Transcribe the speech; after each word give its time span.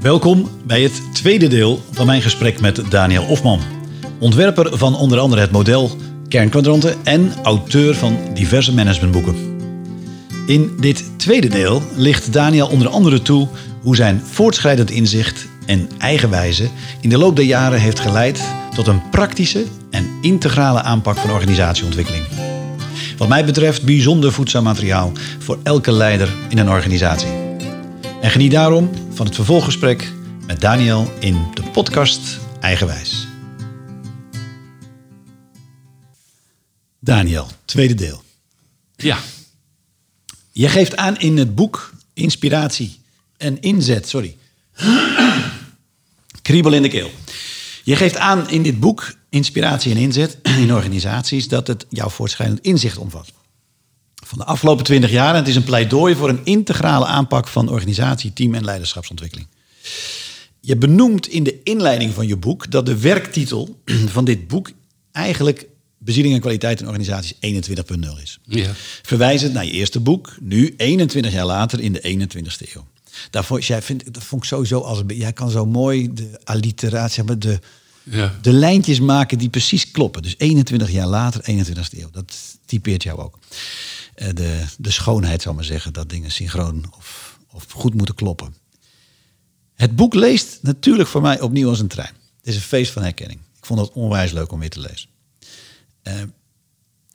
Welkom 0.00 0.48
bij 0.64 0.82
het 0.82 1.02
tweede 1.12 1.48
deel 1.48 1.82
van 1.90 2.06
mijn 2.06 2.22
gesprek 2.22 2.60
met 2.60 2.82
Daniel 2.90 3.24
Ofman. 3.24 3.60
Ontwerper 4.18 4.78
van 4.78 4.96
onder 4.96 5.18
andere 5.18 5.40
het 5.40 5.50
model 5.50 5.90
Kernkwadranten 6.28 7.04
en 7.04 7.32
auteur 7.42 7.94
van 7.94 8.18
diverse 8.34 8.74
managementboeken. 8.74 9.34
In 10.46 10.76
dit 10.78 11.10
tweede 11.16 11.48
deel 11.48 11.82
licht 11.96 12.32
Daniel 12.32 12.66
onder 12.66 12.88
andere 12.88 13.22
toe 13.22 13.48
hoe 13.82 13.96
zijn 13.96 14.22
voortschrijdend 14.24 14.90
inzicht 14.90 15.48
en 15.66 15.88
eigenwijze 15.98 16.68
in 17.00 17.08
de 17.08 17.18
loop 17.18 17.36
der 17.36 17.44
jaren 17.44 17.80
heeft 17.80 18.00
geleid 18.00 18.44
tot 18.74 18.86
een 18.86 19.10
praktische 19.10 19.64
en 19.90 20.10
integrale 20.20 20.82
aanpak 20.82 21.16
van 21.16 21.30
organisatieontwikkeling. 21.30 22.24
Wat 23.16 23.28
mij 23.28 23.44
betreft 23.44 23.84
bijzonder 23.84 24.32
voedzaam 24.32 24.64
materiaal 24.64 25.12
voor 25.38 25.58
elke 25.62 25.92
leider 25.92 26.28
in 26.48 26.58
een 26.58 26.70
organisatie. 26.70 27.39
En 28.20 28.30
geniet 28.30 28.50
daarom 28.50 28.90
van 29.12 29.26
het 29.26 29.34
vervolggesprek 29.34 30.12
met 30.46 30.60
Daniel 30.60 31.12
in 31.18 31.46
de 31.54 31.62
podcast 31.62 32.38
Eigenwijs. 32.60 33.26
Daniel, 36.98 37.48
tweede 37.64 37.94
deel. 37.94 38.22
Ja, 38.96 39.18
Je 40.52 40.68
geeft 40.68 40.96
aan 40.96 41.18
in 41.18 41.36
het 41.36 41.54
boek 41.54 41.92
Inspiratie 42.14 43.00
en 43.36 43.60
Inzet, 43.60 44.08
sorry. 44.08 44.36
Kriebel 46.42 46.72
in 46.72 46.82
de 46.82 46.88
keel. 46.88 47.10
Je 47.84 47.96
geeft 47.96 48.16
aan 48.16 48.50
in 48.50 48.62
dit 48.62 48.80
boek 48.80 49.14
Inspiratie 49.28 49.90
en 49.90 49.96
Inzet 49.96 50.38
in 50.42 50.74
organisaties 50.74 51.48
dat 51.48 51.66
het 51.66 51.86
jouw 51.88 52.08
voortschrijdend 52.08 52.60
inzicht 52.60 52.98
omvat. 52.98 53.32
Van 54.30 54.38
de 54.38 54.44
afgelopen 54.44 54.84
twintig 54.84 55.10
jaar 55.10 55.30
en 55.30 55.40
het 55.40 55.48
is 55.48 55.56
een 55.56 55.64
pleidooi 55.64 56.14
voor 56.14 56.28
een 56.28 56.40
integrale 56.44 57.06
aanpak 57.06 57.48
van 57.48 57.68
organisatie, 57.68 58.32
team 58.32 58.54
en 58.54 58.64
leiderschapsontwikkeling. 58.64 59.48
Je 60.60 60.76
benoemt 60.76 61.28
in 61.28 61.42
de 61.42 61.62
inleiding 61.62 62.14
van 62.14 62.26
je 62.26 62.36
boek 62.36 62.70
dat 62.70 62.86
de 62.86 62.98
werktitel 62.98 63.80
van 64.16 64.24
dit 64.24 64.48
boek 64.48 64.70
eigenlijk 65.12 65.66
bezieling 65.98 66.34
en 66.34 66.40
kwaliteit 66.40 66.80
in 66.80 66.86
organisaties 66.86 67.34
21.0 67.34 67.40
is. 68.22 68.38
ja. 68.44 68.70
Verwijzend 69.02 69.52
naar 69.52 69.64
je 69.64 69.70
eerste 69.70 70.00
boek, 70.00 70.36
nu 70.40 70.74
21 70.76 71.32
jaar 71.32 71.46
later 71.46 71.80
in 71.80 71.92
de 71.92 72.28
21ste 72.28 72.74
eeuw. 72.74 72.86
Daarvoor, 73.30 73.60
jij 73.60 73.82
vindt, 73.82 74.14
dat 74.14 74.24
vond 74.24 74.42
ik 74.42 74.48
sowieso 74.48 74.80
als 74.80 75.02
jij 75.06 75.32
kan 75.32 75.50
zo 75.50 75.66
mooi 75.66 76.12
de 76.12 76.40
alliteratie, 76.44 77.14
zeg 77.14 77.24
maar, 77.24 77.38
de, 77.38 77.58
ja. 78.02 78.38
de 78.42 78.52
lijntjes 78.52 79.00
maken 79.00 79.38
die 79.38 79.48
precies 79.48 79.90
kloppen. 79.90 80.22
Dus 80.22 80.34
21 80.38 80.90
jaar 80.90 81.06
later, 81.06 81.40
21ste 81.40 81.98
eeuw. 81.98 82.10
Dat 82.12 82.34
typeert 82.66 83.02
jou 83.02 83.18
ook. 83.18 83.38
Eh, 84.20 84.28
de, 84.34 84.64
de 84.78 84.90
schoonheid, 84.90 85.42
zal 85.42 85.54
maar 85.54 85.64
zeggen, 85.64 85.92
dat 85.92 86.08
dingen 86.08 86.30
synchroon 86.30 86.92
of, 86.96 87.38
of 87.50 87.66
goed 87.70 87.94
moeten 87.94 88.14
kloppen. 88.14 88.54
Het 89.74 89.96
boek 89.96 90.14
leest 90.14 90.58
natuurlijk 90.62 91.08
voor 91.08 91.20
mij 91.20 91.40
opnieuw 91.40 91.68
als 91.68 91.80
een 91.80 91.88
trein. 91.88 92.14
Het 92.36 92.46
is 92.46 92.54
een 92.54 92.60
feest 92.60 92.92
van 92.92 93.02
herkenning. 93.02 93.40
Ik 93.58 93.66
vond 93.66 93.80
het 93.80 93.92
onwijs 93.92 94.32
leuk 94.32 94.52
om 94.52 94.58
weer 94.60 94.70
te 94.70 94.80
lezen. 94.80 95.08
Eh, 96.02 96.14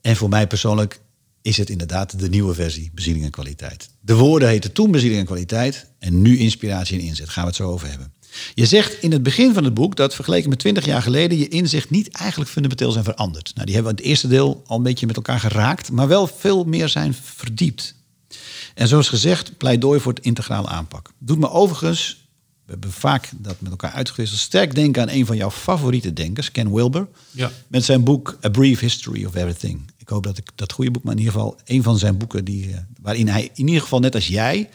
en 0.02 0.16
voor 0.16 0.30
mij 0.30 0.48
persoonlijk 0.48 1.02
is 1.42 1.58
het 1.58 1.70
inderdaad 1.70 2.20
de 2.20 2.30
nieuwe 2.30 2.54
versie, 2.54 2.92
bezieling 2.94 3.26
en 3.26 3.32
kwaliteit. 3.32 3.90
De 4.02 4.16
woorden 4.16 4.50
heten 4.50 4.72
toen 4.72 4.92
bezieling 4.92 5.20
en 5.20 5.26
kwaliteit 5.26 5.88
en 6.00 6.22
nu 6.22 6.38
inspiratie 6.38 7.00
en 7.00 7.06
inzet. 7.06 7.30
Gaan 7.30 7.44
we 7.44 7.50
het 7.50 7.58
zo 7.58 7.70
over 7.70 7.90
hebben. 7.90 8.14
Je 8.54 8.66
zegt 8.66 9.02
in 9.02 9.12
het 9.12 9.24
begin 9.24 9.54
van 9.54 9.64
het 9.64 9.74
boek 9.74 9.96
dat 9.96 10.16
vergeleken 10.16 10.50
met 10.50 10.60
20 10.60 10.86
jaar 10.86 11.02
geleden 11.02 11.38
je 11.38 11.48
inzicht 11.48 11.90
niet 11.90 12.10
eigenlijk 12.10 12.52
fundamenteel 12.52 12.92
zijn 12.92 13.04
veranderd. 13.04 13.52
Nou, 13.54 13.66
die 13.66 13.76
hebben 13.76 13.94
we 13.94 13.98
in 13.98 14.04
het 14.04 14.12
eerste 14.12 14.28
deel 14.28 14.64
al 14.66 14.78
een 14.78 14.84
beetje 14.84 15.06
met 15.06 15.16
elkaar 15.16 15.40
geraakt, 15.40 15.92
maar 15.92 16.08
wel 16.08 16.28
veel 16.28 16.64
meer 16.64 16.90
zijn 16.90 17.14
verdiept. 17.14 17.96
En 18.74 18.88
zoals 18.88 19.10
gezegd, 19.10 19.58
pleidooi 19.58 20.00
voor 20.00 20.14
het 20.14 20.26
integrale 20.26 20.68
aanpak. 20.68 21.12
Doet 21.18 21.40
me 21.40 21.50
overigens, 21.50 22.28
we 22.66 22.72
hebben 22.72 22.92
vaak 22.92 23.30
dat 23.38 23.62
met 23.62 23.72
elkaar 23.72 23.92
uitgewisseld, 23.92 24.40
sterk 24.40 24.76
denken 24.76 25.02
aan 25.02 25.10
een 25.10 25.26
van 25.26 25.38
jouw 25.38 25.52
favoriete 25.52 26.14
denkers, 26.14 26.52
Ken 26.52 26.74
Wilber. 26.74 27.08
Ja. 27.32 27.52
Met 27.68 27.86
zijn 27.86 28.04
boek 28.04 28.38
A 28.46 28.50
Brief 28.50 28.80
History 28.80 29.26
of 29.26 29.36
Everything. 29.36 29.92
Ik 29.98 30.10
hoop 30.10 30.24
dat 30.24 30.38
ik 30.38 30.50
dat 30.56 30.72
goede 30.72 30.92
boek, 30.92 31.04
maar 31.04 31.14
in 31.14 31.20
ieder 31.20 31.34
geval 31.34 31.58
een 31.66 31.84
van 31.84 31.98
zijn 31.98 32.18
boeken 32.18 32.46
die, 32.46 32.72
eh, 32.72 32.78
waarin 33.02 33.28
hij 33.28 33.50
in 33.54 33.68
ieder 33.68 33.82
geval 33.82 34.00
net 34.00 34.16
als 34.16 34.28
jij 34.28 34.70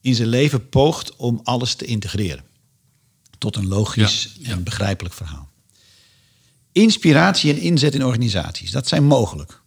in 0.00 0.14
zijn 0.14 0.28
leven 0.28 0.68
poogt 0.68 1.16
om 1.16 1.40
alles 1.44 1.74
te 1.74 1.84
integreren. 1.84 2.42
Tot 3.42 3.56
een 3.56 3.66
logisch 3.68 4.28
Ja, 4.38 4.46
ja. 4.48 4.52
en 4.52 4.62
begrijpelijk 4.62 5.14
verhaal. 5.14 5.50
Inspiratie 6.72 7.52
en 7.52 7.58
inzet 7.60 7.94
in 7.94 8.04
organisaties, 8.04 8.70
dat 8.70 8.88
zijn 8.88 9.04
mogelijk. 9.04 9.60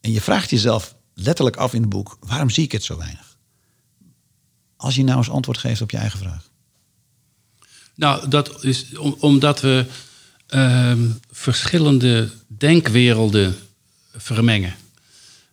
En 0.00 0.12
je 0.12 0.20
vraagt 0.20 0.50
jezelf 0.50 0.94
letterlijk 1.14 1.56
af 1.56 1.74
in 1.74 1.80
het 1.80 1.90
boek, 1.90 2.16
waarom 2.20 2.50
zie 2.50 2.64
ik 2.64 2.72
het 2.72 2.84
zo 2.84 2.96
weinig? 2.98 3.36
Als 4.76 4.94
je 4.94 5.04
nou 5.04 5.18
eens 5.18 5.30
antwoord 5.30 5.58
geeft 5.58 5.80
op 5.80 5.90
je 5.90 5.96
eigen 5.96 6.18
vraag. 6.18 6.48
Nou, 7.94 8.28
dat 8.28 8.64
is 8.64 8.96
om- 8.98 9.16
omdat 9.20 9.60
we 9.60 9.86
ehm, 10.46 11.08
verschillende 11.30 12.30
denkwerelden 12.46 13.56
vermengen. 14.16 14.74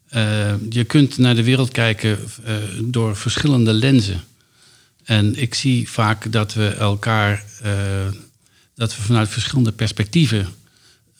Eh, 0.07 0.53
je 0.69 0.83
kunt 0.83 1.17
naar 1.17 1.35
de 1.35 1.43
wereld 1.43 1.71
kijken 1.71 2.19
eh, 2.43 2.55
door 2.83 3.15
verschillende 3.15 3.73
lenzen. 3.73 4.23
En 5.11 5.35
ik 5.41 5.53
zie 5.53 5.89
vaak 5.89 6.31
dat 6.31 6.53
we 6.53 6.67
elkaar, 6.67 7.43
eh, 7.61 7.71
dat 8.75 8.95
we 8.95 9.01
vanuit 9.01 9.29
verschillende 9.29 9.71
perspectieven 9.71 10.47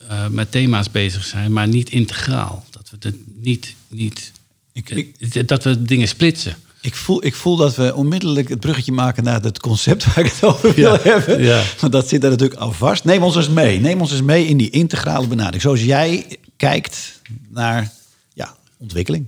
eh, 0.08 0.26
met 0.28 0.50
thema's 0.50 0.90
bezig 0.90 1.24
zijn, 1.24 1.52
maar 1.52 1.68
niet 1.68 1.90
integraal. 1.90 2.64
Dat 2.70 2.90
we 2.90 2.96
het 3.08 3.16
niet, 3.42 3.74
niet 3.88 4.32
Ik, 4.72 4.90
ik, 4.90 5.34
eh, 5.34 5.46
dat 5.46 5.64
we 5.64 5.82
dingen 5.82 6.08
splitsen. 6.08 6.56
ik, 6.80 6.94
voel, 6.94 7.24
ik 7.24 7.34
voel 7.34 7.56
dat 7.56 7.76
we 7.76 7.94
onmiddellijk 7.94 8.48
het 8.48 8.60
bruggetje 8.60 8.92
maken 8.92 9.24
naar 9.24 9.42
het 9.42 9.60
concept 9.60 10.04
waar 10.04 10.24
ik 10.24 10.32
het 10.32 10.42
over 10.44 10.74
wil 10.74 10.92
Ja, 10.92 11.00
hebben. 11.02 11.42
ja. 11.42 11.62
Want 11.80 11.92
dat 11.92 12.08
zit 12.08 12.24
er 12.24 12.30
natuurlijk 12.30 12.60
al 12.60 12.72
vast. 12.72 13.04
Neem 13.04 13.22
ons 13.22 13.36
eens 13.36 13.48
mee. 13.48 13.80
Neem 13.80 14.00
ons 14.00 14.12
eens 14.12 14.22
mee 14.22 14.46
in 14.46 14.56
die 14.56 14.70
integrale 14.70 15.26
benadering. 15.26 15.62
Zoals 15.62 15.82
jij 15.82 16.38
kijkt 16.56 17.20
naar 17.48 17.92
ja, 18.34 18.56
ontwikkeling. 18.76 19.26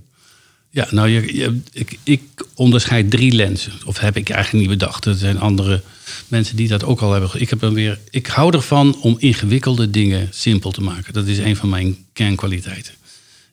Ja, 0.75 0.87
nou, 0.91 1.09
je, 1.09 1.59
ik, 1.71 1.97
ik 2.03 2.21
onderscheid 2.53 3.09
drie 3.09 3.31
lenzen. 3.31 3.73
Of 3.85 3.99
heb 3.99 4.17
ik 4.17 4.29
eigenlijk 4.29 4.67
niet 4.67 4.77
bedacht. 4.79 5.05
Er 5.05 5.15
zijn 5.15 5.39
andere 5.39 5.81
mensen 6.27 6.55
die 6.55 6.67
dat 6.67 6.83
ook 6.83 7.01
al 7.01 7.11
hebben. 7.11 7.29
Ik, 7.33 7.49
heb 7.49 7.59
dan 7.59 7.73
weer, 7.73 7.99
ik 8.09 8.27
hou 8.27 8.53
ervan 8.53 8.97
om 9.01 9.15
ingewikkelde 9.19 9.89
dingen 9.89 10.29
simpel 10.31 10.71
te 10.71 10.81
maken. 10.81 11.13
Dat 11.13 11.27
is 11.27 11.37
een 11.37 11.55
van 11.55 11.69
mijn 11.69 11.97
kernkwaliteiten. 12.13 12.93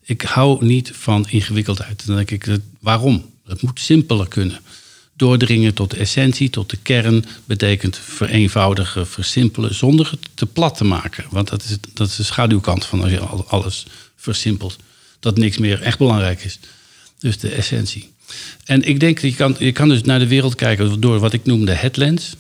Ik 0.05 0.23
hou 0.23 0.65
niet 0.65 0.91
van 0.95 1.27
ingewikkeldheid. 1.29 2.07
Dan 2.07 2.17
denk 2.17 2.31
ik, 2.31 2.47
waarom? 2.81 3.31
Het 3.47 3.63
moet 3.63 3.81
simpeler 3.81 4.29
kunnen. 4.29 4.61
Doordringen 5.17 5.75
tot 5.75 5.91
de 5.91 5.97
essentie, 5.97 6.51
tot 6.51 6.71
de 6.71 6.77
kern, 6.83 7.25
betekent 7.45 7.99
vereenvoudigen, 7.99 9.07
versimpelen, 9.07 9.75
zonder 9.75 10.11
het 10.11 10.21
te 10.35 10.47
plat 10.47 10.77
te 10.77 10.85
maken. 10.85 11.25
Want 11.31 11.49
dat 11.49 11.63
is, 11.65 11.77
dat 11.95 12.09
is 12.09 12.17
de 12.17 12.23
schaduwkant 12.23 12.85
van 12.87 13.03
als 13.03 13.11
je 13.11 13.21
al- 13.21 13.45
alles 13.49 13.87
versimpelt. 14.17 14.77
Dat 15.21 15.37
niks 15.37 15.59
meer 15.59 15.83
echt 15.83 15.99
belangrijk 15.99 16.45
is. 16.45 16.59
Dus 17.23 17.39
de 17.39 17.49
essentie. 17.49 18.11
En 18.65 18.83
ik 18.83 19.01
denk, 19.01 19.19
je 19.19 19.35
kan, 19.35 19.57
je 19.59 19.73
kan 19.73 19.89
dus 19.89 20.03
naar 20.03 20.19
de 20.19 20.27
wereld 20.27 20.55
kijken 20.55 21.01
door 21.01 21.19
wat 21.19 21.33
ik 21.33 21.45
noem 21.45 21.65
de 21.65 21.73
headlens. 21.73 22.35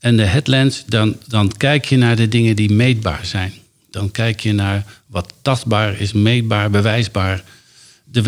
En 0.00 0.16
de 0.16 0.22
headlens, 0.22 0.84
dan, 0.86 1.16
dan 1.26 1.52
kijk 1.56 1.84
je 1.84 1.96
naar 1.96 2.16
de 2.16 2.28
dingen 2.28 2.56
die 2.56 2.72
meetbaar 2.72 3.26
zijn. 3.26 3.52
Dan 3.90 4.10
kijk 4.10 4.40
je 4.40 4.52
naar 4.52 4.84
wat 5.06 5.32
tastbaar 5.42 6.00
is, 6.00 6.12
meetbaar, 6.12 6.70
bewijsbaar. 6.70 7.44
De, 8.04 8.22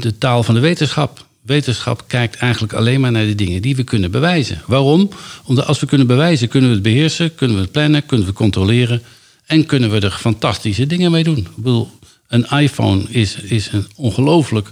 de, 0.00 0.18
taal 0.18 0.42
van 0.42 0.54
de 0.54 0.60
wetenschap. 0.60 1.26
Wetenschap 1.42 2.04
kijkt 2.06 2.36
eigenlijk 2.36 2.72
alleen 2.72 3.00
maar 3.00 3.12
naar 3.12 3.26
de 3.26 3.34
dingen 3.34 3.62
die 3.62 3.76
we 3.76 3.84
kunnen 3.84 4.10
bewijzen. 4.10 4.62
Waarom? 4.66 5.10
Omdat 5.44 5.66
als 5.66 5.80
we 5.80 5.86
kunnen 5.86 6.06
bewijzen, 6.06 6.48
kunnen 6.48 6.68
we 6.68 6.74
het 6.74 6.84
beheersen, 6.84 7.34
kunnen 7.34 7.56
we 7.56 7.62
het 7.62 7.72
plannen, 7.72 8.06
kunnen 8.06 8.26
we 8.26 8.32
controleren. 8.32 9.02
En 9.46 9.66
kunnen 9.66 9.90
we 9.90 10.00
er 10.00 10.10
fantastische 10.10 10.86
dingen 10.86 11.10
mee 11.10 11.24
doen. 11.24 11.36
Ik 11.36 11.56
bedoel, 11.56 11.90
een 12.28 12.44
iPhone 12.44 13.02
is, 13.08 13.34
is 13.34 13.72
een 13.72 13.86
ongelooflijk 13.96 14.70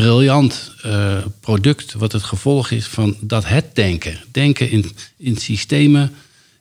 briljant 0.00 0.72
eh, 0.82 1.16
product, 1.40 1.92
wat 1.92 2.12
het 2.12 2.22
gevolg 2.22 2.70
is 2.70 2.86
van 2.86 3.16
dat 3.20 3.46
het 3.46 3.64
denken. 3.74 4.18
Denken 4.32 4.70
in, 4.70 4.84
in 5.16 5.36
systemen, 5.36 6.12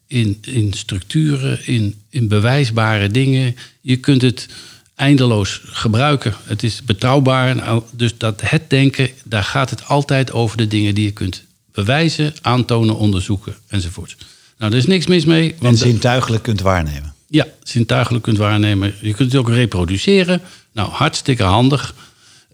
in, 0.07 0.37
in 0.41 0.73
structuren, 0.73 1.67
in, 1.67 2.01
in 2.09 2.27
bewijsbare 2.27 3.07
dingen. 3.07 3.55
Je 3.81 3.95
kunt 3.95 4.21
het 4.21 4.47
eindeloos 4.95 5.61
gebruiken. 5.63 6.33
Het 6.43 6.63
is 6.63 6.83
betrouwbaar. 6.83 7.81
Dus 7.91 8.17
dat 8.17 8.41
het 8.41 8.69
denken, 8.69 9.09
daar 9.23 9.43
gaat 9.43 9.69
het 9.69 9.85
altijd 9.85 10.31
over 10.31 10.57
de 10.57 10.67
dingen 10.67 10.95
die 10.95 11.05
je 11.05 11.11
kunt 11.11 11.43
bewijzen, 11.71 12.33
aantonen, 12.41 12.97
onderzoeken 12.97 13.55
enzovoort. 13.67 14.15
Nou, 14.57 14.71
er 14.71 14.77
is 14.77 14.85
niks 14.85 15.07
mis 15.07 15.25
mee. 15.25 15.51
En 15.51 15.57
Want 15.59 15.77
zintuigelijk 15.77 16.43
kunt 16.43 16.61
waarnemen. 16.61 17.13
ja, 17.27 17.47
zintuigelijk 17.63 18.23
kunt 18.23 18.37
waarnemen. 18.37 18.93
Je 19.01 19.13
kunt 19.13 19.31
het 19.31 19.41
ook 19.41 19.49
reproduceren. 19.49 20.41
Nou, 20.71 20.89
hartstikke 20.89 21.43
handig. 21.43 21.95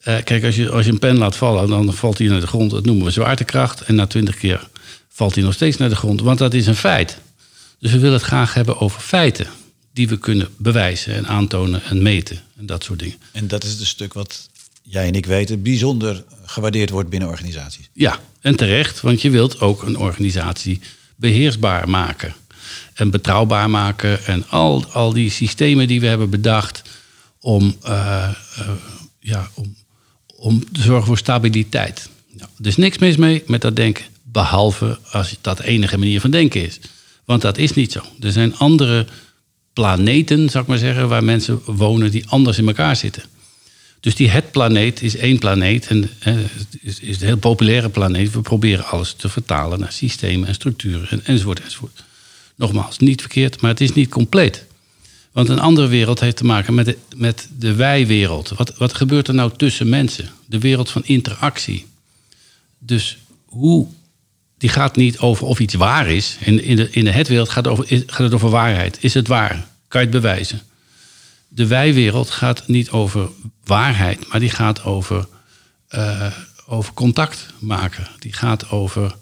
Eh, 0.01 0.23
kijk, 0.23 0.43
als 0.43 0.55
je, 0.55 0.69
als 0.69 0.85
je 0.85 0.91
een 0.91 0.99
pen 0.99 1.17
laat 1.17 1.35
vallen, 1.35 1.69
dan 1.69 1.93
valt 1.93 2.17
hij 2.17 2.27
naar 2.27 2.39
de 2.39 2.47
grond. 2.47 2.71
Dat 2.71 2.85
noemen 2.85 3.05
we 3.05 3.11
zwaartekracht. 3.11 3.81
En 3.81 3.95
na 3.95 4.07
twintig 4.07 4.37
keer 4.37 4.67
valt 5.09 5.35
hij 5.35 5.43
nog 5.43 5.53
steeds 5.53 5.77
naar 5.77 5.89
de 5.89 5.95
grond. 5.95 6.21
Want 6.21 6.37
dat 6.37 6.53
is 6.53 6.67
een 6.67 6.75
feit. 6.75 7.17
Dus 7.79 7.91
we 7.91 7.99
willen 7.99 8.17
het 8.17 8.25
graag 8.25 8.53
hebben 8.53 8.79
over 8.79 9.01
feiten. 9.01 9.47
Die 9.93 10.07
we 10.07 10.17
kunnen 10.17 10.49
bewijzen 10.57 11.15
en 11.15 11.27
aantonen 11.27 11.83
en 11.83 12.01
meten. 12.01 12.41
En 12.57 12.65
dat 12.65 12.83
soort 12.83 12.99
dingen. 12.99 13.17
En 13.31 13.47
dat 13.47 13.63
is 13.63 13.71
het 13.71 13.87
stuk 13.87 14.13
wat 14.13 14.49
jij 14.81 15.07
en 15.07 15.15
ik 15.15 15.25
weten 15.25 15.61
bijzonder 15.61 16.23
gewaardeerd 16.45 16.89
wordt 16.89 17.09
binnen 17.09 17.29
organisaties. 17.29 17.89
Ja, 17.93 18.19
en 18.41 18.55
terecht, 18.55 19.01
want 19.01 19.21
je 19.21 19.29
wilt 19.29 19.59
ook 19.59 19.83
een 19.83 19.97
organisatie 19.97 20.79
beheersbaar 21.15 21.89
maken. 21.89 22.33
En 22.93 23.09
betrouwbaar 23.09 23.69
maken. 23.69 24.25
En 24.25 24.49
al, 24.49 24.85
al 24.91 25.13
die 25.13 25.29
systemen 25.29 25.87
die 25.87 25.99
we 25.99 26.07
hebben 26.07 26.29
bedacht 26.29 26.81
om, 27.39 27.75
uh, 27.85 28.29
uh, 28.59 28.69
ja, 29.19 29.49
om, 29.53 29.75
om 30.39 30.71
te 30.71 30.81
zorgen 30.81 31.07
voor 31.07 31.17
stabiliteit. 31.17 32.09
Nou, 32.31 32.49
er 32.59 32.67
is 32.67 32.77
niks 32.77 32.97
mis 32.97 33.15
mee 33.15 33.43
met 33.47 33.61
dat 33.61 33.75
denken, 33.75 34.05
behalve 34.23 34.99
als 35.11 35.37
dat 35.41 35.59
enige 35.59 35.97
manier 35.97 36.21
van 36.21 36.31
denken 36.31 36.65
is. 36.65 36.79
Want 37.25 37.41
dat 37.41 37.57
is 37.57 37.73
niet 37.73 37.91
zo. 37.91 38.01
Er 38.19 38.31
zijn 38.31 38.57
andere 38.57 39.05
planeten, 39.73 40.49
zou 40.49 40.63
ik 40.63 40.69
maar 40.69 40.77
zeggen, 40.77 41.07
waar 41.07 41.23
mensen 41.23 41.61
wonen 41.65 42.11
die 42.11 42.27
anders 42.27 42.57
in 42.57 42.67
elkaar 42.67 42.95
zitten. 42.95 43.23
Dus 43.99 44.15
die 44.15 44.29
het 44.29 44.51
planeet 44.51 45.01
is 45.01 45.15
één 45.15 45.39
planeet 45.39 45.87
en 45.87 46.09
is, 46.81 46.99
is 46.99 47.21
een 47.21 47.27
heel 47.27 47.37
populaire 47.37 47.89
planeet. 47.89 48.31
We 48.31 48.41
proberen 48.41 48.85
alles 48.85 49.13
te 49.13 49.29
vertalen 49.29 49.79
naar 49.79 49.91
systemen 49.91 50.47
en 50.47 50.53
structuren 50.53 51.09
en, 51.09 51.25
enzovoort 51.25 51.61
enzovoort. 51.61 52.03
Nogmaals, 52.55 52.97
niet 52.97 53.21
verkeerd, 53.21 53.61
maar 53.61 53.71
het 53.71 53.81
is 53.81 53.93
niet 53.93 54.09
compleet. 54.09 54.65
Want 55.31 55.49
een 55.49 55.59
andere 55.59 55.87
wereld 55.87 56.19
heeft 56.19 56.37
te 56.37 56.45
maken 56.45 56.73
met 56.73 56.85
de, 56.85 56.97
met 57.15 57.47
de 57.57 57.73
wij-wereld. 57.73 58.49
Wat, 58.49 58.77
wat 58.77 58.93
gebeurt 58.93 59.27
er 59.27 59.33
nou 59.33 59.51
tussen 59.57 59.89
mensen? 59.89 60.29
De 60.45 60.59
wereld 60.59 60.89
van 60.89 61.05
interactie. 61.05 61.85
Dus 62.79 63.17
hoe, 63.45 63.87
die 64.57 64.69
gaat 64.69 64.95
niet 64.95 65.19
over 65.19 65.47
of 65.47 65.59
iets 65.59 65.73
waar 65.73 66.07
is. 66.09 66.37
In, 66.39 66.63
in 66.63 66.75
de, 66.75 66.89
in 66.91 67.03
de 67.03 67.11
het-wereld 67.11 67.49
gaat, 67.49 67.67
over, 67.67 67.85
gaat 67.87 68.17
het 68.17 68.33
over 68.33 68.49
waarheid. 68.49 68.97
Is 69.01 69.13
het 69.13 69.27
waar? 69.27 69.67
Kan 69.87 70.01
je 70.01 70.07
het 70.07 70.21
bewijzen? 70.21 70.61
De 71.47 71.67
wij-wereld 71.67 72.29
gaat 72.29 72.67
niet 72.67 72.89
over 72.89 73.29
waarheid, 73.63 74.27
maar 74.27 74.39
die 74.39 74.49
gaat 74.49 74.83
over, 74.83 75.27
uh, 75.89 76.33
over 76.67 76.93
contact 76.93 77.45
maken. 77.59 78.07
Die 78.19 78.33
gaat 78.33 78.69
over 78.69 79.15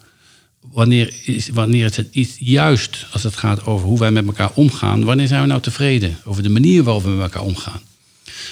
wanneer, 0.77 1.13
is, 1.25 1.49
wanneer 1.49 1.83
het 1.83 2.07
iets 2.11 2.35
juist, 2.39 3.05
als 3.11 3.23
het 3.23 3.35
gaat 3.35 3.65
over 3.65 3.87
hoe 3.87 3.99
wij 3.99 4.11
met 4.11 4.25
elkaar 4.25 4.51
omgaan, 4.53 5.03
wanneer 5.03 5.27
zijn 5.27 5.41
we 5.41 5.47
nou 5.47 5.61
tevreden 5.61 6.17
over 6.25 6.43
de 6.43 6.49
manier 6.49 6.83
waarop 6.83 7.03
we 7.03 7.09
met 7.09 7.21
elkaar 7.21 7.41
omgaan. 7.41 7.81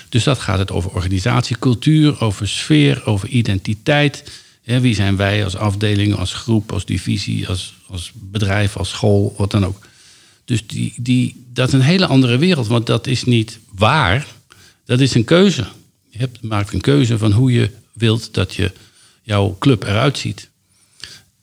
Dus 0.09 0.23
dat 0.23 0.39
gaat 0.39 0.57
het 0.57 0.71
over 0.71 0.91
organisatie, 0.91 1.59
cultuur, 1.59 2.21
over 2.21 2.47
sfeer, 2.47 3.05
over 3.05 3.27
identiteit. 3.27 4.23
Wie 4.63 4.95
zijn 4.95 5.15
wij 5.15 5.43
als 5.43 5.55
afdeling, 5.55 6.15
als 6.15 6.33
groep, 6.33 6.71
als 6.71 6.85
divisie, 6.85 7.47
als, 7.47 7.73
als 7.87 8.11
bedrijf, 8.13 8.77
als 8.77 8.89
school, 8.89 9.33
wat 9.37 9.51
dan 9.51 9.65
ook. 9.65 9.87
Dus 10.45 10.67
die, 10.67 10.93
die, 10.97 11.45
dat 11.53 11.67
is 11.67 11.73
een 11.73 11.81
hele 11.81 12.07
andere 12.07 12.37
wereld, 12.37 12.67
want 12.67 12.85
dat 12.85 13.07
is 13.07 13.23
niet 13.23 13.59
waar. 13.71 14.27
Dat 14.85 14.99
is 14.99 15.15
een 15.15 15.23
keuze. 15.23 15.65
Je 16.09 16.17
hebt, 16.17 16.41
maakt 16.41 16.73
een 16.73 16.81
keuze 16.81 17.17
van 17.17 17.31
hoe 17.31 17.51
je 17.51 17.69
wilt 17.93 18.33
dat 18.33 18.53
je, 18.53 18.71
jouw 19.21 19.55
club 19.59 19.83
eruit 19.83 20.17
ziet. 20.17 20.49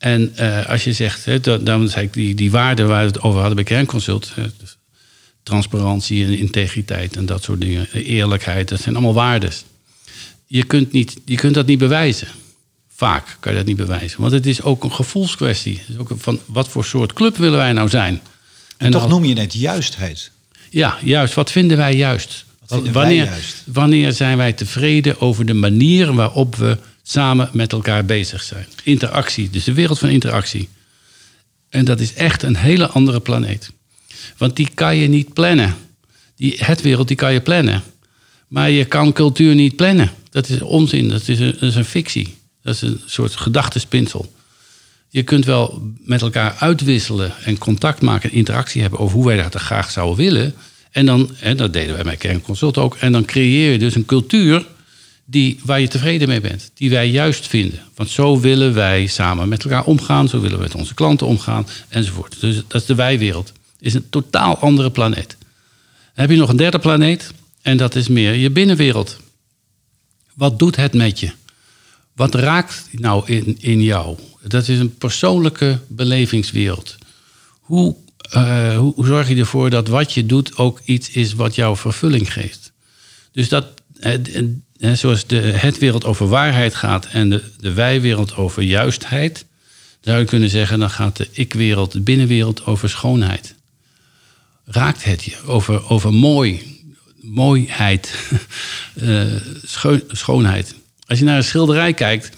En 0.03 0.33
uh, 0.39 0.69
als 0.69 0.83
je 0.83 0.93
zegt, 0.93 1.25
hè, 1.25 1.39
dan 1.63 1.89
zei 1.89 2.05
ik 2.05 2.13
die, 2.13 2.35
die 2.35 2.51
waarden 2.51 2.87
waar 2.87 3.01
we 3.01 3.07
het 3.07 3.21
over 3.21 3.37
hadden 3.39 3.55
bij 3.55 3.63
Kernconsult. 3.63 4.31
Hè, 4.35 4.43
dus 4.59 4.77
transparantie 5.43 6.25
en 6.25 6.37
integriteit 6.37 7.15
en 7.15 7.25
dat 7.25 7.43
soort 7.43 7.61
dingen. 7.61 7.87
Eerlijkheid, 7.93 8.69
dat 8.69 8.81
zijn 8.81 8.95
allemaal 8.95 9.13
waarden. 9.13 9.51
Je 10.47 10.63
kunt, 10.63 10.91
niet, 10.91 11.17
je 11.25 11.35
kunt 11.35 11.53
dat 11.53 11.65
niet 11.65 11.77
bewijzen. 11.77 12.27
Vaak 12.95 13.37
kan 13.39 13.51
je 13.51 13.57
dat 13.57 13.67
niet 13.67 13.77
bewijzen. 13.77 14.21
Want 14.21 14.31
het 14.31 14.45
is 14.45 14.61
ook 14.61 14.83
een 14.83 14.91
gevoelskwestie. 14.91 15.77
Het 15.79 15.89
is 15.89 15.97
ook 15.97 16.11
van 16.17 16.39
wat 16.45 16.67
voor 16.67 16.85
soort 16.85 17.13
club 17.13 17.37
willen 17.37 17.57
wij 17.57 17.73
nou 17.73 17.89
zijn? 17.89 18.21
En, 18.77 18.85
en 18.85 18.91
toch 18.91 19.09
noem 19.09 19.25
je 19.25 19.39
het 19.39 19.53
juistheid. 19.53 20.31
Ja, 20.69 20.97
juist. 21.03 21.33
Wat 21.33 21.51
vinden 21.51 21.77
wij 21.77 21.95
juist? 21.95 22.45
wanneer, 22.91 23.31
wanneer 23.65 24.11
zijn 24.11 24.37
wij 24.37 24.53
tevreden 24.53 25.21
over 25.21 25.45
de 25.45 25.53
manier 25.53 26.13
waarop 26.13 26.55
we 26.55 26.77
samen 27.03 27.49
met 27.53 27.71
elkaar 27.71 28.05
bezig 28.05 28.43
zijn? 28.43 28.65
Interactie, 28.83 29.49
dus 29.49 29.63
de 29.63 29.73
wereld 29.73 29.99
van 29.99 30.09
interactie. 30.09 30.69
En 31.69 31.85
dat 31.85 31.99
is 31.99 32.13
echt 32.13 32.43
een 32.43 32.55
hele 32.55 32.87
andere 32.87 33.19
planeet. 33.19 33.71
Want 34.37 34.55
die 34.55 34.69
kan 34.73 34.97
je 34.97 35.07
niet 35.07 35.33
plannen. 35.33 35.75
Die, 36.35 36.55
het 36.57 36.81
wereld 36.81 37.07
die 37.07 37.17
kan 37.17 37.33
je 37.33 37.41
plannen. 37.41 37.83
Maar 38.47 38.69
je 38.69 38.85
kan 38.85 39.13
cultuur 39.13 39.55
niet 39.55 39.75
plannen. 39.75 40.11
Dat 40.29 40.49
is 40.49 40.61
onzin, 40.61 41.09
dat 41.09 41.27
is 41.27 41.39
een, 41.39 41.51
dat 41.51 41.61
is 41.61 41.75
een 41.75 41.85
fictie. 41.85 42.35
Dat 42.61 42.75
is 42.75 42.81
een 42.81 43.01
soort 43.05 43.35
gedachtespinsel. 43.35 44.33
Je 45.09 45.23
kunt 45.23 45.45
wel 45.45 45.91
met 45.97 46.21
elkaar 46.21 46.55
uitwisselen 46.59 47.31
en 47.43 47.57
contact 47.57 48.01
maken 48.01 48.29
en 48.29 48.35
interactie 48.35 48.81
hebben 48.81 48.99
over 48.99 49.15
hoe 49.15 49.25
wij 49.25 49.35
dat 49.35 49.55
graag 49.55 49.91
zouden 49.91 50.17
willen. 50.17 50.53
En 50.91 51.05
dan, 51.05 51.29
en 51.39 51.57
dat 51.57 51.73
deden 51.73 51.95
wij 51.95 52.03
met 52.03 52.17
Kernconsult 52.17 52.77
ook. 52.77 52.95
En 52.95 53.11
dan 53.11 53.25
creëer 53.25 53.71
je 53.71 53.77
dus 53.77 53.95
een 53.95 54.05
cultuur 54.05 54.65
die, 55.25 55.59
waar 55.63 55.81
je 55.81 55.87
tevreden 55.87 56.27
mee 56.27 56.41
bent. 56.41 56.71
Die 56.73 56.89
wij 56.89 57.09
juist 57.09 57.47
vinden. 57.47 57.79
Want 57.95 58.09
zo 58.09 58.39
willen 58.39 58.73
wij 58.73 59.07
samen 59.07 59.49
met 59.49 59.63
elkaar 59.63 59.83
omgaan. 59.83 60.27
Zo 60.27 60.39
willen 60.39 60.57
we 60.57 60.63
met 60.63 60.75
onze 60.75 60.93
klanten 60.93 61.27
omgaan. 61.27 61.67
Enzovoort. 61.89 62.39
Dus 62.39 62.55
dat 62.67 62.81
is 62.81 62.87
de 62.87 62.95
wijwereld. 62.95 63.51
is 63.79 63.93
een 63.93 64.09
totaal 64.09 64.57
andere 64.57 64.91
planeet. 64.91 65.37
Heb 66.13 66.29
je 66.29 66.35
nog 66.35 66.49
een 66.49 66.57
derde 66.57 66.79
planeet. 66.79 67.31
En 67.61 67.77
dat 67.77 67.95
is 67.95 68.07
meer 68.07 68.33
je 68.33 68.51
binnenwereld. 68.51 69.17
Wat 70.33 70.59
doet 70.59 70.75
het 70.75 70.93
met 70.93 71.19
je? 71.19 71.31
Wat 72.15 72.35
raakt 72.35 72.87
nou 72.91 73.31
in, 73.31 73.57
in 73.59 73.81
jou? 73.81 74.17
Dat 74.47 74.67
is 74.67 74.79
een 74.79 74.97
persoonlijke 74.97 75.79
belevingswereld. 75.87 76.95
Hoe 77.59 77.95
uh, 78.35 78.77
hoe, 78.77 79.05
zorg 79.05 79.29
je 79.29 79.35
ervoor 79.35 79.69
dat 79.69 79.87
wat 79.87 80.13
je 80.13 80.25
doet 80.25 80.57
ook 80.57 80.81
iets 80.85 81.09
is 81.09 81.33
wat 81.33 81.55
jou 81.55 81.77
vervulling 81.77 82.33
geeft? 82.33 82.71
Dus 83.31 83.49
dat, 83.49 83.65
zoals 84.91 85.27
de 85.27 85.35
het-wereld 85.35 86.05
over 86.05 86.27
waarheid 86.27 86.75
gaat 86.75 87.05
en 87.05 87.29
de, 87.29 87.43
de 87.59 87.73
wij-wereld 87.73 88.35
over 88.35 88.63
juistheid, 88.63 89.45
zou 90.01 90.19
je 90.19 90.25
kunnen 90.25 90.49
zeggen, 90.49 90.79
dan 90.79 90.89
gaat 90.89 91.17
de 91.17 91.27
ik-wereld, 91.31 91.91
de 91.91 92.01
binnenwereld 92.01 92.65
over 92.65 92.89
schoonheid. 92.89 93.55
Raakt 94.65 95.03
het 95.03 95.23
je 95.23 95.35
over, 95.45 95.89
over 95.89 96.13
mooi, 96.13 96.81
mooiheid, 97.21 98.15
uh, 99.03 99.23
schoonheid. 100.07 100.75
Als 101.07 101.19
je 101.19 101.25
naar 101.25 101.37
een 101.37 101.43
schilderij 101.43 101.93
kijkt, 101.93 102.29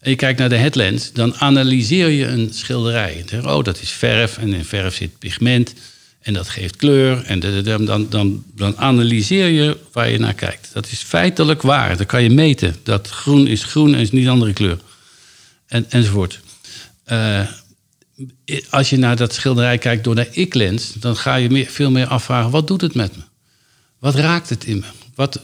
en 0.00 0.10
je 0.10 0.16
kijkt 0.16 0.38
naar 0.38 0.48
de 0.48 0.56
headlands, 0.56 1.12
dan 1.12 1.34
analyseer 1.34 2.08
je 2.08 2.26
een 2.26 2.50
schilderij. 2.52 3.24
Oh, 3.44 3.64
dat 3.64 3.80
is 3.80 3.90
verf 3.90 4.38
en 4.38 4.52
in 4.52 4.64
verf 4.64 4.94
zit 4.94 5.18
pigment 5.18 5.74
en 6.22 6.32
dat 6.32 6.48
geeft 6.48 6.76
kleur. 6.76 7.24
En 7.24 7.40
dan, 7.64 7.84
dan, 7.84 8.44
dan, 8.54 8.76
analyseer 8.76 9.48
je 9.48 9.78
waar 9.92 10.10
je 10.10 10.18
naar 10.18 10.34
kijkt. 10.34 10.70
Dat 10.72 10.90
is 10.90 11.02
feitelijk 11.02 11.62
waar. 11.62 11.96
Dat 11.96 12.06
kan 12.06 12.22
je 12.22 12.30
meten. 12.30 12.76
Dat 12.82 13.08
groen 13.08 13.46
is 13.46 13.64
groen 13.64 13.94
en 13.94 14.00
is 14.00 14.10
niet 14.10 14.28
andere 14.28 14.52
kleur. 14.52 14.78
En, 15.66 15.90
enzovoort. 15.90 16.40
Uh, 17.06 17.46
als 18.70 18.90
je 18.90 18.96
naar 18.96 19.16
dat 19.16 19.34
schilderij 19.34 19.78
kijkt 19.78 20.04
door 20.04 20.14
de 20.14 20.28
ik-lens, 20.30 20.92
dan 20.92 21.16
ga 21.16 21.34
je 21.34 21.50
meer, 21.50 21.66
veel 21.66 21.90
meer 21.90 22.06
afvragen: 22.06 22.50
wat 22.50 22.66
doet 22.66 22.80
het 22.80 22.94
met 22.94 23.16
me? 23.16 23.22
Wat 23.98 24.14
raakt 24.14 24.48
het 24.48 24.64
in 24.64 24.78
me? 24.78 24.86
Wat, 25.14 25.40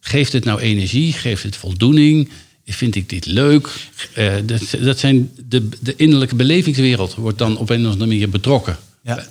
geeft 0.00 0.32
het 0.32 0.44
nou 0.44 0.60
energie? 0.60 1.12
Geeft 1.12 1.42
het 1.42 1.56
voldoening? 1.56 2.30
Vind 2.66 2.94
ik 2.94 3.08
dit 3.08 3.26
leuk? 3.26 3.68
Uh, 4.16 4.34
dat, 4.44 4.62
dat, 4.80 4.98
zijn 4.98 5.30
de, 5.48 5.68
de 5.80 5.96
innerlijke 5.96 6.34
belevingswereld 6.34 7.14
wordt 7.14 7.38
dan 7.38 7.56
op 7.56 7.70
een 7.70 7.86
of 7.86 7.92
andere 7.92 8.06
manier 8.06 8.28
betrokken. 8.28 8.78
Ja, 9.02 9.26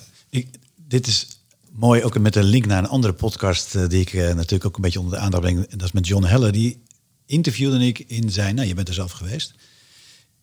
dit 0.90 1.08
is 1.08 1.28
mooi 1.72 2.04
ook 2.04 2.20
met 2.20 2.36
een 2.36 2.44
link 2.44 2.66
naar 2.66 2.78
een 2.78 2.90
andere 2.90 3.14
podcast 3.14 3.76
uh, 3.76 3.88
die 3.88 4.02
ik 4.02 4.14
uh, 4.14 4.34
natuurlijk 4.34 4.66
ook 4.66 4.76
een 4.76 4.82
beetje 4.82 5.00
onder 5.00 5.14
de 5.14 5.24
aandacht 5.24 5.44
breng. 5.44 5.70
Dat 5.70 5.82
is 5.82 5.92
met 5.92 6.08
John 6.08 6.24
Heller. 6.26 6.52
Die 6.52 6.82
interviewde 7.26 7.86
ik 7.86 8.00
in 8.00 8.32
zijn, 8.32 8.56
nou 8.56 8.68
je 8.68 8.74
bent 8.74 8.88
er 8.88 8.94
zelf 8.94 9.12
geweest, 9.12 9.54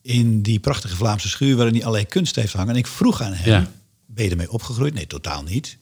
in 0.03 0.43
die 0.43 0.61
prachtige 0.61 0.97
Vlaamse 0.97 1.29
schuur 1.29 1.57
waarin 1.57 1.75
hij 1.75 1.85
allerlei 1.85 2.07
kunst 2.07 2.37
heeft 2.37 2.53
hangen. 2.53 2.71
En 2.71 2.77
ik 2.77 2.87
vroeg 2.87 3.23
aan 3.23 3.33
hem, 3.33 3.53
ja. 3.53 3.73
ben 4.07 4.25
je 4.25 4.31
ermee 4.31 4.51
opgegroeid? 4.51 4.95
Nee, 4.95 5.07
totaal 5.07 5.43
niet. 5.43 5.77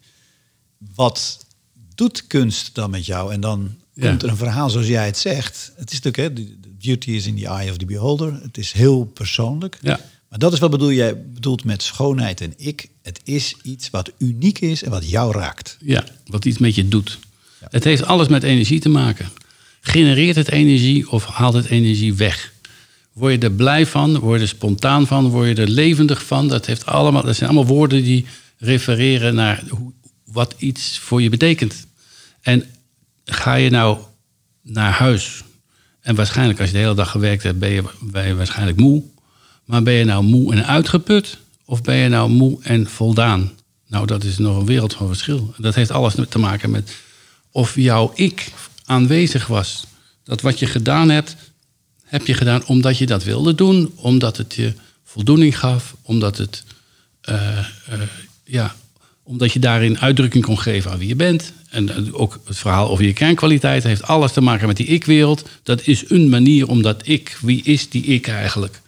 Wat 0.94 1.46
doet 1.94 2.26
kunst 2.26 2.74
dan 2.74 2.90
met 2.90 3.06
jou? 3.06 3.32
En 3.32 3.40
dan 3.40 3.76
komt 4.00 4.22
er 4.22 4.28
een 4.28 4.36
verhaal 4.36 4.70
zoals 4.70 4.86
jij 4.86 5.06
het 5.06 5.18
zegt. 5.18 5.72
Het 5.76 5.92
is 5.92 6.00
natuurlijk, 6.00 6.36
hè, 6.36 6.44
beauty 6.78 7.10
is 7.10 7.26
in 7.26 7.36
the 7.36 7.46
eye 7.46 7.70
of 7.70 7.76
the 7.76 7.84
beholder. 7.84 8.42
Het 8.42 8.58
is 8.58 8.72
heel 8.72 9.04
persoonlijk. 9.04 9.78
Ja. 9.80 10.00
Maar 10.34 10.42
dat 10.42 10.52
is 10.52 10.58
wat 10.58 10.70
bedoel 10.70 10.92
jij 10.92 11.22
bedoelt 11.22 11.64
met 11.64 11.82
schoonheid 11.82 12.40
en 12.40 12.54
ik. 12.56 12.88
Het 13.02 13.20
is 13.24 13.56
iets 13.62 13.90
wat 13.90 14.12
uniek 14.18 14.58
is 14.58 14.82
en 14.82 14.90
wat 14.90 15.10
jou 15.10 15.32
raakt. 15.32 15.76
Ja, 15.80 16.04
wat 16.26 16.44
iets 16.44 16.58
met 16.58 16.74
je 16.74 16.88
doet. 16.88 17.18
Het 17.70 17.84
heeft 17.84 18.04
alles 18.04 18.28
met 18.28 18.42
energie 18.42 18.80
te 18.80 18.88
maken. 18.88 19.28
Genereert 19.80 20.36
het 20.36 20.50
energie 20.50 21.10
of 21.10 21.24
haalt 21.24 21.54
het 21.54 21.66
energie 21.66 22.14
weg? 22.14 22.52
Word 23.12 23.32
je 23.32 23.38
er 23.38 23.52
blij 23.52 23.86
van? 23.86 24.18
Word 24.18 24.36
je 24.36 24.42
er 24.42 24.48
spontaan 24.48 25.06
van? 25.06 25.28
Word 25.28 25.56
je 25.56 25.62
er 25.62 25.68
levendig 25.68 26.24
van? 26.24 26.48
Dat, 26.48 26.66
heeft 26.66 26.86
allemaal, 26.86 27.22
dat 27.22 27.36
zijn 27.36 27.50
allemaal 27.50 27.74
woorden 27.74 28.02
die 28.02 28.26
refereren 28.58 29.34
naar 29.34 29.62
hoe, 29.68 29.92
wat 30.24 30.54
iets 30.58 30.98
voor 30.98 31.22
je 31.22 31.28
betekent. 31.28 31.86
En 32.40 32.64
ga 33.24 33.54
je 33.54 33.70
nou 33.70 33.98
naar 34.62 34.92
huis 34.92 35.42
en 36.00 36.14
waarschijnlijk 36.14 36.60
als 36.60 36.68
je 36.68 36.74
de 36.74 36.80
hele 36.80 36.94
dag 36.94 37.10
gewerkt 37.10 37.42
hebt, 37.42 37.58
ben 37.58 37.70
je, 37.70 37.82
ben 38.00 38.26
je 38.26 38.34
waarschijnlijk 38.34 38.78
moe. 38.78 39.12
Maar 39.64 39.82
ben 39.82 39.94
je 39.94 40.04
nou 40.04 40.24
moe 40.24 40.52
en 40.52 40.66
uitgeput? 40.66 41.38
Of 41.64 41.82
ben 41.82 41.96
je 41.96 42.08
nou 42.08 42.30
moe 42.30 42.58
en 42.62 42.86
voldaan? 42.86 43.52
Nou, 43.86 44.06
dat 44.06 44.24
is 44.24 44.38
nog 44.38 44.56
een 44.56 44.66
wereld 44.66 44.94
van 44.94 45.06
verschil. 45.06 45.54
Dat 45.58 45.74
heeft 45.74 45.90
alles 45.90 46.14
te 46.28 46.38
maken 46.38 46.70
met 46.70 46.94
of 47.50 47.74
jouw 47.74 48.12
ik 48.14 48.52
aanwezig 48.84 49.46
was. 49.46 49.84
Dat 50.24 50.40
wat 50.40 50.58
je 50.58 50.66
gedaan 50.66 51.10
hebt, 51.10 51.36
heb 52.04 52.26
je 52.26 52.34
gedaan 52.34 52.66
omdat 52.66 52.98
je 52.98 53.06
dat 53.06 53.24
wilde 53.24 53.54
doen, 53.54 53.92
omdat 53.96 54.36
het 54.36 54.54
je 54.54 54.72
voldoening 55.04 55.58
gaf, 55.58 55.96
omdat, 56.02 56.38
het, 56.38 56.64
eh, 57.20 57.58
eh, 57.58 57.64
ja, 58.44 58.74
omdat 59.22 59.52
je 59.52 59.58
daarin 59.58 59.98
uitdrukking 59.98 60.44
kon 60.44 60.58
geven 60.58 60.90
aan 60.90 60.98
wie 60.98 61.08
je 61.08 61.16
bent. 61.16 61.52
En 61.70 61.88
eh, 61.88 62.20
ook 62.20 62.40
het 62.44 62.58
verhaal 62.58 62.90
over 62.90 63.04
je 63.04 63.12
kernkwaliteit 63.12 63.82
heeft 63.82 64.02
alles 64.02 64.32
te 64.32 64.40
maken 64.40 64.66
met 64.66 64.76
die 64.76 64.86
ik-wereld. 64.86 65.48
Dat 65.62 65.86
is 65.86 66.04
een 66.08 66.28
manier 66.28 66.68
om 66.68 66.82
dat 66.82 67.06
ik, 67.06 67.38
wie 67.40 67.62
is 67.62 67.88
die 67.88 68.04
ik 68.04 68.28
eigenlijk, 68.28 68.82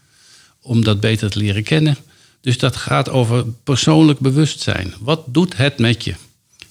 om 0.67 0.85
dat 0.85 1.01
beter 1.01 1.31
te 1.31 1.39
leren 1.39 1.63
kennen. 1.63 1.97
Dus 2.41 2.59
dat 2.59 2.77
gaat 2.77 3.09
over 3.09 3.45
persoonlijk 3.65 4.19
bewustzijn. 4.19 4.95
Wat 5.01 5.23
doet 5.27 5.57
het 5.57 5.79
met 5.79 6.05
je? 6.05 6.15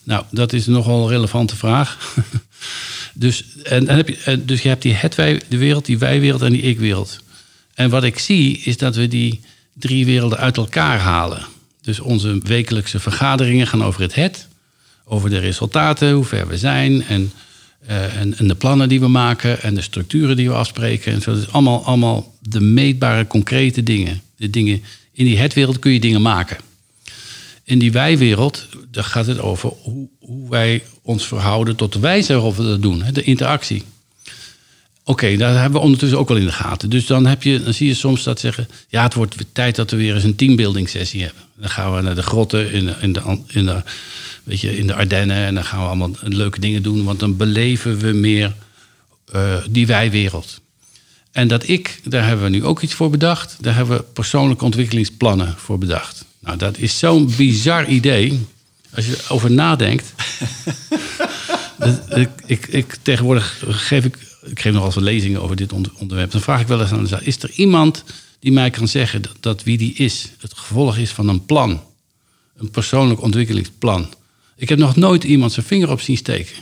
Nou, 0.04 0.24
dat 0.32 0.54
is 0.54 0.66
nogal 0.66 1.04
een 1.04 1.10
relevante 1.10 1.56
vraag. 1.56 2.16
dus, 3.14 3.46
en, 3.64 3.88
en 3.88 3.96
heb 3.96 4.08
je, 4.08 4.46
dus 4.46 4.62
je 4.62 4.68
hebt 4.68 4.82
die 4.82 4.94
het 4.94 5.16
wij, 5.16 5.42
de 5.50 5.58
wereld, 5.58 5.86
die 5.86 5.98
wij-wereld 5.98 6.42
en 6.42 6.52
die 6.52 6.62
ik-wereld. 6.62 7.20
En 7.74 7.90
wat 7.90 8.04
ik 8.04 8.20
zie 8.20 8.58
is 8.58 8.78
dat 8.78 8.96
we 8.96 9.08
die 9.08 9.42
drie 9.74 10.06
werelden 10.06 10.38
uit 10.38 10.58
elkaar 10.58 11.00
halen. 11.00 11.46
Dus 11.82 12.00
onze 12.00 12.40
wekelijkse 12.44 13.00
vergaderingen 13.00 13.68
gaan 13.68 13.84
over 13.84 14.02
het 14.02 14.16
het, 14.16 14.48
over 15.06 15.30
de 15.30 15.40
resultaten, 15.40 16.12
hoe 16.12 16.26
ver 16.26 16.48
we 16.48 16.58
zijn 16.58 17.04
en, 17.04 17.32
uh, 17.90 18.16
en, 18.16 18.38
en, 18.38 18.48
de 18.48 18.56
plannen 18.56 18.90
die 18.90 19.00
we 19.00 19.08
maken 19.08 19.62
en 19.62 19.76
de 19.76 19.82
structuren 19.82 20.36
die 20.36 20.50
we 20.50 20.56
afspreken. 20.56 21.14
En 21.14 21.22
zo. 21.22 21.34
Dus 21.34 21.52
allemaal, 21.52 21.86
allemaal 21.86 22.36
de 22.40 22.60
meetbare, 22.62 23.28
concrete 23.28 23.84
dingen. 23.84 24.22
De 24.38 24.50
dingen. 24.50 24.84
In 25.12 25.26
die 25.26 25.38
het-wereld 25.38 25.80
kun 25.80 25.92
je 25.92 26.00
dingen 26.00 26.22
maken. 26.22 26.58
In 27.64 27.80
die 27.80 27.92
wij-wereld, 27.92 28.68
daar 28.92 29.04
gaat 29.04 29.26
het 29.26 29.40
over 29.40 29.72
hoe, 29.82 30.08
hoe 30.20 30.50
wij 30.50 30.84
ons 31.02 31.28
verhouden 31.28 31.76
tot 31.76 31.94
de 31.94 32.00
wijze 32.00 32.34
waarop 32.34 32.56
we 32.56 32.64
dat 32.64 32.82
doen, 32.82 33.04
de 33.14 33.24
interactie. 33.24 33.84
Oké, 35.04 35.38
daar 35.38 35.54
hebben 35.54 35.80
we 35.80 35.86
ondertussen 35.86 36.20
ook 36.20 36.28
wel 36.28 36.38
in 36.38 36.46
de 36.46 36.52
gaten. 36.52 36.90
Dus 36.90 37.06
dan, 37.06 37.26
heb 37.26 37.44
je, 37.44 37.64
dan 37.64 37.74
zie 37.74 37.88
je 37.88 37.94
soms 37.94 38.24
dat 38.24 38.40
zeggen... 38.40 38.68
ja, 38.88 39.04
het 39.04 39.14
wordt 39.14 39.36
tijd 39.52 39.76
dat 39.76 39.92
we 39.92 39.98
weer 39.98 40.14
eens 40.14 40.24
een 40.24 40.36
teambuilding 40.36 40.90
sessie 40.90 41.24
hebben. 41.24 41.44
Dan 41.56 41.70
gaan 41.70 41.96
we 41.96 42.02
naar 42.02 42.16
de 42.16 42.24
grotten 42.24 42.72
in 42.72 42.96
in 43.02 43.14
de, 43.14 43.40
in 43.48 43.66
de, 43.66 43.84
weet 44.46 44.60
je, 44.60 44.78
in 44.78 44.88
de 44.88 44.94
Ardennen... 44.94 45.38
en 45.38 45.56
dan 45.56 45.64
gaan 45.64 45.80
we 45.80 45.86
allemaal 45.86 46.12
leuke 46.22 46.60
dingen 46.60 46.84
doen... 46.84 47.04
want 47.04 47.20
dan 47.20 47.38
beleven 47.38 47.98
we 47.98 48.12
meer 48.12 48.56
uh, 49.36 49.56
die 49.70 49.88
wij-wereld. 49.88 50.62
En 51.32 51.48
dat 51.48 51.68
ik, 51.68 52.00
daar 52.04 52.28
hebben 52.28 52.46
we 52.46 52.52
nu 52.52 52.66
ook 52.66 52.82
iets 52.82 52.94
voor 52.94 53.10
bedacht. 53.10 53.58
Daar 53.60 53.76
hebben 53.76 53.98
we 53.98 54.04
persoonlijke 54.04 54.66
ontwikkelingsplannen 54.66 55.54
voor 55.58 55.78
bedacht. 55.78 56.26
Nou, 56.40 56.58
dat 56.58 56.78
is 56.78 57.00
zo'n 57.00 57.34
bizar 57.38 57.88
idee. 57.88 58.46
Als 58.96 59.06
je 59.06 59.18
erover 59.26 59.52
nadenkt... 59.52 60.14
ik, 62.10 62.30
ik, 62.46 62.68
ik, 62.68 62.98
tegenwoordig 63.02 63.64
geef 63.68 64.06
ik 64.06 64.18
ik 64.46 64.60
geef 64.60 64.74
nog 64.74 64.86
eens 64.86 64.96
lezingen 64.96 65.42
over 65.42 65.56
dit 65.56 65.74
onderwerp. 65.74 66.32
Dan 66.32 66.42
vraag 66.42 66.62
ik 66.62 66.68
wel 66.68 66.82
eens 66.82 66.92
aan 66.92 67.06
de 67.06 67.18
is 67.22 67.44
er 67.44 67.52
iemand 67.52 68.04
die 68.40 68.52
mij 68.52 68.70
kan 68.70 68.88
zeggen 68.88 69.22
dat, 69.22 69.36
dat, 69.40 69.64
wie 69.64 69.78
die 69.78 69.94
is 69.94 70.30
het 70.40 70.54
gevolg 70.58 70.98
is 70.98 71.12
van 71.12 71.28
een 71.28 71.46
plan? 71.46 71.84
Een 72.58 72.70
persoonlijk 72.70 73.22
ontwikkelingsplan. 73.22 74.14
Ik 74.56 74.70
heb 74.70 74.80
nog 74.80 74.96
nooit 74.96 75.24
iemand 75.24 75.52
zijn 75.52 75.66
vinger 75.66 75.90
op 75.90 76.02
zien 76.02 76.18
steken. 76.18 76.56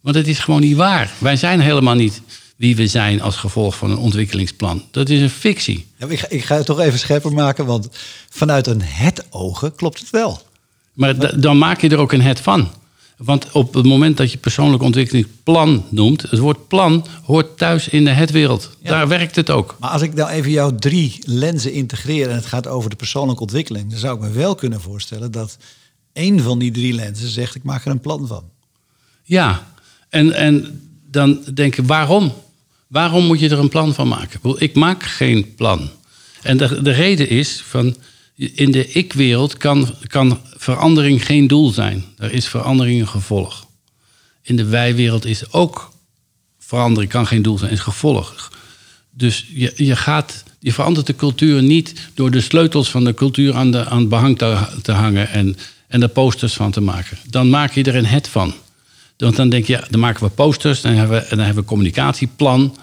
Want 0.00 0.16
het 0.16 0.28
is 0.28 0.38
gewoon 0.38 0.60
niet 0.60 0.76
waar. 0.76 1.12
Wij 1.18 1.36
zijn 1.36 1.60
helemaal 1.60 1.94
niet 1.94 2.20
wie 2.56 2.76
we 2.76 2.86
zijn 2.86 3.20
als 3.20 3.36
gevolg 3.36 3.76
van 3.76 3.90
een 3.90 3.98
ontwikkelingsplan. 3.98 4.82
Dat 4.90 5.08
is 5.08 5.20
een 5.20 5.30
fictie. 5.30 5.86
Ja, 5.98 6.06
ik, 6.06 6.18
ga, 6.18 6.28
ik, 6.28 6.44
ga, 6.44 6.56
het 6.56 6.66
toch 6.66 6.80
even 6.80 6.98
scherper 6.98 7.32
maken, 7.32 7.66
want 7.66 7.88
vanuit 8.28 8.66
een 8.66 8.82
het-ogen 8.82 9.74
klopt 9.74 10.00
het 10.00 10.10
wel. 10.10 10.42
Maar 10.92 11.40
dan 11.40 11.58
maak 11.58 11.80
je 11.80 11.88
er 11.88 11.98
ook 11.98 12.12
een 12.12 12.22
het 12.22 12.40
van. 12.40 12.70
Want 13.16 13.52
op 13.52 13.74
het 13.74 13.84
moment 13.84 14.16
dat 14.16 14.32
je 14.32 14.38
persoonlijk 14.38 14.82
ontwikkelingsplan 14.82 15.84
noemt, 15.90 16.22
het 16.22 16.38
woord 16.38 16.68
plan 16.68 17.06
hoort 17.22 17.58
thuis 17.58 17.88
in 17.88 18.04
de 18.04 18.10
het-wereld. 18.10 18.76
Daar 18.82 19.08
werkt 19.08 19.36
het 19.36 19.50
ook. 19.50 19.76
Maar 19.78 19.90
als 19.90 20.02
ik 20.02 20.14
nou 20.14 20.30
even 20.30 20.50
jouw 20.50 20.74
drie 20.74 21.18
lenzen 21.24 21.72
integreer 21.72 22.28
en 22.28 22.34
het 22.34 22.46
gaat 22.46 22.66
over 22.66 22.90
de 22.90 22.96
persoonlijke 22.96 23.42
ontwikkeling, 23.42 23.90
dan 23.90 23.98
zou 23.98 24.16
ik 24.16 24.22
me 24.22 24.30
wel 24.30 24.54
kunnen 24.54 24.80
voorstellen 24.80 25.30
dat 25.30 25.56
één 26.16 26.40
van 26.40 26.58
die 26.58 26.70
drie 26.70 26.92
lenzen 26.92 27.28
zegt: 27.28 27.54
ik 27.54 27.62
maak 27.62 27.84
er 27.84 27.90
een 27.90 28.00
plan 28.00 28.26
van. 28.26 28.50
Ja, 29.22 29.72
en, 30.08 30.32
en 30.32 30.80
dan 31.10 31.44
denk 31.54 31.74
je, 31.74 31.82
waarom? 31.82 32.32
Waarom 32.86 33.24
moet 33.24 33.40
je 33.40 33.48
er 33.48 33.58
een 33.58 33.68
plan 33.68 33.94
van 33.94 34.08
maken? 34.08 34.40
Ik 34.58 34.74
maak 34.74 35.02
geen 35.02 35.54
plan. 35.54 35.90
En 36.42 36.56
de, 36.56 36.82
de 36.82 36.90
reden 36.90 37.28
is 37.28 37.62
van 37.66 37.96
in 38.34 38.70
de 38.70 38.88
ik-wereld 38.88 39.56
kan, 39.56 39.94
kan 40.06 40.40
verandering 40.56 41.26
geen 41.26 41.46
doel 41.46 41.70
zijn. 41.70 42.04
Er 42.18 42.32
is 42.32 42.48
verandering 42.48 43.00
een 43.00 43.08
gevolg. 43.08 43.66
In 44.42 44.56
de 44.56 44.64
wij-wereld 44.64 45.24
is 45.24 45.52
ook 45.52 45.92
verandering 46.58 47.10
kan 47.10 47.26
geen 47.26 47.42
doel 47.42 47.58
zijn, 47.58 47.72
is 47.72 47.80
gevolg. 47.80 48.52
Dus 49.10 49.46
je, 49.54 49.72
je, 49.76 49.96
gaat, 49.96 50.44
je 50.60 50.72
verandert 50.72 51.06
de 51.06 51.16
cultuur 51.16 51.62
niet 51.62 51.94
door 52.14 52.30
de 52.30 52.40
sleutels 52.40 52.90
van 52.90 53.04
de 53.04 53.14
cultuur 53.14 53.54
aan, 53.54 53.70
de, 53.70 53.84
aan 53.84 53.98
het 53.98 54.08
behang 54.08 54.38
te, 54.38 54.66
te 54.82 54.92
hangen 54.92 55.28
en, 55.28 55.56
en 55.88 56.02
er 56.02 56.08
posters 56.08 56.54
van 56.54 56.70
te 56.70 56.80
maken. 56.80 57.18
Dan 57.28 57.50
maak 57.50 57.72
je 57.72 57.82
er 57.82 57.96
een 57.96 58.06
het 58.06 58.28
van. 58.28 58.54
Want 59.16 59.36
dan 59.36 59.48
denk 59.48 59.66
je, 59.66 59.72
ja, 59.72 59.84
dan 59.90 60.00
maken 60.00 60.24
we 60.24 60.30
posters, 60.30 60.80
dan 60.80 60.92
hebben 60.92 61.16
we, 61.16 61.22
en 61.22 61.28
dan 61.28 61.38
hebben 61.38 61.54
we 61.54 61.60
een 61.60 61.76
communicatieplan. 61.76 62.76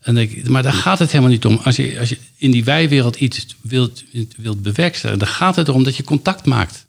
En 0.00 0.14
denk, 0.14 0.48
maar 0.48 0.62
daar 0.62 0.72
gaat 0.72 0.98
het 0.98 1.10
helemaal 1.10 1.32
niet 1.32 1.44
om. 1.44 1.60
Als 1.64 1.76
je, 1.76 1.98
als 1.98 2.08
je 2.08 2.18
in 2.36 2.50
die 2.50 2.64
wijwereld 2.64 3.16
iets 3.16 3.46
wilt, 3.60 4.04
wilt 4.36 4.62
bewerkstelligen, 4.62 5.24
dan 5.24 5.34
gaat 5.34 5.56
het 5.56 5.68
erom 5.68 5.84
dat 5.84 5.96
je 5.96 6.04
contact 6.04 6.46
maakt. 6.46 6.86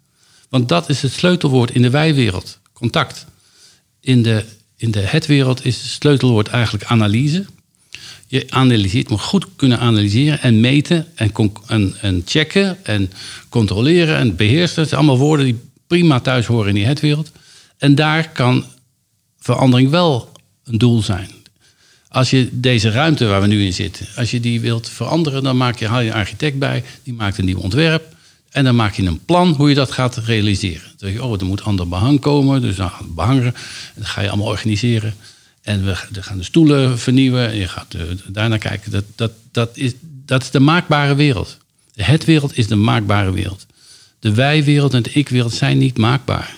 Want 0.50 0.70
dat 0.70 0.90
is 0.90 1.02
het 1.02 1.12
sleutelwoord 1.12 1.72
in 1.72 1.82
de 1.82 1.90
wijwereld: 1.90 2.60
contact. 2.74 3.26
In 4.00 4.24
de, 4.24 4.44
in 4.76 4.92
de 4.92 5.00
het-wereld 5.00 5.66
is 5.66 5.82
het 5.82 5.92
sleutelwoord 5.92 6.48
eigenlijk 6.48 6.86
analyse. 6.86 7.46
Je 8.28 8.46
analyseert, 8.50 9.10
moet 9.10 9.22
goed 9.22 9.46
kunnen 9.56 9.80
analyseren 9.80 10.42
en 10.42 10.60
meten 10.60 11.08
en, 11.16 11.32
en, 11.68 11.96
en 12.02 12.22
checken 12.26 12.86
en 12.86 13.12
controleren 13.50 14.18
en 14.18 14.36
beheersen. 14.36 14.76
Dat 14.76 14.88
zijn 14.88 15.00
allemaal 15.00 15.26
woorden 15.26 15.46
die 15.46 15.60
prima 15.88 16.20
thuis 16.20 16.46
horen 16.46 16.68
in 16.68 16.76
die 16.76 16.86
het-wereld. 16.86 17.32
En 17.78 17.96
daar 17.96 18.30
kan 18.30 18.66
verandering 19.40 19.90
wel 19.90 20.32
een 20.64 20.78
doel 20.78 21.02
zijn. 21.02 21.30
Als 22.08 22.30
je 22.30 22.50
deze 22.52 22.90
ruimte 22.90 23.26
waar 23.26 23.42
we 23.42 23.48
nu 23.48 23.66
in 23.66 23.74
zitten, 23.74 24.08
als 24.16 24.32
je 24.32 24.40
die 24.40 24.62
wilt 24.62 24.90
veranderen, 24.90 25.44
dan 25.44 25.58
maak 25.58 25.80
je, 25.80 25.88
haal 25.88 26.02
je 26.02 26.10
een 26.10 26.16
architect 26.16 26.60
bij, 26.60 26.84
die 27.04 27.14
maakt 27.14 27.38
een 27.38 27.46
nieuw 27.46 27.60
ontwerp. 27.60 28.14
En 28.50 28.64
dan 28.64 28.76
maak 28.76 28.94
je 28.94 29.04
een 29.04 29.26
plan 29.26 29.54
hoe 29.54 29.70
je 29.70 29.76
dat 29.76 29.92
gaat 29.92 30.18
realiseren. 30.18 30.84
Dan 30.84 30.96
denk 30.98 31.14
je, 31.14 31.24
oh, 31.24 31.40
er 31.40 31.46
moet 31.46 31.64
ander 31.64 31.88
behang 31.88 32.20
komen, 32.20 32.62
dus 32.62 32.76
dan 32.76 32.92
behangen. 33.16 33.46
En 33.46 33.54
dat 33.96 34.06
ga 34.06 34.22
je 34.22 34.28
allemaal 34.28 34.48
organiseren. 34.48 35.14
En 35.66 35.86
we, 35.86 35.96
gaan 36.22 36.38
de 36.38 36.44
stoelen 36.44 37.00
vernieuwen. 37.00 37.50
En 37.50 37.56
je 37.56 37.68
gaat 37.68 37.94
uh, 37.94 38.02
daarnaar 38.28 38.58
kijken. 38.58 38.92
Dat, 38.92 39.04
dat, 39.16 39.32
dat, 39.52 39.78
is, 39.78 39.94
dat 40.02 40.42
is 40.42 40.52
de 40.52 40.60
maakbare 40.60 41.16
wereld. 41.16 41.58
Het 41.96 42.26
wereld 42.26 42.58
is 42.58 42.68
de 42.68 42.76
maakbare 42.76 43.32
wereld. 43.32 43.66
De 44.20 44.34
wij-wereld 44.34 44.94
en 44.94 45.04
de 45.04 45.12
ik-wereld 45.12 45.54
zijn 45.54 45.78
niet 45.78 45.98
maakbaar. 45.98 46.56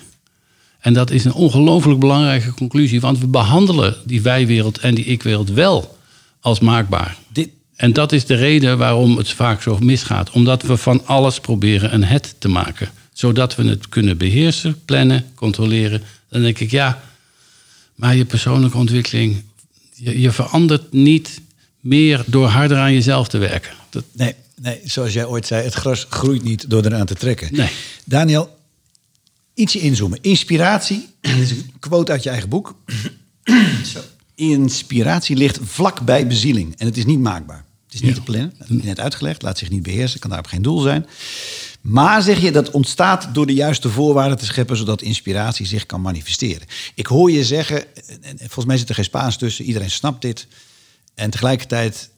En 0.78 0.92
dat 0.92 1.10
is 1.10 1.24
een 1.24 1.32
ongelooflijk 1.32 2.00
belangrijke 2.00 2.52
conclusie, 2.54 3.00
want 3.00 3.18
we 3.18 3.26
behandelen 3.26 3.96
die 4.04 4.22
wij-wereld 4.22 4.78
en 4.78 4.94
die 4.94 5.04
ik-wereld 5.04 5.50
wel 5.50 5.98
als 6.40 6.60
maakbaar. 6.60 7.16
Dit... 7.32 7.48
En 7.76 7.92
dat 7.92 8.12
is 8.12 8.26
de 8.26 8.34
reden 8.34 8.78
waarom 8.78 9.16
het 9.16 9.32
vaak 9.32 9.62
zo 9.62 9.78
misgaat. 9.78 10.30
Omdat 10.30 10.62
we 10.62 10.76
van 10.76 11.06
alles 11.06 11.40
proberen 11.40 11.94
een 11.94 12.04
het 12.04 12.34
te 12.38 12.48
maken. 12.48 12.90
Zodat 13.12 13.54
we 13.54 13.64
het 13.64 13.88
kunnen 13.88 14.16
beheersen, 14.16 14.84
plannen, 14.84 15.24
controleren. 15.34 16.02
Dan 16.28 16.42
denk 16.42 16.58
ik, 16.58 16.70
ja, 16.70 17.02
maar 17.98 18.16
je 18.16 18.24
persoonlijke 18.24 18.76
ontwikkeling, 18.76 19.42
je, 19.94 20.20
je 20.20 20.32
verandert 20.32 20.92
niet 20.92 21.40
meer 21.80 22.24
door 22.26 22.46
harder 22.46 22.78
aan 22.78 22.92
jezelf 22.92 23.28
te 23.28 23.38
werken. 23.38 23.72
Dat... 23.90 24.04
Nee, 24.12 24.34
nee, 24.60 24.80
zoals 24.84 25.12
jij 25.12 25.24
ooit 25.24 25.46
zei, 25.46 25.64
het 25.64 25.74
gras 25.74 26.06
groeit 26.08 26.42
niet 26.42 26.70
door 26.70 26.84
eraan 26.84 27.06
te 27.06 27.14
trekken. 27.14 27.48
Nee. 27.54 27.70
Daniel, 28.04 28.58
ietsje 29.54 29.78
inzoomen. 29.78 30.18
Inspiratie, 30.20 31.08
dit 31.20 31.36
is 31.36 31.50
een 31.50 31.72
quote 31.78 32.12
uit 32.12 32.22
je 32.22 32.30
eigen 32.30 32.48
boek. 32.48 32.74
Zo. 33.92 34.00
Inspiratie 34.34 35.36
ligt 35.36 35.58
vlak 35.62 36.00
bij 36.00 36.26
bezieling 36.26 36.74
en 36.76 36.86
het 36.86 36.96
is 36.96 37.04
niet 37.04 37.20
maakbaar. 37.20 37.64
Het 37.84 37.94
is 37.94 38.00
niet 38.00 38.14
te 38.14 38.22
plannen, 38.22 38.54
dat 38.58 38.68
heb 38.68 38.78
ik 38.78 38.84
net 38.84 39.00
uitgelegd, 39.00 39.42
laat 39.42 39.58
zich 39.58 39.70
niet 39.70 39.82
beheersen, 39.82 40.20
kan 40.20 40.30
daarop 40.30 40.48
geen 40.48 40.62
doel 40.62 40.80
zijn. 40.80 41.06
Maar 41.80 42.22
zeg 42.22 42.40
je 42.40 42.52
dat 42.52 42.70
ontstaat 42.70 43.34
door 43.34 43.46
de 43.46 43.54
juiste 43.54 43.90
voorwaarden 43.90 44.38
te 44.38 44.44
scheppen, 44.44 44.76
zodat 44.76 45.02
inspiratie 45.02 45.66
zich 45.66 45.86
kan 45.86 46.00
manifesteren. 46.00 46.66
Ik 46.94 47.06
hoor 47.06 47.30
je 47.30 47.44
zeggen, 47.44 47.96
en 48.22 48.38
volgens 48.38 48.64
mij 48.64 48.76
zit 48.76 48.88
er 48.88 48.94
geen 48.94 49.04
Spaans 49.04 49.36
tussen, 49.36 49.64
iedereen 49.64 49.90
snapt 49.90 50.22
dit. 50.22 50.46
En 51.14 51.30
tegelijkertijd 51.30 52.10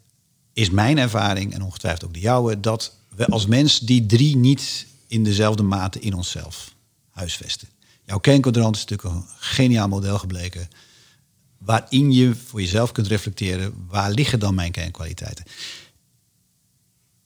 is 0.53 0.71
mijn 0.71 0.99
ervaring, 0.99 1.55
en 1.55 1.63
ongetwijfeld 1.63 2.05
ook 2.05 2.15
de 2.15 2.21
jouwe, 2.21 2.61
dat 2.61 2.95
we 3.17 3.27
als 3.27 3.47
mens 3.47 3.79
die 3.79 4.07
drie 4.07 4.37
niet 4.37 4.87
in 5.07 5.25
dezelfde 5.25 5.63
mate 5.63 6.01
in 6.01 6.15
onszelf 6.15 6.75
huisvesten. 7.11 7.69
Jouw 8.05 8.19
kernkwadrant 8.19 8.77
is 8.77 8.85
natuurlijk 8.85 9.15
een 9.15 9.25
geniaal 9.37 9.89
model 9.89 10.19
gebleken. 10.19 10.69
Waarin 11.59 12.13
je 12.13 12.35
voor 12.35 12.61
jezelf 12.61 12.93
kunt 12.93 13.07
reflecteren, 13.07 13.87
waar 13.89 14.11
liggen 14.11 14.39
dan 14.39 14.55
mijn 14.55 14.73
kernkwaliteiten? 14.73 15.45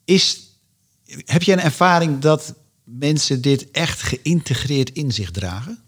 Is, 0.05 0.44
heb 1.05 1.43
je 1.43 1.51
een 1.51 1.59
ervaring 1.59 2.19
dat 2.19 2.55
mensen 2.83 3.41
dit 3.41 3.71
echt 3.71 4.01
geïntegreerd 4.01 4.89
in 4.89 5.11
zich 5.11 5.31
dragen? 5.31 5.79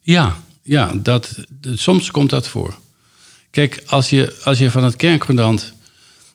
Ja, 0.00 0.42
ja 0.62 0.92
dat, 0.94 1.34
soms 1.62 2.10
komt 2.10 2.30
dat 2.30 2.48
voor. 2.48 2.78
Kijk, 3.50 3.82
als 3.86 4.10
je, 4.10 4.36
als 4.44 4.58
je 4.58 4.70
van 4.70 4.84
het 4.84 5.02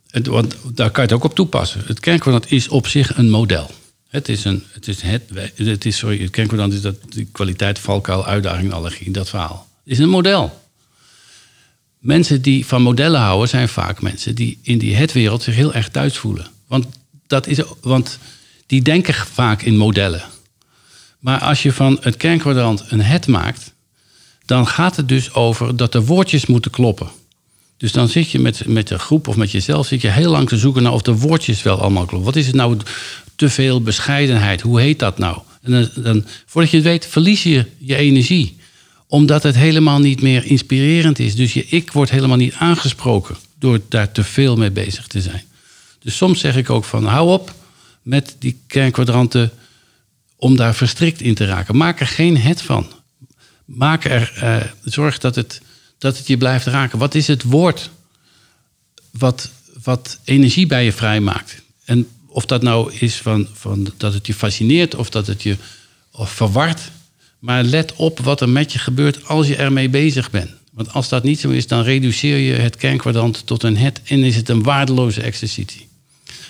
Het, 0.09 0.27
want 0.27 0.55
daar 0.73 0.91
kan 0.91 1.03
je 1.03 1.09
het 1.09 1.17
ook 1.17 1.23
op 1.23 1.35
toepassen. 1.35 1.83
Het 1.85 1.99
kernkwadrant 1.99 2.51
is 2.51 2.67
op 2.67 2.87
zich 2.87 3.17
een 3.17 3.29
model. 3.29 3.71
Het 4.07 4.29
is 4.29 4.43
een, 4.43 4.63
het 4.71 4.87
is 4.87 5.01
het, 5.01 5.23
het 5.55 5.85
is, 5.85 5.97
sorry, 5.97 6.21
het 6.21 6.29
kernkwadrant 6.29 6.73
is 6.73 6.81
dat 6.81 6.95
die 7.09 7.27
kwaliteit, 7.31 7.79
valkuil, 7.79 8.25
uitdaging, 8.25 8.71
allergie, 8.71 9.11
dat 9.11 9.29
verhaal. 9.29 9.67
Het 9.83 9.93
is 9.93 9.99
een 9.99 10.09
model. 10.09 10.63
Mensen 11.99 12.41
die 12.41 12.65
van 12.65 12.81
modellen 12.81 13.19
houden 13.19 13.49
zijn 13.49 13.69
vaak 13.69 14.01
mensen 14.01 14.35
die 14.35 14.59
in 14.61 14.77
die 14.77 14.95
het-wereld 14.95 15.43
zich 15.43 15.55
heel 15.55 15.73
erg 15.73 15.89
thuis 15.89 16.17
voelen. 16.17 16.47
Want, 16.67 16.85
dat 17.27 17.47
is, 17.47 17.59
want 17.81 18.19
die 18.65 18.81
denken 18.81 19.13
vaak 19.13 19.61
in 19.61 19.77
modellen. 19.77 20.23
Maar 21.19 21.39
als 21.39 21.63
je 21.63 21.73
van 21.73 21.97
het 22.01 22.17
kernkwadrant 22.17 22.83
een 22.87 23.01
het 23.01 23.27
maakt, 23.27 23.73
dan 24.45 24.67
gaat 24.67 24.95
het 24.95 25.07
dus 25.07 25.33
over 25.33 25.75
dat 25.75 25.91
de 25.91 26.05
woordjes 26.05 26.45
moeten 26.45 26.71
kloppen. 26.71 27.09
Dus 27.77 27.91
dan 27.91 28.07
zit 28.07 28.31
je 28.31 28.39
met, 28.39 28.67
met 28.67 28.87
de 28.87 28.99
groep 28.99 29.27
of 29.27 29.35
met 29.35 29.51
jezelf 29.51 29.87
zit 29.87 30.01
je 30.01 30.09
heel 30.09 30.31
lang 30.31 30.49
te 30.49 30.57
zoeken 30.57 30.83
naar 30.83 30.93
of 30.93 31.01
de 31.01 31.15
woordjes 31.15 31.63
wel 31.63 31.81
allemaal 31.81 32.05
kloppen. 32.05 32.25
Wat 32.25 32.35
is 32.35 32.47
het 32.47 32.55
nou 32.55 32.77
te 33.35 33.49
veel 33.49 33.81
bescheidenheid? 33.81 34.61
Hoe 34.61 34.79
heet 34.79 34.99
dat 34.99 35.17
nou? 35.17 35.37
En 35.61 35.71
dan, 35.71 35.89
dan, 36.03 36.25
voordat 36.45 36.71
je 36.71 36.77
het 36.77 36.85
weet, 36.85 37.05
verlies 37.05 37.43
je 37.43 37.65
je 37.77 37.95
energie. 37.95 38.57
Omdat 39.07 39.43
het 39.43 39.55
helemaal 39.55 39.99
niet 39.99 40.21
meer 40.21 40.45
inspirerend 40.45 41.19
is. 41.19 41.35
Dus 41.35 41.53
je 41.53 41.65
ik 41.65 41.91
wordt 41.91 42.11
helemaal 42.11 42.37
niet 42.37 42.53
aangesproken 42.53 43.35
door 43.59 43.81
daar 43.89 44.11
te 44.11 44.23
veel 44.23 44.55
mee 44.55 44.71
bezig 44.71 45.07
te 45.07 45.21
zijn. 45.21 45.43
Dus 46.05 46.17
soms 46.17 46.39
zeg 46.39 46.55
ik 46.55 46.69
ook 46.69 46.83
van 46.83 47.05
hou 47.05 47.31
op 47.31 47.53
met 48.01 48.35
die 48.39 48.59
kernkwadranten 48.67 49.51
om 50.35 50.55
daar 50.55 50.75
verstrikt 50.75 51.21
in 51.21 51.33
te 51.33 51.45
raken. 51.45 51.77
Maak 51.77 51.99
er 51.99 52.07
geen 52.07 52.37
het 52.37 52.61
van. 52.61 52.87
Maak 53.65 54.03
er, 54.03 54.33
uh, 54.43 54.57
zorg 54.83 55.17
dat 55.17 55.35
het, 55.35 55.61
dat 55.97 56.17
het 56.17 56.27
je 56.27 56.37
blijft 56.37 56.65
raken. 56.65 56.99
Wat 56.99 57.15
is 57.15 57.27
het 57.27 57.43
woord 57.43 57.89
wat, 59.11 59.51
wat 59.83 60.19
energie 60.23 60.67
bij 60.67 60.85
je 60.85 60.91
vrijmaakt? 60.91 61.61
En 61.85 62.07
of 62.27 62.45
dat 62.45 62.61
nou 62.61 62.93
is 62.93 63.15
van, 63.15 63.47
van 63.53 63.93
dat 63.97 64.13
het 64.13 64.27
je 64.27 64.33
fascineert 64.33 64.95
of 64.95 65.09
dat 65.09 65.27
het 65.27 65.43
je 65.43 65.57
of 66.11 66.31
verward. 66.31 66.79
Maar 67.39 67.63
let 67.63 67.93
op 67.95 68.19
wat 68.19 68.41
er 68.41 68.49
met 68.49 68.73
je 68.73 68.79
gebeurt 68.79 69.27
als 69.27 69.47
je 69.47 69.55
ermee 69.55 69.89
bezig 69.89 70.31
bent. 70.31 70.51
Want 70.71 70.93
als 70.93 71.09
dat 71.09 71.23
niet 71.23 71.39
zo 71.39 71.49
is, 71.49 71.67
dan 71.67 71.83
reduceer 71.83 72.37
je 72.37 72.53
het 72.53 72.75
kernkwadrant 72.75 73.45
tot 73.45 73.63
een 73.63 73.77
het 73.77 74.01
en 74.03 74.23
is 74.23 74.35
het 74.35 74.49
een 74.49 74.63
waardeloze 74.63 75.21
exercitie. 75.21 75.93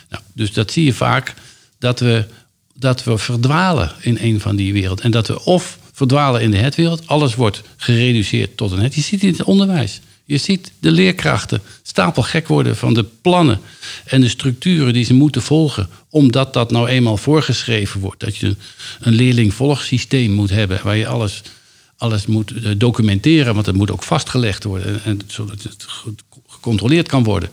Nou, 0.09 0.23
dus 0.33 0.53
dat 0.53 0.71
zie 0.71 0.85
je 0.85 0.93
vaak 0.93 1.33
dat 1.79 1.99
we, 1.99 2.25
dat 2.73 3.03
we 3.03 3.17
verdwalen 3.17 3.91
in 3.99 4.17
een 4.21 4.39
van 4.39 4.55
die 4.55 4.73
werelden. 4.73 5.05
En 5.05 5.11
dat 5.11 5.27
we 5.27 5.43
of 5.43 5.77
verdwalen 5.91 6.41
in 6.41 6.51
de 6.51 6.57
het-wereld, 6.57 7.07
alles 7.07 7.35
wordt 7.35 7.61
gereduceerd 7.77 8.57
tot 8.57 8.71
een 8.71 8.79
het. 8.79 8.95
Je 8.95 9.01
ziet 9.01 9.21
het 9.21 9.29
in 9.29 9.37
het 9.37 9.43
onderwijs. 9.43 10.01
Je 10.25 10.37
ziet 10.37 10.71
de 10.79 10.91
leerkrachten 10.91 11.61
stapelgek 11.83 12.47
worden 12.47 12.75
van 12.75 12.93
de 12.93 13.03
plannen 13.03 13.59
en 14.05 14.21
de 14.21 14.29
structuren 14.29 14.93
die 14.93 15.05
ze 15.05 15.13
moeten 15.13 15.41
volgen, 15.41 15.89
omdat 16.09 16.53
dat 16.53 16.71
nou 16.71 16.87
eenmaal 16.87 17.17
voorgeschreven 17.17 18.01
wordt. 18.01 18.19
Dat 18.19 18.37
je 18.37 18.55
een 18.99 19.13
leerlingvolgsysteem 19.13 20.31
moet 20.31 20.49
hebben 20.49 20.79
waar 20.83 20.97
je 20.97 21.07
alles, 21.07 21.41
alles 21.97 22.25
moet 22.25 22.51
eh, 22.51 22.71
documenteren, 22.77 23.53
want 23.53 23.65
het 23.65 23.75
moet 23.75 23.91
ook 23.91 24.03
vastgelegd 24.03 24.63
worden, 24.63 25.03
en, 25.03 25.19
zodat 25.27 25.63
het 25.63 25.85
gecontroleerd 26.47 27.07
kan 27.07 27.23
worden. 27.23 27.49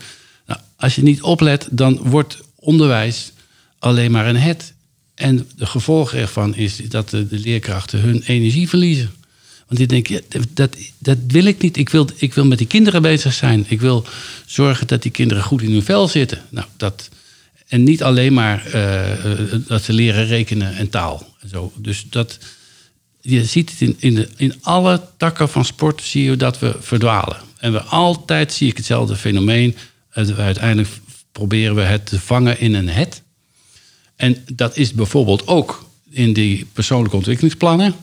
Als 0.83 0.95
je 0.95 1.03
niet 1.03 1.21
oplet, 1.21 1.67
dan 1.71 1.97
wordt 1.97 2.41
onderwijs 2.55 3.31
alleen 3.79 4.11
maar 4.11 4.27
een 4.27 4.35
het. 4.35 4.73
En 5.15 5.49
de 5.55 5.65
gevolg 5.65 6.13
ervan 6.13 6.55
is 6.55 6.77
dat 6.89 7.09
de, 7.09 7.27
leerkrachten 7.29 7.99
hun 7.99 8.21
energie 8.21 8.69
verliezen. 8.69 9.11
Want 9.67 9.79
die 9.79 9.87
denken, 9.87 10.21
dat, 10.53 10.77
dat 10.97 11.17
wil 11.27 11.45
ik 11.45 11.61
niet. 11.61 11.77
Ik 11.77 11.89
wil, 11.89 12.07
ik 12.15 12.33
wil 12.33 12.45
met 12.45 12.57
die 12.57 12.67
kinderen 12.67 13.01
bezig 13.01 13.33
zijn. 13.33 13.65
Ik 13.67 13.81
wil 13.81 14.05
zorgen 14.45 14.87
dat 14.87 15.01
die 15.01 15.11
kinderen 15.11 15.43
goed 15.43 15.61
in 15.61 15.71
hun 15.71 15.83
vel 15.83 16.07
zitten. 16.07 16.41
Nou, 16.49 16.67
dat, 16.77 17.09
en 17.67 17.83
niet 17.83 18.03
alleen 18.03 18.33
maar 18.33 18.65
uh, 18.75 19.59
dat 19.67 19.83
ze 19.83 19.93
leren 19.93 20.25
rekenen 20.25 20.75
en 20.75 20.89
taal. 20.89 21.35
En 21.39 21.49
zo. 21.49 21.71
Dus 21.75 22.05
dat, 22.09 22.37
je 23.21 23.45
ziet 23.45 23.69
het 23.69 23.81
in, 23.81 23.95
in, 23.99 24.15
de, 24.15 24.29
in 24.35 24.53
alle 24.61 25.01
takken 25.17 25.49
van 25.49 25.65
sport, 25.65 26.01
zie 26.01 26.23
je 26.23 26.35
dat 26.35 26.59
we 26.59 26.75
verdwalen. 26.79 27.37
En 27.57 27.71
we 27.71 27.81
altijd 27.81 28.53
zie 28.53 28.69
ik 28.69 28.77
hetzelfde 28.77 29.15
fenomeen. 29.15 29.75
Uiteindelijk 30.13 30.89
proberen 31.31 31.75
we 31.75 31.81
het 31.81 32.05
te 32.05 32.19
vangen 32.19 32.59
in 32.59 32.73
een 32.73 32.89
het. 32.89 33.21
En 34.15 34.45
dat 34.53 34.77
is 34.77 34.93
bijvoorbeeld 34.93 35.47
ook 35.47 35.85
in 36.09 36.33
die 36.33 36.67
persoonlijke 36.73 37.15
ontwikkelingsplannen. 37.15 37.95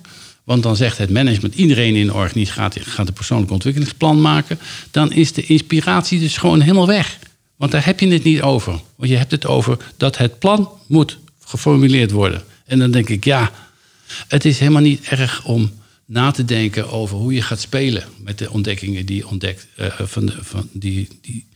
Want 0.45 0.63
dan 0.63 0.77
zegt 0.77 0.99
het 0.99 1.11
management, 1.11 1.55
iedereen 1.55 1.97
in 1.97 2.07
de 2.07 2.15
organisatie 2.15 2.83
gaat, 2.83 3.09
een 3.09 3.15
persoonlijk 3.15 3.51
ontwikkelingsplan 3.51 4.21
maken. 4.21 4.59
Dan 4.91 5.13
is 5.13 5.33
de 5.33 5.43
inspiratie 5.43 6.21
dus 6.21 6.37
gewoon 6.37 6.61
helemaal 6.61 6.87
weg. 6.87 7.19
Want 7.57 7.73
daar 7.73 7.85
heb 7.85 8.01
je 8.01 8.09
het 8.09 8.25
niet 8.25 8.43
over. 8.43 8.81
Want 8.97 9.11
je 9.11 9.17
hebt 9.17 9.31
het 9.31 9.47
over 9.47 9.77
dat 9.97 10.17
het 10.17 10.39
plan 10.39 10.69
moet 10.87 11.19
geformuleerd 11.45 12.11
worden. 12.11 12.43
En 12.65 12.79
dan 12.79 12.91
denk 12.91 13.09
ik, 13.09 13.25
ja, 13.25 13.53
het 14.29 14.45
is 14.45 14.59
helemaal 14.59 14.83
niet 14.83 15.09
erg 15.09 15.45
om 15.45 15.71
na 16.05 16.31
te 16.31 16.45
denken 16.45 16.91
over 16.91 17.17
hoe 17.17 17.35
je 17.35 17.43
gaat 17.43 17.61
spelen 17.61 18.05
met 18.19 18.39
de 18.39 18.51
ontdekkingen 18.51 19.07
die, 19.07 19.29
ontdekt, 19.29 19.67
uh, 19.77 19.87
van 19.99 20.27
de, 20.27 20.35
van 20.41 20.69
die, 20.73 21.09
die, 21.21 21.47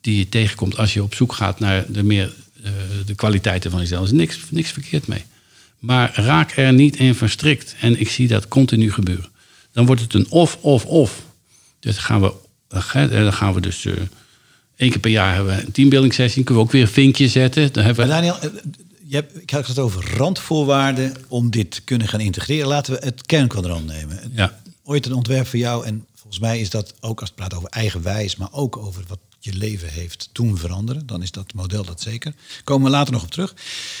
die 0.00 0.18
je 0.18 0.28
tegenkomt 0.28 0.76
als 0.76 0.94
je 0.94 1.02
op 1.02 1.14
zoek 1.14 1.32
gaat 1.32 1.58
naar 1.58 1.84
de, 1.88 2.02
meer, 2.02 2.32
uh, 2.64 2.70
de 3.06 3.14
kwaliteiten 3.14 3.70
van 3.70 3.80
jezelf. 3.80 4.00
Er 4.00 4.12
is 4.12 4.18
niks, 4.18 4.38
niks 4.50 4.70
verkeerd 4.70 5.06
mee. 5.06 5.24
Maar 5.78 6.12
raak 6.14 6.56
er 6.56 6.72
niet 6.72 6.96
in 6.96 7.14
verstrikt. 7.14 7.74
En 7.80 8.00
ik 8.00 8.10
zie 8.10 8.28
dat 8.28 8.48
continu 8.48 8.92
gebeuren. 8.92 9.28
Dan 9.72 9.86
wordt 9.86 10.00
het 10.00 10.14
een 10.14 10.30
of, 10.30 10.58
of, 10.60 10.84
of. 10.84 11.22
Dus 11.80 11.98
gaan 11.98 12.20
we, 12.20 12.32
dan 12.68 13.32
gaan 13.32 13.54
we 13.54 13.60
dus 13.60 13.84
uh, 13.84 13.94
één 14.76 14.90
keer 14.90 14.98
per 15.00 15.10
jaar 15.10 15.34
hebben 15.34 15.56
we 15.56 15.62
een 15.62 15.72
teambuilding 15.72 16.14
sessie. 16.14 16.44
Kunnen 16.44 16.62
we 16.62 16.68
ook 16.68 16.74
weer 16.74 16.82
een 16.82 16.92
vinkje 16.92 17.28
zetten. 17.28 17.72
Dan 17.72 17.84
hebben 17.84 18.04
we... 18.04 18.10
Daniel, 18.10 18.38
eh, 18.38 18.50
je 19.06 19.16
hebt, 19.16 19.42
ik 19.42 19.50
had 19.50 19.66
het 19.66 19.78
over 19.78 20.16
randvoorwaarden 20.16 21.14
om 21.28 21.50
dit 21.50 21.70
te 21.70 21.80
kunnen 21.80 22.08
gaan 22.08 22.20
integreren. 22.20 22.68
Laten 22.68 22.92
we 22.92 23.04
het 23.04 23.26
kernkwadrant 23.26 23.86
nemen. 23.86 24.32
Ja. 24.34 24.60
Ooit 24.84 25.06
een 25.06 25.14
ontwerp 25.14 25.46
voor 25.46 25.58
jou. 25.58 25.86
En 25.86 26.06
volgens 26.14 26.38
mij 26.38 26.60
is 26.60 26.70
dat 26.70 26.94
ook 27.00 27.20
als 27.20 27.28
het 27.28 27.38
praat 27.38 27.54
over 27.54 27.68
eigenwijs, 27.68 28.36
maar 28.36 28.52
ook 28.52 28.76
over 28.76 29.04
wat 29.08 29.18
je 29.40 29.52
leven 29.52 29.88
heeft 29.88 30.28
toen 30.32 30.58
veranderen. 30.58 31.06
Dan 31.06 31.22
is 31.22 31.30
dat 31.30 31.54
model 31.54 31.84
dat 31.84 32.00
zeker. 32.00 32.34
Komen 32.64 32.84
we 32.84 32.96
later 32.96 33.12
nog 33.12 33.22
op 33.22 33.30
terug. 33.30 33.54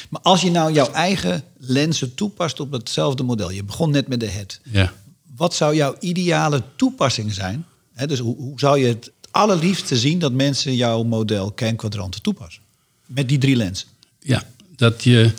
Maar 0.08 0.20
als 0.20 0.40
je 0.40 0.50
nou 0.50 0.72
jouw 0.72 0.92
eigen 0.92 1.44
lenzen 1.56 2.14
toepast 2.14 2.60
op 2.60 2.72
hetzelfde 2.72 3.22
model. 3.22 3.50
Je 3.50 3.64
begon 3.64 3.90
net 3.90 4.08
met 4.08 4.20
de 4.20 4.26
het. 4.26 4.60
Ja. 4.70 4.92
Wat 5.36 5.54
zou 5.54 5.74
jouw 5.74 5.96
ideale 6.00 6.62
toepassing 6.76 7.32
zijn? 7.32 7.64
dus 8.06 8.18
hoe, 8.18 8.36
hoe, 8.36 8.58
zou 8.58 8.78
je 8.78 8.86
het 8.86 9.10
allerliefste 9.30 9.96
zien 9.96 10.18
dat 10.18 10.32
mensen 10.32 10.76
jouw 10.76 11.02
model 11.02 11.52
kernkwadranten 11.52 12.22
toepassen? 12.22 12.62
Met 13.06 13.28
die 13.28 13.38
drie 13.38 13.56
lenzen. 13.56 13.88
Ja, 14.20 14.42
dat 14.76 15.04
je 15.04 15.32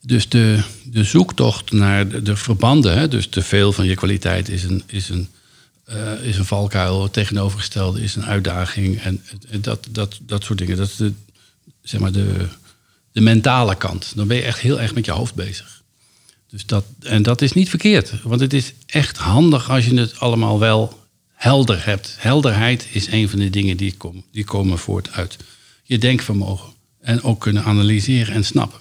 dus 0.00 0.28
de, 0.28 0.62
de 0.84 1.04
zoektocht 1.04 1.72
naar 1.72 2.08
de, 2.08 2.22
de 2.22 2.36
verbanden, 2.36 2.98
hè, 2.98 3.08
dus 3.08 3.26
te 3.26 3.42
veel 3.42 3.72
van 3.72 3.86
je 3.86 3.94
kwaliteit 3.94 4.48
is 4.48 4.64
een, 4.64 4.82
is 4.86 5.08
een 5.08 5.28
uh, 5.94 6.24
is 6.24 6.38
een 6.38 6.44
valkuil, 6.44 7.02
het 7.02 7.12
tegenovergestelde 7.12 8.02
is 8.02 8.16
een 8.16 8.24
uitdaging 8.24 9.00
en, 9.00 9.24
dat, 9.60 9.86
dat, 9.90 10.18
dat 10.22 10.44
soort 10.44 10.58
dingen. 10.58 10.76
Dat 10.76 10.88
is 10.88 10.96
de, 10.96 11.12
zeg 11.82 12.00
maar 12.00 12.12
de, 12.12 12.48
de 13.12 13.20
mentale 13.20 13.76
kant. 13.76 14.12
Dan 14.14 14.26
ben 14.26 14.36
je 14.36 14.42
echt 14.42 14.58
heel 14.58 14.80
erg 14.80 14.94
met 14.94 15.04
je 15.04 15.12
hoofd 15.12 15.34
bezig. 15.34 15.82
Dus 16.48 16.66
dat, 16.66 16.84
en 17.02 17.22
dat 17.22 17.42
is 17.42 17.52
niet 17.52 17.68
verkeerd, 17.68 18.22
want 18.22 18.40
het 18.40 18.52
is 18.52 18.72
echt 18.86 19.16
handig 19.16 19.70
als 19.70 19.86
je 19.86 19.94
het 19.94 20.20
allemaal 20.20 20.58
wel 20.58 21.00
helder 21.32 21.84
hebt. 21.86 22.16
Helderheid 22.18 22.86
is 22.90 23.06
een 23.06 23.28
van 23.28 23.38
de 23.38 23.50
dingen 23.50 23.76
die, 23.76 23.94
kom, 23.96 24.24
die 24.30 24.44
komen 24.44 24.78
voort 24.78 25.12
uit 25.12 25.36
je 25.82 25.98
denkvermogen. 25.98 26.72
En 27.00 27.22
ook 27.22 27.40
kunnen 27.40 27.64
analyseren 27.64 28.34
en 28.34 28.44
snappen. 28.44 28.80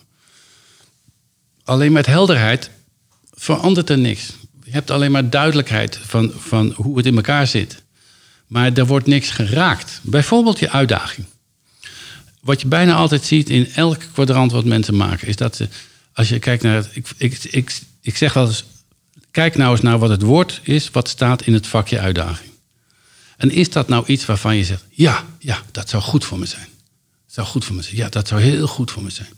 Alleen 1.63 1.91
met 1.91 2.05
helderheid 2.05 2.69
verandert 3.33 3.89
er 3.89 3.97
niks. 3.97 4.33
Je 4.71 4.77
hebt 4.77 4.91
alleen 4.91 5.11
maar 5.11 5.29
duidelijkheid 5.29 5.99
van, 6.01 6.31
van 6.37 6.73
hoe 6.75 6.97
het 6.97 7.05
in 7.05 7.15
elkaar 7.15 7.47
zit. 7.47 7.81
Maar 8.47 8.73
er 8.73 8.85
wordt 8.85 9.07
niks 9.07 9.29
geraakt. 9.29 9.99
Bijvoorbeeld 10.01 10.59
je 10.59 10.69
uitdaging. 10.69 11.27
Wat 12.41 12.61
je 12.61 12.67
bijna 12.67 12.95
altijd 12.95 13.23
ziet 13.23 13.49
in 13.49 13.71
elk 13.73 14.01
kwadrant 14.13 14.51
wat 14.51 14.65
mensen 14.65 14.95
maken, 14.95 15.27
is 15.27 15.35
dat 15.35 15.55
ze, 15.55 15.67
als 16.13 16.29
je 16.29 16.39
kijkt 16.39 16.63
naar 16.63 16.75
het. 16.75 16.89
Ik, 16.93 17.07
ik, 17.17 17.43
ik, 17.43 17.79
ik 18.01 18.17
zeg 18.17 18.33
wel 18.33 18.47
eens: 18.47 18.63
kijk 19.31 19.55
nou 19.55 19.71
eens 19.71 19.81
naar 19.81 19.99
wat 19.99 20.09
het 20.09 20.21
woord 20.21 20.59
is, 20.63 20.91
wat 20.91 21.09
staat 21.09 21.41
in 21.41 21.53
het 21.53 21.67
vakje 21.67 21.99
uitdaging. 21.99 22.49
En 23.37 23.51
is 23.51 23.69
dat 23.69 23.87
nou 23.87 24.05
iets 24.05 24.25
waarvan 24.25 24.55
je 24.55 24.63
zegt: 24.63 24.85
ja, 24.89 25.25
ja, 25.39 25.61
dat 25.71 25.89
zou 25.89 26.03
goed 26.03 26.25
voor 26.25 26.39
me 26.39 26.45
zijn? 26.45 26.67
Dat 27.25 27.33
zou 27.33 27.47
goed 27.47 27.65
voor 27.65 27.75
me 27.75 27.81
zijn. 27.81 27.95
Ja, 27.95 28.09
dat 28.09 28.27
zou 28.27 28.41
heel 28.41 28.67
goed 28.67 28.91
voor 28.91 29.03
me 29.03 29.09
zijn. 29.09 29.33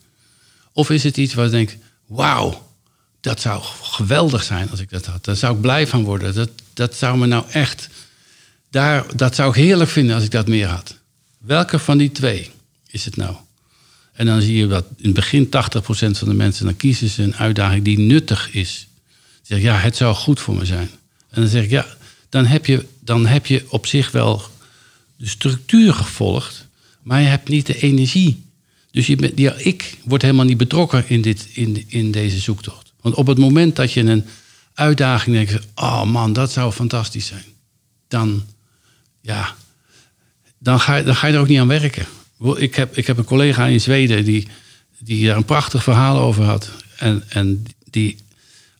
Of 0.71 0.89
is 0.89 1.03
het 1.03 1.17
iets 1.17 1.33
waar 1.33 1.45
je 1.45 1.51
denkt: 1.51 1.77
wauw, 2.05 2.72
dat 3.23 3.41
zou 3.41 3.63
geweldig 3.81 4.43
zijn 4.43 4.69
als 4.69 4.79
ik 4.79 4.89
dat 4.89 5.05
had. 5.05 5.25
Daar 5.25 5.35
zou 5.35 5.55
ik 5.55 5.61
blij 5.61 5.87
van 5.87 6.03
worden. 6.03 6.33
Dat, 6.33 6.49
dat 6.73 6.95
zou 6.95 7.17
me 7.17 7.25
nou 7.25 7.45
echt. 7.49 7.89
Daar, 8.69 9.15
dat 9.15 9.35
zou 9.35 9.49
ik 9.49 9.55
heerlijk 9.55 9.89
vinden 9.89 10.15
als 10.15 10.23
ik 10.23 10.31
dat 10.31 10.47
meer 10.47 10.67
had. 10.67 10.97
Welke 11.37 11.79
van 11.79 11.97
die 11.97 12.11
twee 12.11 12.51
is 12.87 13.05
het 13.05 13.15
nou? 13.15 13.35
En 14.13 14.25
dan 14.25 14.41
zie 14.41 14.57
je 14.57 14.67
dat 14.67 14.85
in 14.97 15.05
het 15.05 15.13
begin 15.13 15.45
80% 15.45 15.49
van 15.89 16.27
de 16.27 16.33
mensen, 16.33 16.65
dan 16.65 16.75
kiezen 16.75 17.09
ze 17.09 17.23
een 17.23 17.35
uitdaging 17.35 17.83
die 17.83 17.99
nuttig 17.99 18.53
is. 18.53 18.87
Ze 19.09 19.39
zeggen, 19.43 19.67
ja, 19.67 19.77
het 19.77 19.95
zou 19.95 20.15
goed 20.15 20.39
voor 20.39 20.55
me 20.55 20.65
zijn. 20.65 20.89
En 21.29 21.41
dan 21.41 21.49
zeg 21.49 21.63
ik, 21.63 21.69
ja, 21.69 21.85
dan 22.29 22.45
heb 22.45 22.65
je, 22.65 22.85
dan 22.99 23.25
heb 23.25 23.45
je 23.45 23.65
op 23.69 23.85
zich 23.85 24.11
wel 24.11 24.41
de 25.15 25.27
structuur 25.27 25.93
gevolgd 25.93 26.67
Maar 27.01 27.21
je 27.21 27.27
hebt 27.27 27.49
niet 27.49 27.65
de 27.65 27.79
energie. 27.79 28.43
Dus 28.91 29.07
je 29.07 29.31
ja, 29.35 29.53
ik 29.57 29.97
word 30.03 30.21
helemaal 30.21 30.45
niet 30.45 30.57
betrokken 30.57 31.09
in, 31.09 31.21
dit, 31.21 31.47
in, 31.53 31.83
in 31.87 32.11
deze 32.11 32.39
zoektocht. 32.39 32.82
Want 33.03 33.15
op 33.15 33.27
het 33.27 33.37
moment 33.37 33.75
dat 33.75 33.93
je 33.93 34.01
een 34.01 34.25
uitdaging 34.73 35.35
denkt... 35.35 35.67
oh 35.75 36.03
man, 36.03 36.33
dat 36.33 36.51
zou 36.51 36.71
fantastisch 36.71 37.25
zijn. 37.25 37.43
Dan, 38.07 38.43
ja, 39.21 39.55
dan, 40.57 40.79
ga, 40.79 41.01
dan 41.01 41.15
ga 41.15 41.27
je 41.27 41.33
er 41.33 41.39
ook 41.39 41.47
niet 41.47 41.59
aan 41.59 41.67
werken. 41.67 42.05
Ik 42.55 42.75
heb, 42.75 42.97
ik 42.97 43.07
heb 43.07 43.17
een 43.17 43.23
collega 43.23 43.65
in 43.65 43.81
Zweden 43.81 44.25
die, 44.25 44.47
die 44.99 45.25
daar 45.25 45.37
een 45.37 45.45
prachtig 45.45 45.83
verhaal 45.83 46.19
over 46.19 46.43
had. 46.43 46.71
En, 46.97 47.23
en 47.29 47.65
die 47.89 48.17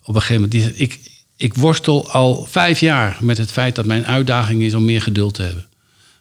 op 0.03 0.15
een 0.15 0.21
gegeven 0.21 0.41
moment... 0.41 0.51
Die, 0.51 0.75
ik, 0.75 0.99
ik 1.37 1.53
worstel 1.53 2.11
al 2.11 2.45
vijf 2.49 2.79
jaar 2.79 3.17
met 3.21 3.37
het 3.37 3.51
feit 3.51 3.75
dat 3.75 3.85
mijn 3.85 4.05
uitdaging 4.05 4.61
is 4.61 4.73
om 4.73 4.85
meer 4.85 5.01
geduld 5.01 5.33
te 5.33 5.41
hebben. 5.41 5.67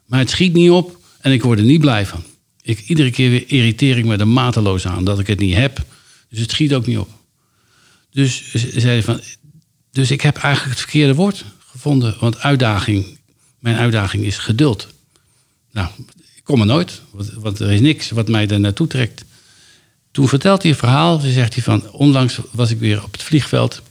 Maar 0.06 0.18
het 0.18 0.30
schiet 0.30 0.52
niet 0.52 0.70
op 0.70 0.98
en 1.20 1.32
ik 1.32 1.42
word 1.42 1.58
er 1.58 1.64
niet 1.64 1.80
blij 1.80 2.06
van. 2.06 2.24
Ik, 2.62 2.78
iedere 2.78 3.10
keer 3.10 3.30
weer 3.30 3.44
irriteer 3.46 3.98
ik 3.98 4.04
me 4.04 4.16
er 4.16 4.28
mateloos 4.28 4.86
aan 4.86 5.04
dat 5.04 5.18
ik 5.18 5.26
het 5.26 5.38
niet 5.38 5.54
heb. 5.54 5.84
Dus 6.28 6.40
het 6.40 6.50
schiet 6.50 6.74
ook 6.74 6.86
niet 6.86 6.98
op. 6.98 7.21
Dus, 8.12 8.52
zei 8.76 9.02
van, 9.02 9.20
dus 9.90 10.10
ik 10.10 10.20
heb 10.20 10.36
eigenlijk 10.36 10.74
het 10.74 10.82
verkeerde 10.82 11.14
woord 11.14 11.44
gevonden. 11.58 12.16
Want 12.20 12.38
uitdaging, 12.38 13.18
mijn 13.58 13.76
uitdaging 13.76 14.24
is 14.24 14.38
geduld. 14.38 14.88
Nou, 15.70 15.88
ik 16.34 16.44
kom 16.44 16.60
er 16.60 16.66
nooit, 16.66 17.00
want 17.34 17.58
er 17.58 17.70
is 17.70 17.80
niks 17.80 18.10
wat 18.10 18.28
mij 18.28 18.46
daar 18.46 18.60
naartoe 18.60 18.86
trekt. 18.86 19.24
Toen 20.10 20.28
vertelt 20.28 20.62
hij 20.62 20.70
een 20.70 20.76
verhaal. 20.76 21.18
Ze 21.18 21.32
zegt 21.32 21.54
hij 21.54 21.62
van, 21.62 21.90
onlangs 21.90 22.38
was 22.50 22.70
ik 22.70 22.78
weer 22.78 23.04
op 23.04 23.12
het 23.12 23.22
vliegveld. 23.22 23.82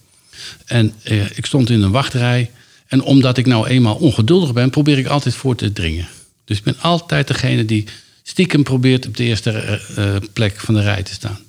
En 0.66 0.94
eh, 1.04 1.38
ik 1.38 1.46
stond 1.46 1.70
in 1.70 1.82
een 1.82 1.92
wachtrij. 1.92 2.52
En 2.88 3.02
omdat 3.02 3.38
ik 3.38 3.46
nou 3.46 3.68
eenmaal 3.68 3.96
ongeduldig 3.96 4.54
ben, 4.54 4.70
probeer 4.70 4.98
ik 4.98 5.08
altijd 5.08 5.36
voor 5.36 5.56
te 5.56 5.74
dringen. 5.74 6.08
Dus 6.46 6.58
ik 6.58 6.64
ben 6.64 6.80
altijd 6.80 7.28
degene 7.28 7.66
die 7.66 7.88
stiekem 8.24 8.64
probeert 8.64 9.08
op 9.08 9.18
de 9.18 9.24
eerste 9.24 9.82
uh, 9.98 10.16
plek 10.34 10.60
van 10.60 10.74
de 10.74 10.82
rij 10.82 11.04
te 11.04 11.14
staan. 11.14 11.40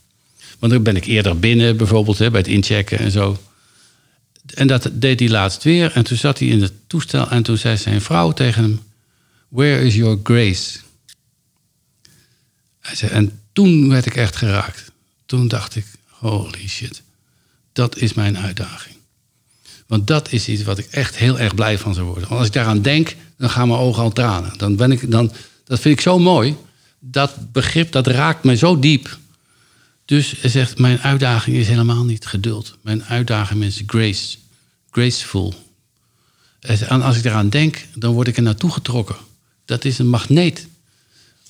Want 0.62 0.74
dan 0.74 0.82
ben 0.82 0.96
ik 0.96 1.04
eerder 1.04 1.38
binnen, 1.38 1.76
bijvoorbeeld 1.76 2.18
hè, 2.18 2.30
bij 2.30 2.40
het 2.40 2.48
inchecken 2.48 2.98
en 2.98 3.10
zo. 3.10 3.42
En 4.54 4.66
dat 4.66 4.90
deed 4.92 5.20
hij 5.20 5.28
laatst 5.28 5.62
weer. 5.62 5.92
En 5.92 6.04
toen 6.04 6.16
zat 6.16 6.38
hij 6.38 6.48
in 6.48 6.62
het 6.62 6.72
toestel 6.86 7.30
en 7.30 7.42
toen 7.42 7.56
zei 7.58 7.76
zijn 7.76 8.00
vrouw 8.00 8.32
tegen 8.32 8.62
hem: 8.62 8.80
Where 9.48 9.84
is 9.84 9.94
your 9.94 10.20
grace? 10.22 10.78
Hij 12.80 12.94
zei, 12.94 13.10
en 13.10 13.40
toen 13.52 13.88
werd 13.88 14.06
ik 14.06 14.16
echt 14.16 14.36
geraakt. 14.36 14.92
Toen 15.26 15.48
dacht 15.48 15.76
ik: 15.76 15.84
Holy 16.06 16.68
shit, 16.68 17.02
dat 17.72 17.96
is 17.96 18.14
mijn 18.14 18.38
uitdaging. 18.38 18.96
Want 19.86 20.06
dat 20.06 20.32
is 20.32 20.48
iets 20.48 20.62
wat 20.62 20.78
ik 20.78 20.86
echt 20.90 21.16
heel 21.16 21.38
erg 21.38 21.54
blij 21.54 21.78
van 21.78 21.94
zou 21.94 22.06
worden. 22.06 22.28
Want 22.28 22.38
als 22.38 22.48
ik 22.48 22.54
daaraan 22.54 22.82
denk, 22.82 23.16
dan 23.36 23.50
gaan 23.50 23.68
mijn 23.68 23.80
ogen 23.80 24.02
al 24.02 24.12
tranen. 24.12 24.58
Dan 24.58 24.76
ben 24.76 24.92
ik, 24.92 25.10
dan, 25.10 25.32
dat 25.64 25.80
vind 25.80 25.94
ik 25.94 26.00
zo 26.00 26.18
mooi. 26.18 26.56
Dat 26.98 27.52
begrip, 27.52 27.92
dat 27.92 28.06
raakt 28.06 28.44
me 28.44 28.56
zo 28.56 28.78
diep. 28.78 29.20
Dus 30.12 30.34
hij 30.40 30.50
zegt, 30.50 30.78
mijn 30.78 31.00
uitdaging 31.00 31.56
is 31.56 31.68
helemaal 31.68 32.04
niet 32.04 32.26
geduld. 32.26 32.76
Mijn 32.80 33.04
uitdaging 33.04 33.64
is 33.64 33.82
grace. 33.86 34.36
Graceful. 34.90 35.54
En 36.60 37.02
als 37.02 37.16
ik 37.16 37.24
eraan 37.24 37.48
denk, 37.48 37.86
dan 37.94 38.12
word 38.12 38.28
ik 38.28 38.36
er 38.36 38.42
naartoe 38.42 38.70
getrokken. 38.70 39.16
Dat 39.64 39.84
is 39.84 39.98
een 39.98 40.08
magneet. 40.08 40.66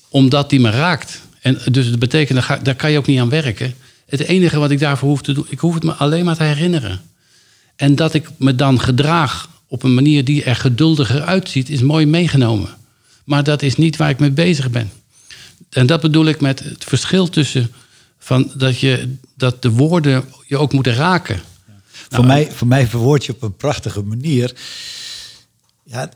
Omdat 0.09 0.49
die 0.49 0.59
me 0.59 0.69
raakt. 0.69 1.21
En 1.39 1.61
dus 1.71 1.89
dat 1.89 1.99
betekent, 1.99 2.47
daar 2.63 2.75
kan 2.75 2.91
je 2.91 2.97
ook 2.97 3.05
niet 3.05 3.19
aan 3.19 3.29
werken. 3.29 3.73
Het 4.05 4.19
enige 4.19 4.59
wat 4.59 4.71
ik 4.71 4.79
daarvoor 4.79 5.09
hoef 5.09 5.21
te 5.21 5.33
doen, 5.33 5.45
ik 5.49 5.59
hoef 5.59 5.73
het 5.73 5.83
me 5.83 5.93
alleen 5.93 6.25
maar 6.25 6.37
te 6.37 6.43
herinneren. 6.43 7.01
En 7.75 7.95
dat 7.95 8.13
ik 8.13 8.29
me 8.37 8.55
dan 8.55 8.79
gedraag 8.79 9.49
op 9.67 9.83
een 9.83 9.93
manier 9.93 10.23
die 10.23 10.43
er 10.43 10.55
geduldiger 10.55 11.21
uitziet, 11.21 11.69
is 11.69 11.81
mooi 11.81 12.05
meegenomen. 12.05 12.69
Maar 13.23 13.43
dat 13.43 13.61
is 13.61 13.75
niet 13.75 13.97
waar 13.97 14.09
ik 14.09 14.19
mee 14.19 14.31
bezig 14.31 14.69
ben. 14.69 14.91
En 15.69 15.85
dat 15.85 16.01
bedoel 16.01 16.25
ik 16.25 16.41
met 16.41 16.59
het 16.59 16.83
verschil 16.83 17.29
tussen 17.29 17.71
van 18.23 18.51
dat, 18.55 18.79
je, 18.79 19.15
dat 19.35 19.61
de 19.61 19.71
woorden 19.71 20.25
je 20.47 20.57
ook 20.57 20.73
moeten 20.73 20.93
raken. 20.93 21.41
voor, 22.09 22.25
mij, 22.25 22.51
voor 22.51 22.67
mij 22.67 22.87
verwoord 22.87 23.25
je 23.25 23.31
op 23.31 23.41
een 23.41 23.55
prachtige 23.55 24.01
manier. 24.01 24.55
Ja, 25.83 26.11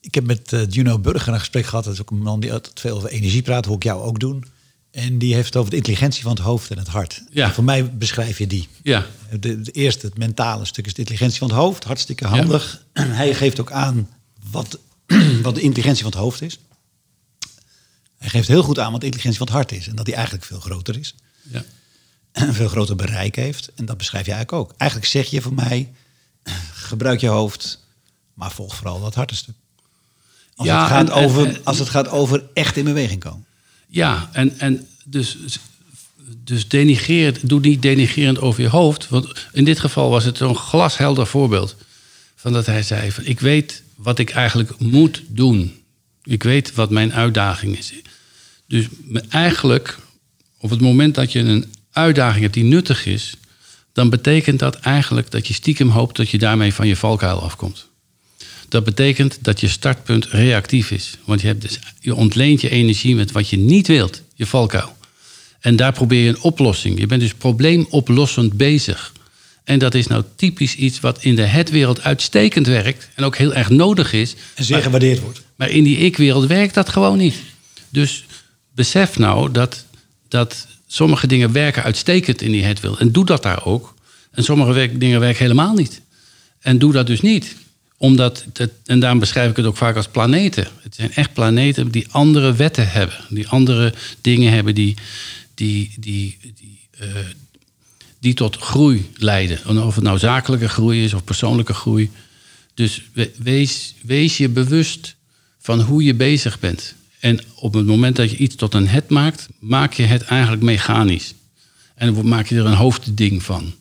ik 0.00 0.14
heb 0.14 0.26
met 0.26 0.52
uh, 0.52 0.60
Juno 0.68 0.98
Burger 0.98 1.32
een 1.32 1.38
gesprek 1.38 1.66
gehad. 1.66 1.84
Dat 1.84 1.92
is 1.92 2.00
ook 2.00 2.10
een 2.10 2.22
man 2.22 2.40
die 2.40 2.52
altijd 2.52 2.80
veel 2.80 2.96
over 2.96 3.08
energie 3.08 3.42
praat, 3.42 3.64
hoe 3.64 3.76
ik 3.76 3.82
jou 3.82 4.02
ook 4.02 4.20
doen. 4.20 4.44
En 4.90 5.18
die 5.18 5.34
heeft 5.34 5.46
het 5.46 5.56
over 5.56 5.70
de 5.70 5.76
intelligentie 5.76 6.22
van 6.22 6.30
het 6.30 6.40
hoofd 6.40 6.70
en 6.70 6.78
het 6.78 6.88
hart. 6.88 7.22
Ja. 7.30 7.52
voor 7.52 7.64
mij 7.64 7.90
beschrijf 7.90 8.38
je 8.38 8.46
die. 8.46 8.68
Ja. 8.82 9.06
De, 9.40 9.60
de, 9.60 9.70
eerste, 9.70 10.06
het 10.06 10.18
mentale 10.18 10.64
stuk, 10.64 10.86
is 10.86 10.92
de 10.94 10.98
intelligentie 10.98 11.38
van 11.38 11.48
het 11.48 11.56
hoofd. 11.56 11.84
Hartstikke 11.84 12.26
handig. 12.26 12.84
Ja. 12.92 13.04
Hij 13.22 13.34
geeft 13.34 13.60
ook 13.60 13.72
aan 13.72 14.08
wat, 14.50 14.78
wat 15.42 15.54
de 15.54 15.60
intelligentie 15.60 16.02
van 16.02 16.12
het 16.12 16.20
hoofd 16.20 16.42
is. 16.42 16.58
Hij 18.18 18.28
geeft 18.28 18.48
heel 18.48 18.62
goed 18.62 18.78
aan 18.78 18.90
wat 18.92 19.00
de 19.00 19.06
intelligentie 19.06 19.38
van 19.38 19.46
het 19.46 19.56
hart 19.56 19.80
is. 19.80 19.88
En 19.88 19.96
dat 19.96 20.04
die 20.04 20.14
eigenlijk 20.14 20.44
veel 20.44 20.60
groter 20.60 20.98
is. 20.98 21.14
Ja. 21.42 21.64
Een 22.32 22.54
veel 22.60 22.68
groter 22.68 22.96
bereik 22.96 23.36
heeft. 23.36 23.70
En 23.74 23.84
dat 23.84 23.96
beschrijf 23.96 24.26
je 24.26 24.32
eigenlijk 24.32 24.62
ook. 24.62 24.74
Eigenlijk 24.76 25.10
zeg 25.10 25.30
je 25.30 25.40
voor 25.40 25.54
mij, 25.54 25.92
gebruik 26.72 27.20
je 27.20 27.28
hoofd, 27.28 27.84
maar 28.34 28.50
volg 28.50 28.74
vooral 28.74 29.00
dat 29.00 29.14
hartenstuk. 29.14 29.54
Als, 30.54 30.68
ja, 30.68 30.80
het 30.80 30.90
gaat 30.90 31.10
over, 31.10 31.60
als 31.64 31.78
het 31.78 31.88
gaat 31.88 32.08
over 32.08 32.44
echt 32.54 32.76
in 32.76 32.84
beweging 32.84 33.20
komen. 33.20 33.46
Ja, 33.88 34.28
en, 34.32 34.58
en 34.58 34.86
dus, 35.04 35.36
dus 36.44 36.68
denigreer, 36.68 37.38
doe 37.42 37.60
niet 37.60 37.82
denigerend 37.82 38.40
over 38.40 38.62
je 38.62 38.68
hoofd. 38.68 39.08
Want 39.08 39.46
in 39.52 39.64
dit 39.64 39.80
geval 39.80 40.10
was 40.10 40.24
het 40.24 40.36
zo'n 40.36 40.56
glashelder 40.56 41.26
voorbeeld. 41.26 41.76
Van 42.34 42.52
dat 42.52 42.66
hij 42.66 42.82
zei: 42.82 43.12
van, 43.12 43.24
Ik 43.24 43.40
weet 43.40 43.82
wat 43.94 44.18
ik 44.18 44.30
eigenlijk 44.30 44.78
moet 44.78 45.22
doen. 45.26 45.82
Ik 46.22 46.42
weet 46.42 46.74
wat 46.74 46.90
mijn 46.90 47.12
uitdaging 47.12 47.78
is. 47.78 47.92
Dus 48.66 48.86
eigenlijk, 49.28 49.98
op 50.58 50.70
het 50.70 50.80
moment 50.80 51.14
dat 51.14 51.32
je 51.32 51.38
een 51.38 51.72
uitdaging 51.92 52.42
hebt 52.42 52.54
die 52.54 52.64
nuttig 52.64 53.06
is, 53.06 53.34
dan 53.92 54.10
betekent 54.10 54.58
dat 54.58 54.74
eigenlijk 54.74 55.30
dat 55.30 55.46
je 55.46 55.54
stiekem 55.54 55.88
hoopt 55.88 56.16
dat 56.16 56.28
je 56.30 56.38
daarmee 56.38 56.74
van 56.74 56.86
je 56.86 56.96
valkuil 56.96 57.42
afkomt. 57.42 57.86
Dat 58.68 58.84
betekent 58.84 59.38
dat 59.40 59.60
je 59.60 59.68
startpunt 59.68 60.26
reactief 60.26 60.90
is. 60.90 61.16
Want 61.24 61.40
je, 61.40 61.46
hebt 61.46 61.62
dus, 61.62 61.78
je 62.00 62.14
ontleent 62.14 62.60
je 62.60 62.68
energie 62.68 63.14
met 63.14 63.32
wat 63.32 63.48
je 63.48 63.56
niet 63.56 63.86
wilt, 63.86 64.22
je 64.34 64.46
valkuil. 64.46 64.96
En 65.60 65.76
daar 65.76 65.92
probeer 65.92 66.22
je 66.22 66.28
een 66.28 66.42
oplossing. 66.42 66.98
Je 66.98 67.06
bent 67.06 67.20
dus 67.20 67.34
probleemoplossend 67.34 68.52
bezig. 68.52 69.12
En 69.64 69.78
dat 69.78 69.94
is 69.94 70.06
nou 70.06 70.24
typisch 70.36 70.74
iets 70.74 71.00
wat 71.00 71.22
in 71.22 71.36
de 71.36 71.42
het-wereld 71.42 72.02
uitstekend 72.02 72.66
werkt. 72.66 73.08
En 73.14 73.24
ook 73.24 73.36
heel 73.36 73.54
erg 73.54 73.68
nodig 73.70 74.12
is. 74.12 74.34
En 74.54 74.64
zeer 74.64 74.82
gewaardeerd 74.82 75.20
wordt. 75.20 75.42
Maar 75.56 75.70
in 75.70 75.84
die 75.84 75.96
ik-wereld 75.96 76.46
werkt 76.46 76.74
dat 76.74 76.88
gewoon 76.88 77.18
niet. 77.18 77.36
Dus 77.88 78.24
besef 78.74 79.18
nou 79.18 79.50
dat, 79.50 79.84
dat 80.28 80.66
sommige 80.86 81.26
dingen 81.26 81.52
werken 81.52 81.82
uitstekend 81.82 82.42
in 82.42 82.52
die 82.52 82.64
het-wereld. 82.64 83.00
En 83.00 83.12
doe 83.12 83.24
dat 83.24 83.42
daar 83.42 83.64
ook. 83.64 83.94
En 84.30 84.44
sommige 84.44 84.98
dingen 84.98 85.20
werken 85.20 85.42
helemaal 85.42 85.74
niet. 85.74 86.00
En 86.60 86.78
doe 86.78 86.92
dat 86.92 87.06
dus 87.06 87.20
niet 87.20 87.56
omdat, 87.98 88.44
het, 88.52 88.72
en 88.84 89.00
daarom 89.00 89.18
beschrijf 89.18 89.50
ik 89.50 89.56
het 89.56 89.66
ook 89.66 89.76
vaak 89.76 89.96
als 89.96 90.08
planeten. 90.08 90.66
Het 90.82 90.94
zijn 90.94 91.12
echt 91.12 91.32
planeten 91.32 91.90
die 91.90 92.06
andere 92.10 92.54
wetten 92.54 92.90
hebben. 92.90 93.16
Die 93.28 93.48
andere 93.48 93.94
dingen 94.20 94.52
hebben 94.52 94.74
die, 94.74 94.96
die, 95.54 95.94
die, 95.98 96.38
die, 96.54 96.78
uh, 97.02 97.08
die 98.18 98.34
tot 98.34 98.56
groei 98.56 99.10
leiden. 99.16 99.84
Of 99.86 99.94
het 99.94 100.04
nou 100.04 100.18
zakelijke 100.18 100.68
groei 100.68 101.04
is 101.04 101.14
of 101.14 101.24
persoonlijke 101.24 101.74
groei. 101.74 102.10
Dus 102.74 103.02
wees, 103.36 103.94
wees 104.02 104.36
je 104.36 104.48
bewust 104.48 105.14
van 105.58 105.80
hoe 105.80 106.02
je 106.02 106.14
bezig 106.14 106.60
bent. 106.60 106.94
En 107.20 107.40
op 107.54 107.74
het 107.74 107.86
moment 107.86 108.16
dat 108.16 108.30
je 108.30 108.36
iets 108.36 108.54
tot 108.54 108.74
een 108.74 108.88
het 108.88 109.08
maakt, 109.08 109.48
maak 109.58 109.92
je 109.92 110.02
het 110.02 110.22
eigenlijk 110.22 110.62
mechanisch. 110.62 111.34
En 111.94 112.14
dan 112.14 112.28
maak 112.28 112.46
je 112.46 112.56
er 112.56 112.66
een 112.66 112.74
hoofdding 112.74 113.42
van. 113.42 113.74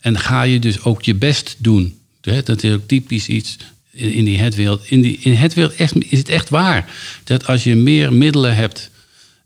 En 0.00 0.18
ga 0.18 0.42
je 0.42 0.58
dus 0.58 0.82
ook 0.82 1.02
je 1.02 1.14
best 1.14 1.56
doen. 1.58 1.98
Dat 2.20 2.62
is 2.62 2.72
ook 2.72 2.88
typisch 2.88 3.28
iets 3.28 3.56
in 3.90 4.24
die 4.24 4.38
hetwereld. 4.38 4.90
In, 4.90 5.00
die, 5.00 5.18
in 5.20 5.34
het 5.34 5.54
wereld 5.54 5.74
is 6.10 6.18
het 6.18 6.28
echt 6.28 6.48
waar. 6.48 6.90
Dat 7.24 7.46
als 7.46 7.64
je 7.64 7.74
meer 7.74 8.12
middelen 8.12 8.54
hebt, 8.54 8.90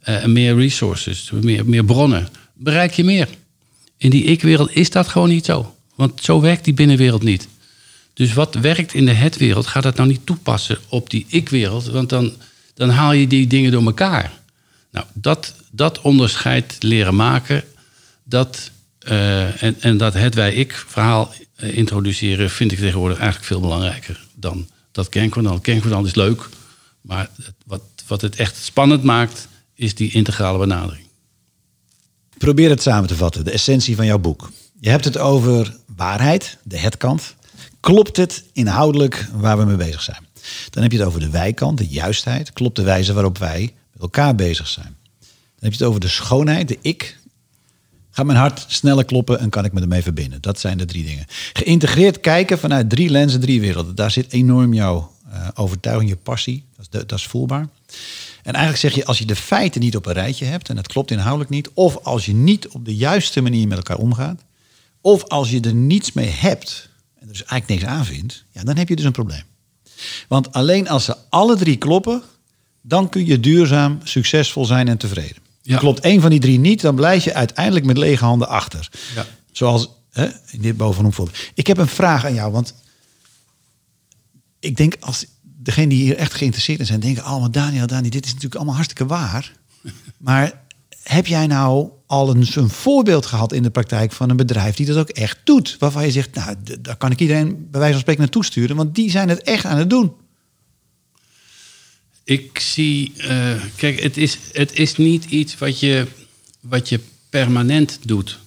uh, 0.08 0.24
meer 0.24 0.56
resources, 0.56 1.30
meer, 1.40 1.66
meer 1.66 1.84
bronnen, 1.84 2.28
bereik 2.54 2.92
je 2.92 3.04
meer. 3.04 3.28
In 3.96 4.10
die 4.10 4.24
ik-wereld 4.24 4.74
is 4.74 4.90
dat 4.90 5.08
gewoon 5.08 5.28
niet 5.28 5.44
zo. 5.44 5.74
Want 5.94 6.24
zo 6.24 6.40
werkt 6.40 6.64
die 6.64 6.74
binnenwereld 6.74 7.22
niet. 7.22 7.48
Dus 8.14 8.32
wat 8.32 8.54
werkt 8.54 8.94
in 8.94 9.06
de 9.06 9.12
het-wereld, 9.12 9.66
gaat 9.66 9.82
dat 9.82 9.96
nou 9.96 10.08
niet 10.08 10.26
toepassen 10.26 10.78
op 10.88 11.10
die 11.10 11.26
ik-wereld. 11.28 11.86
Want 11.86 12.08
dan, 12.08 12.32
dan 12.80 12.88
haal 12.88 13.12
je 13.12 13.26
die 13.26 13.46
dingen 13.46 13.70
door 13.70 13.84
elkaar. 13.84 14.32
Nou, 14.90 15.06
dat, 15.12 15.54
dat 15.70 16.00
onderscheid 16.00 16.76
leren 16.78 17.14
maken, 17.14 17.64
dat, 18.24 18.70
uh, 19.08 19.62
en, 19.62 19.76
en 19.80 19.96
dat 19.96 20.14
het 20.14 20.34
wij-ik-verhaal 20.34 21.32
eh, 21.54 21.76
introduceren, 21.76 22.50
vind 22.50 22.72
ik 22.72 22.78
tegenwoordig 22.78 23.18
eigenlijk 23.18 23.46
veel 23.46 23.60
belangrijker 23.60 24.26
dan 24.34 24.68
dat 24.92 25.08
kernkwadant. 25.08 25.60
Kernkwadant 25.60 26.06
is 26.06 26.14
leuk, 26.14 26.48
maar 27.00 27.30
wat, 27.66 27.82
wat 28.06 28.20
het 28.20 28.36
echt 28.36 28.56
spannend 28.56 29.02
maakt, 29.02 29.48
is 29.74 29.94
die 29.94 30.12
integrale 30.12 30.58
benadering. 30.58 31.06
Probeer 32.38 32.70
het 32.70 32.82
samen 32.82 33.08
te 33.08 33.16
vatten, 33.16 33.44
de 33.44 33.50
essentie 33.50 33.96
van 33.96 34.06
jouw 34.06 34.18
boek. 34.18 34.50
Je 34.78 34.90
hebt 34.90 35.04
het 35.04 35.18
over 35.18 35.76
waarheid, 35.96 36.58
de 36.62 36.78
hetkant. 36.78 37.34
Klopt 37.80 38.16
het 38.16 38.44
inhoudelijk 38.52 39.28
waar 39.32 39.58
we 39.58 39.64
mee 39.64 39.76
bezig 39.76 40.02
zijn? 40.02 40.28
Dan 40.70 40.82
heb 40.82 40.92
je 40.92 40.98
het 40.98 41.06
over 41.06 41.20
de 41.20 41.30
wijkant, 41.30 41.78
de 41.78 41.86
juistheid. 41.86 42.52
Klopt 42.52 42.76
de 42.76 42.82
wijze 42.82 43.12
waarop 43.12 43.38
wij 43.38 43.72
met 43.92 44.02
elkaar 44.02 44.34
bezig 44.34 44.68
zijn. 44.68 44.96
Dan 45.18 45.68
heb 45.68 45.72
je 45.72 45.78
het 45.78 45.88
over 45.88 46.00
de 46.00 46.08
schoonheid, 46.08 46.68
de 46.68 46.78
ik. 46.80 47.18
Gaat 48.10 48.26
mijn 48.26 48.38
hart 48.38 48.64
sneller 48.68 49.04
kloppen 49.04 49.38
en 49.38 49.50
kan 49.50 49.64
ik 49.64 49.72
me 49.72 49.80
ermee 49.80 50.02
verbinden? 50.02 50.40
Dat 50.40 50.60
zijn 50.60 50.78
de 50.78 50.84
drie 50.84 51.04
dingen. 51.04 51.26
Geïntegreerd 51.52 52.20
kijken 52.20 52.58
vanuit 52.58 52.90
drie 52.90 53.10
lenzen, 53.10 53.40
drie 53.40 53.60
werelden. 53.60 53.94
Daar 53.94 54.10
zit 54.10 54.32
enorm 54.32 54.74
jouw 54.74 55.12
uh, 55.32 55.48
overtuiging, 55.54 56.10
je 56.10 56.16
passie. 56.16 56.64
Dat 56.76 56.86
is, 56.90 57.06
dat 57.06 57.18
is 57.18 57.26
voelbaar. 57.26 57.68
En 58.42 58.54
eigenlijk 58.54 58.76
zeg 58.76 58.94
je, 58.94 59.04
als 59.04 59.18
je 59.18 59.24
de 59.24 59.36
feiten 59.36 59.80
niet 59.80 59.96
op 59.96 60.06
een 60.06 60.12
rijtje 60.12 60.44
hebt, 60.44 60.68
en 60.68 60.76
dat 60.76 60.86
klopt 60.86 61.10
inhoudelijk 61.10 61.50
niet, 61.50 61.70
of 61.74 61.96
als 62.02 62.26
je 62.26 62.34
niet 62.34 62.68
op 62.68 62.84
de 62.84 62.96
juiste 62.96 63.40
manier 63.40 63.68
met 63.68 63.76
elkaar 63.76 63.98
omgaat, 63.98 64.42
of 65.00 65.24
als 65.24 65.50
je 65.50 65.60
er 65.60 65.74
niets 65.74 66.12
mee 66.12 66.28
hebt, 66.28 66.88
en 67.14 67.26
er 67.26 67.32
dus 67.32 67.44
eigenlijk 67.44 67.80
niks 67.80 67.92
aan 67.92 68.04
vindt, 68.04 68.44
ja, 68.50 68.64
dan 68.64 68.76
heb 68.76 68.88
je 68.88 68.96
dus 68.96 69.04
een 69.04 69.12
probleem. 69.12 69.42
Want 70.28 70.52
alleen 70.52 70.88
als 70.88 71.04
ze 71.04 71.16
alle 71.28 71.56
drie 71.56 71.76
kloppen, 71.76 72.22
dan 72.80 73.08
kun 73.08 73.26
je 73.26 73.40
duurzaam, 73.40 74.00
succesvol 74.04 74.64
zijn 74.64 74.88
en 74.88 74.98
tevreden. 74.98 75.36
Ja. 75.62 75.78
Klopt 75.78 76.00
één 76.00 76.20
van 76.20 76.30
die 76.30 76.40
drie 76.40 76.58
niet, 76.58 76.80
dan 76.80 76.94
blijf 76.94 77.24
je 77.24 77.34
uiteindelijk 77.34 77.84
met 77.84 77.98
lege 77.98 78.24
handen 78.24 78.48
achter. 78.48 78.88
Ja. 79.14 79.26
Zoals 79.52 79.88
hè, 80.10 80.26
in 80.50 80.60
dit 80.60 80.76
bovenop 80.76 81.14
voorbeeld. 81.14 81.38
Ik 81.54 81.66
heb 81.66 81.78
een 81.78 81.88
vraag 81.88 82.24
aan 82.24 82.34
jou, 82.34 82.52
want 82.52 82.74
ik 84.60 84.76
denk 84.76 84.96
als 85.00 85.24
degene 85.42 85.88
die 85.88 86.02
hier 86.02 86.16
echt 86.16 86.34
geïnteresseerd 86.34 86.78
in 86.78 86.86
zijn, 86.86 87.00
denken 87.00 87.22
allemaal, 87.22 87.50
Daniel, 87.50 87.86
Daniel, 87.86 88.10
dit 88.10 88.24
is 88.24 88.30
natuurlijk 88.30 88.54
allemaal 88.54 88.74
hartstikke 88.74 89.06
waar. 89.06 89.52
Maar 90.16 90.62
heb 91.10 91.26
jij 91.26 91.46
nou 91.46 91.88
al 92.06 92.30
een, 92.30 92.46
een 92.54 92.70
voorbeeld 92.70 93.26
gehad 93.26 93.52
in 93.52 93.62
de 93.62 93.70
praktijk 93.70 94.12
van 94.12 94.30
een 94.30 94.36
bedrijf 94.36 94.76
die 94.76 94.86
dat 94.86 94.96
ook 94.96 95.08
echt 95.08 95.38
doet? 95.44 95.76
Waarvan 95.78 96.04
je 96.04 96.10
zegt, 96.10 96.34
nou, 96.34 96.56
daar 96.80 96.96
kan 96.96 97.10
ik 97.10 97.20
iedereen 97.20 97.68
bij 97.70 97.80
wijze 97.80 97.92
van 97.92 98.00
spreken 98.00 98.22
naartoe 98.22 98.44
sturen, 98.44 98.76
want 98.76 98.94
die 98.94 99.10
zijn 99.10 99.28
het 99.28 99.42
echt 99.42 99.64
aan 99.64 99.78
het 99.78 99.90
doen. 99.90 100.12
Ik 102.24 102.58
zie, 102.58 103.12
uh, 103.16 103.62
kijk, 103.76 104.00
het 104.00 104.16
is, 104.16 104.38
het 104.52 104.78
is 104.78 104.96
niet 104.96 105.24
iets 105.24 105.58
wat 105.58 105.80
je, 105.80 106.06
wat 106.60 106.88
je 106.88 107.00
permanent 107.28 107.98
doet. 108.02 108.38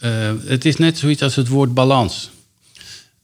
Uh, 0.00 0.32
het 0.44 0.64
is 0.64 0.76
net 0.76 0.98
zoiets 0.98 1.22
als 1.22 1.36
het 1.36 1.48
woord 1.48 1.74
balans. 1.74 2.30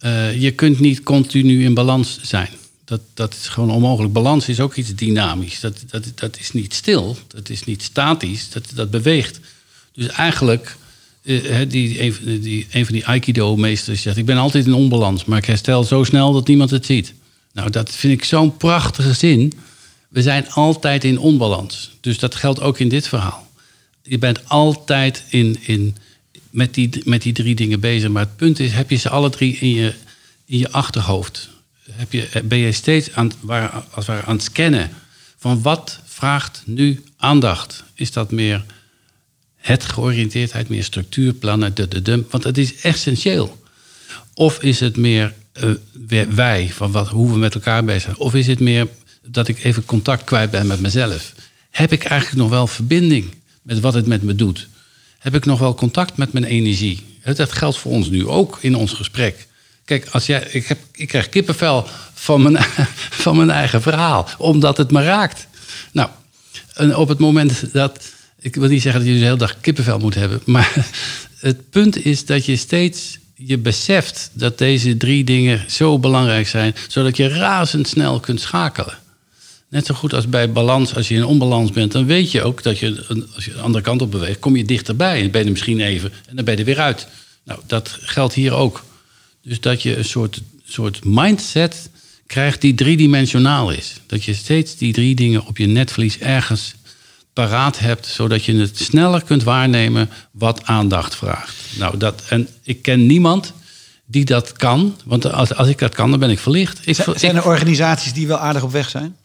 Uh, 0.00 0.40
je 0.40 0.50
kunt 0.50 0.80
niet 0.80 1.02
continu 1.02 1.64
in 1.64 1.74
balans 1.74 2.18
zijn. 2.22 2.48
Dat, 2.90 3.00
dat 3.14 3.34
is 3.34 3.48
gewoon 3.48 3.70
onmogelijk. 3.70 4.12
Balans 4.12 4.48
is 4.48 4.60
ook 4.60 4.74
iets 4.74 4.94
dynamisch. 4.94 5.60
Dat, 5.60 5.84
dat, 5.90 6.04
dat 6.14 6.38
is 6.38 6.52
niet 6.52 6.74
stil, 6.74 7.16
dat 7.28 7.48
is 7.48 7.64
niet 7.64 7.82
statisch, 7.82 8.50
dat, 8.50 8.64
dat 8.74 8.90
beweegt. 8.90 9.40
Dus 9.92 10.06
eigenlijk, 10.06 10.76
uh, 11.22 11.58
die, 11.68 12.02
een, 12.02 12.40
die, 12.40 12.66
een 12.70 12.84
van 12.84 12.94
die 12.94 13.06
Aikido-meesters 13.06 14.02
zegt... 14.02 14.16
ik 14.16 14.24
ben 14.24 14.36
altijd 14.36 14.66
in 14.66 14.72
onbalans, 14.72 15.24
maar 15.24 15.38
ik 15.38 15.44
herstel 15.44 15.84
zo 15.84 16.04
snel 16.04 16.32
dat 16.32 16.46
niemand 16.46 16.70
het 16.70 16.86
ziet. 16.86 17.14
Nou, 17.52 17.70
dat 17.70 17.90
vind 17.90 18.12
ik 18.12 18.24
zo'n 18.24 18.56
prachtige 18.56 19.12
zin. 19.12 19.52
We 20.08 20.22
zijn 20.22 20.50
altijd 20.50 21.04
in 21.04 21.18
onbalans. 21.18 21.90
Dus 22.00 22.18
dat 22.18 22.34
geldt 22.34 22.60
ook 22.60 22.78
in 22.78 22.88
dit 22.88 23.08
verhaal. 23.08 23.48
Je 24.02 24.18
bent 24.18 24.48
altijd 24.48 25.24
in, 25.28 25.58
in, 25.60 25.96
met, 26.50 26.74
die, 26.74 27.02
met 27.04 27.22
die 27.22 27.32
drie 27.32 27.54
dingen 27.54 27.80
bezig. 27.80 28.10
Maar 28.10 28.24
het 28.24 28.36
punt 28.36 28.58
is, 28.58 28.72
heb 28.72 28.90
je 28.90 28.96
ze 28.96 29.08
alle 29.08 29.30
drie 29.30 29.56
in 29.56 29.70
je, 29.70 29.94
in 30.44 30.58
je 30.58 30.70
achterhoofd? 30.70 31.49
Heb 31.92 32.12
je, 32.12 32.28
ben 32.44 32.58
je 32.58 32.72
steeds 32.72 33.12
aan, 33.12 33.32
waar, 33.40 33.84
als 33.90 34.06
het 34.06 34.24
aan 34.24 34.34
het 34.34 34.42
scannen 34.42 34.90
van 35.38 35.62
wat 35.62 36.00
vraagt 36.04 36.62
nu 36.64 37.04
aandacht? 37.16 37.84
Is 37.94 38.12
dat 38.12 38.30
meer 38.30 38.64
het 39.56 39.84
georiënteerdheid, 39.84 40.68
meer 40.68 40.84
structuurplannen, 40.84 41.74
de, 41.74 41.88
de, 41.88 42.02
de, 42.02 42.24
want 42.30 42.44
het 42.44 42.58
is 42.58 42.76
essentieel. 42.80 43.62
Of 44.34 44.62
is 44.62 44.80
het 44.80 44.96
meer 44.96 45.34
uh, 46.08 46.26
wij, 46.28 46.68
van 46.72 46.92
wat, 46.92 47.08
hoe 47.08 47.32
we 47.32 47.38
met 47.38 47.54
elkaar 47.54 47.84
bezig 47.84 48.02
zijn? 48.02 48.16
Of 48.18 48.34
is 48.34 48.46
het 48.46 48.60
meer 48.60 48.88
dat 49.26 49.48
ik 49.48 49.64
even 49.64 49.84
contact 49.84 50.24
kwijt 50.24 50.50
ben 50.50 50.66
met 50.66 50.80
mezelf? 50.80 51.34
Heb 51.70 51.92
ik 51.92 52.04
eigenlijk 52.04 52.40
nog 52.40 52.50
wel 52.50 52.66
verbinding 52.66 53.34
met 53.62 53.80
wat 53.80 53.94
het 53.94 54.06
met 54.06 54.22
me 54.22 54.34
doet? 54.34 54.68
Heb 55.18 55.34
ik 55.34 55.44
nog 55.44 55.58
wel 55.58 55.74
contact 55.74 56.16
met 56.16 56.32
mijn 56.32 56.44
energie? 56.44 57.06
Dat 57.34 57.52
geldt 57.52 57.78
voor 57.78 57.92
ons 57.92 58.08
nu 58.08 58.26
ook 58.26 58.58
in 58.60 58.74
ons 58.74 58.92
gesprek. 58.92 59.46
Kijk, 59.90 60.08
als 60.10 60.26
jij, 60.26 60.46
ik, 60.50 60.66
heb, 60.66 60.78
ik 60.92 61.08
krijg 61.08 61.28
kippenvel 61.28 61.86
van 62.14 62.42
mijn, 62.42 62.64
van 63.24 63.36
mijn 63.36 63.50
eigen 63.50 63.82
verhaal, 63.82 64.28
omdat 64.38 64.76
het 64.76 64.90
me 64.90 65.02
raakt. 65.02 65.46
Nou, 65.92 66.08
en 66.74 66.96
op 66.96 67.08
het 67.08 67.18
moment 67.18 67.72
dat. 67.72 68.08
Ik 68.40 68.54
wil 68.54 68.68
niet 68.68 68.82
zeggen 68.82 69.00
dat 69.00 69.10
je 69.10 69.18
de 69.18 69.24
hele 69.24 69.36
dag 69.36 69.60
kippenvel 69.60 69.98
moet 69.98 70.14
hebben, 70.14 70.40
maar 70.44 70.86
het 71.38 71.70
punt 71.70 72.04
is 72.04 72.26
dat 72.26 72.44
je 72.44 72.56
steeds 72.56 73.18
je 73.34 73.58
beseft 73.58 74.30
dat 74.32 74.58
deze 74.58 74.96
drie 74.96 75.24
dingen 75.24 75.64
zo 75.70 75.98
belangrijk 75.98 76.48
zijn, 76.48 76.74
zodat 76.88 77.16
je 77.16 77.28
razendsnel 77.28 78.20
kunt 78.20 78.40
schakelen. 78.40 78.98
Net 79.68 79.86
zo 79.86 79.94
goed 79.94 80.14
als 80.14 80.28
bij 80.28 80.52
balans, 80.52 80.94
als 80.94 81.08
je 81.08 81.14
in 81.14 81.24
onbalans 81.24 81.70
bent, 81.70 81.92
dan 81.92 82.06
weet 82.06 82.30
je 82.30 82.42
ook 82.42 82.62
dat 82.62 82.78
je, 82.78 83.04
als 83.34 83.44
je 83.44 83.52
de 83.52 83.60
andere 83.60 83.84
kant 83.84 84.02
op 84.02 84.10
beweegt, 84.10 84.38
kom 84.38 84.56
je 84.56 84.64
dichterbij. 84.64 85.22
En 85.22 85.30
ben 85.30 85.44
je 85.44 85.50
misschien 85.50 85.80
even 85.80 86.12
en 86.28 86.36
dan 86.36 86.44
ben 86.44 86.54
je 86.54 86.60
er 86.60 86.66
weer 86.66 86.80
uit. 86.80 87.06
Nou, 87.44 87.60
dat 87.66 87.98
geldt 88.00 88.34
hier 88.34 88.52
ook. 88.52 88.88
Dus 89.42 89.60
dat 89.60 89.82
je 89.82 89.96
een 89.96 90.04
soort, 90.04 90.40
soort 90.64 91.04
mindset 91.04 91.90
krijgt 92.26 92.60
die 92.60 92.74
driedimensionaal 92.74 93.70
is. 93.70 94.00
Dat 94.06 94.24
je 94.24 94.34
steeds 94.34 94.76
die 94.76 94.92
drie 94.92 95.14
dingen 95.14 95.46
op 95.46 95.56
je 95.56 95.66
netvlies 95.66 96.18
ergens 96.18 96.74
paraat 97.32 97.78
hebt, 97.78 98.06
zodat 98.06 98.44
je 98.44 98.54
het 98.54 98.78
sneller 98.78 99.22
kunt 99.22 99.42
waarnemen 99.42 100.10
wat 100.30 100.64
aandacht 100.64 101.16
vraagt. 101.16 101.54
Nou, 101.78 101.96
dat, 101.96 102.22
en 102.28 102.48
ik 102.62 102.82
ken 102.82 103.06
niemand 103.06 103.52
die 104.06 104.24
dat 104.24 104.52
kan, 104.52 104.96
want 105.04 105.32
als, 105.32 105.54
als 105.54 105.68
ik 105.68 105.78
dat 105.78 105.94
kan, 105.94 106.10
dan 106.10 106.18
ben 106.18 106.30
ik 106.30 106.38
verlicht. 106.38 106.80
Ik, 106.84 106.96
zijn 107.14 107.36
er 107.36 107.44
organisaties 107.44 108.12
die 108.12 108.26
wel 108.26 108.38
aardig 108.38 108.62
op 108.62 108.72
weg 108.72 108.88
zijn? 108.88 109.16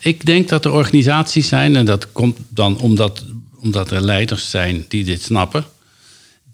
Ik 0.00 0.24
denk 0.26 0.48
dat 0.48 0.64
er 0.64 0.72
organisaties 0.72 1.48
zijn, 1.48 1.76
en 1.76 1.84
dat 1.84 2.12
komt 2.12 2.38
dan 2.48 2.78
omdat, 2.78 3.24
omdat 3.56 3.90
er 3.90 4.00
leiders 4.00 4.50
zijn 4.50 4.84
die 4.88 5.04
dit 5.04 5.22
snappen, 5.22 5.64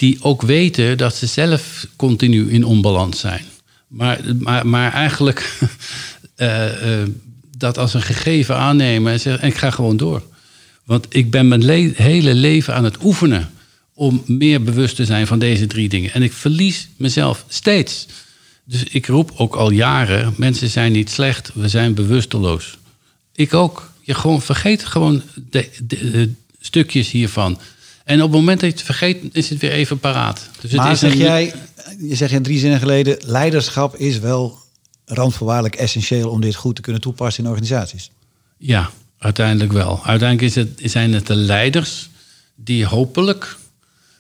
die 0.02 0.18
ook 0.20 0.42
weten 0.42 0.98
dat 0.98 1.16
ze 1.16 1.26
zelf 1.26 1.86
continu 1.96 2.50
in 2.50 2.64
onbalans 2.64 3.20
zijn. 3.20 3.44
Maar, 3.86 4.20
maar, 4.38 4.66
maar 4.66 4.92
eigenlijk 4.92 5.58
uh, 6.36 6.64
uh, 7.00 7.08
dat 7.56 7.78
als 7.78 7.94
een 7.94 8.02
gegeven 8.02 8.56
aannemen 8.56 9.12
en 9.12 9.20
zeggen: 9.20 9.48
ik 9.48 9.56
ga 9.56 9.70
gewoon 9.70 9.96
door. 9.96 10.22
Want 10.84 11.06
ik 11.08 11.30
ben 11.30 11.48
mijn 11.48 11.64
le 11.64 11.92
hele 11.94 12.34
leven 12.34 12.74
aan 12.74 12.84
het 12.84 13.02
oefenen 13.02 13.50
om 13.94 14.22
meer 14.26 14.62
bewust 14.62 14.96
te 14.96 15.04
zijn 15.04 15.26
van 15.26 15.38
deze 15.38 15.66
drie 15.66 15.88
dingen. 15.88 16.12
En 16.12 16.22
ik 16.22 16.32
verlies 16.32 16.88
mezelf 16.96 17.44
steeds. 17.48 18.06
Dus 18.64 18.84
ik 18.84 19.06
roep 19.06 19.32
ook 19.36 19.54
al 19.54 19.70
jaren: 19.70 20.34
mensen 20.36 20.70
zijn 20.70 20.92
niet 20.92 21.10
slecht, 21.10 21.50
we 21.54 21.68
zijn 21.68 21.94
bewusteloos. 21.94 22.78
Ik 23.34 23.54
ook. 23.54 23.90
Je 24.00 24.14
gewoon 24.14 24.42
vergeet 24.42 24.84
gewoon 24.84 25.22
de, 25.50 25.68
de, 25.82 26.30
stukjes 26.60 27.10
hiervan. 27.10 27.58
En 28.04 28.22
op 28.22 28.30
het 28.30 28.40
moment 28.40 28.60
dat 28.60 28.70
je 28.70 28.76
het 28.76 28.84
vergeet, 28.84 29.24
is 29.32 29.50
het 29.50 29.58
weer 29.58 29.70
even 29.70 29.98
paraat. 29.98 30.48
Dus 30.60 30.72
maar 30.72 30.84
het 30.84 30.94
is 30.94 31.00
zeg 31.00 31.14
jij, 31.14 31.54
je 31.98 32.14
zegt 32.14 32.32
in 32.32 32.42
drie 32.42 32.58
zinnen 32.58 32.78
geleden, 32.78 33.16
leiderschap 33.26 33.96
is 33.96 34.18
wel 34.18 34.58
randvoorwaardelijk 35.04 35.74
essentieel 35.74 36.30
om 36.30 36.40
dit 36.40 36.54
goed 36.54 36.74
te 36.74 36.82
kunnen 36.82 37.02
toepassen 37.02 37.44
in 37.44 37.50
organisaties. 37.50 38.10
Ja, 38.56 38.90
uiteindelijk 39.18 39.72
wel. 39.72 40.04
Uiteindelijk 40.04 40.48
is 40.48 40.54
het, 40.54 40.90
zijn 40.90 41.12
het 41.12 41.26
de 41.26 41.34
leiders 41.34 42.10
die 42.54 42.86
hopelijk 42.86 43.56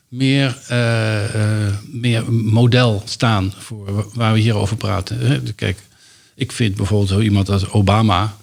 meer, 0.08 0.58
uh, 0.70 1.34
uh, 1.34 1.74
meer 1.86 2.32
model 2.32 3.02
staan 3.04 3.52
voor 3.58 4.10
waar 4.14 4.32
we 4.32 4.38
hier 4.38 4.54
over 4.54 4.76
praten. 4.76 5.54
Kijk, 5.54 5.78
ik 6.34 6.52
vind 6.52 6.76
bijvoorbeeld 6.76 7.10
zo 7.10 7.20
iemand 7.20 7.48
als 7.48 7.70
Obama 7.70 8.36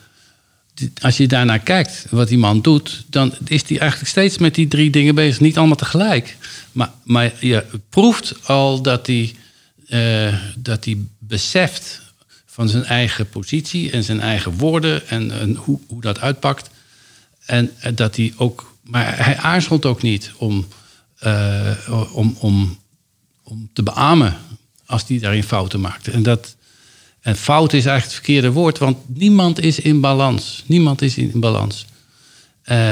als 1.01 1.17
je 1.17 1.27
daarnaar 1.27 1.59
kijkt, 1.59 2.05
wat 2.09 2.27
die 2.27 2.37
man 2.37 2.61
doet, 2.61 3.05
dan 3.09 3.33
is 3.45 3.63
hij 3.67 3.79
eigenlijk 3.79 4.09
steeds 4.09 4.37
met 4.37 4.55
die 4.55 4.67
drie 4.67 4.89
dingen 4.89 5.15
bezig. 5.15 5.39
Niet 5.39 5.57
allemaal 5.57 5.75
tegelijk. 5.75 6.37
Maar, 6.71 6.91
maar 7.03 7.33
je 7.39 7.65
proeft 7.89 8.47
al 8.47 8.81
dat 8.81 9.07
hij, 9.07 9.35
uh, 9.89 10.35
dat 10.57 10.85
hij 10.85 10.97
beseft 11.19 12.01
van 12.45 12.69
zijn 12.69 12.83
eigen 12.83 13.29
positie 13.29 13.91
en 13.91 14.03
zijn 14.03 14.21
eigen 14.21 14.57
woorden 14.57 15.07
en, 15.07 15.39
en 15.39 15.55
hoe, 15.55 15.79
hoe 15.87 16.01
dat 16.01 16.19
uitpakt. 16.19 16.69
En 17.45 17.71
dat 17.95 18.15
hij 18.15 18.33
ook, 18.37 18.75
maar 18.83 19.25
hij 19.25 19.37
aarzelt 19.37 19.85
ook 19.85 20.01
niet 20.01 20.31
om, 20.37 20.67
uh, 21.23 21.71
om, 22.13 22.35
om, 22.39 22.79
om 23.43 23.69
te 23.73 23.83
beamen 23.83 24.37
als 24.85 25.03
hij 25.07 25.19
daarin 25.19 25.43
fouten 25.43 25.79
maakt. 25.79 26.07
En 26.07 26.23
dat, 26.23 26.55
en 27.21 27.35
fout 27.35 27.73
is 27.73 27.85
eigenlijk 27.85 28.03
het 28.03 28.25
verkeerde 28.25 28.51
woord, 28.51 28.77
want 28.77 28.97
niemand 29.07 29.61
is 29.61 29.79
in 29.79 29.99
balans. 29.99 30.63
Niemand 30.65 31.01
is 31.01 31.17
in 31.17 31.31
balans. 31.33 31.85
Uh, 32.65 32.89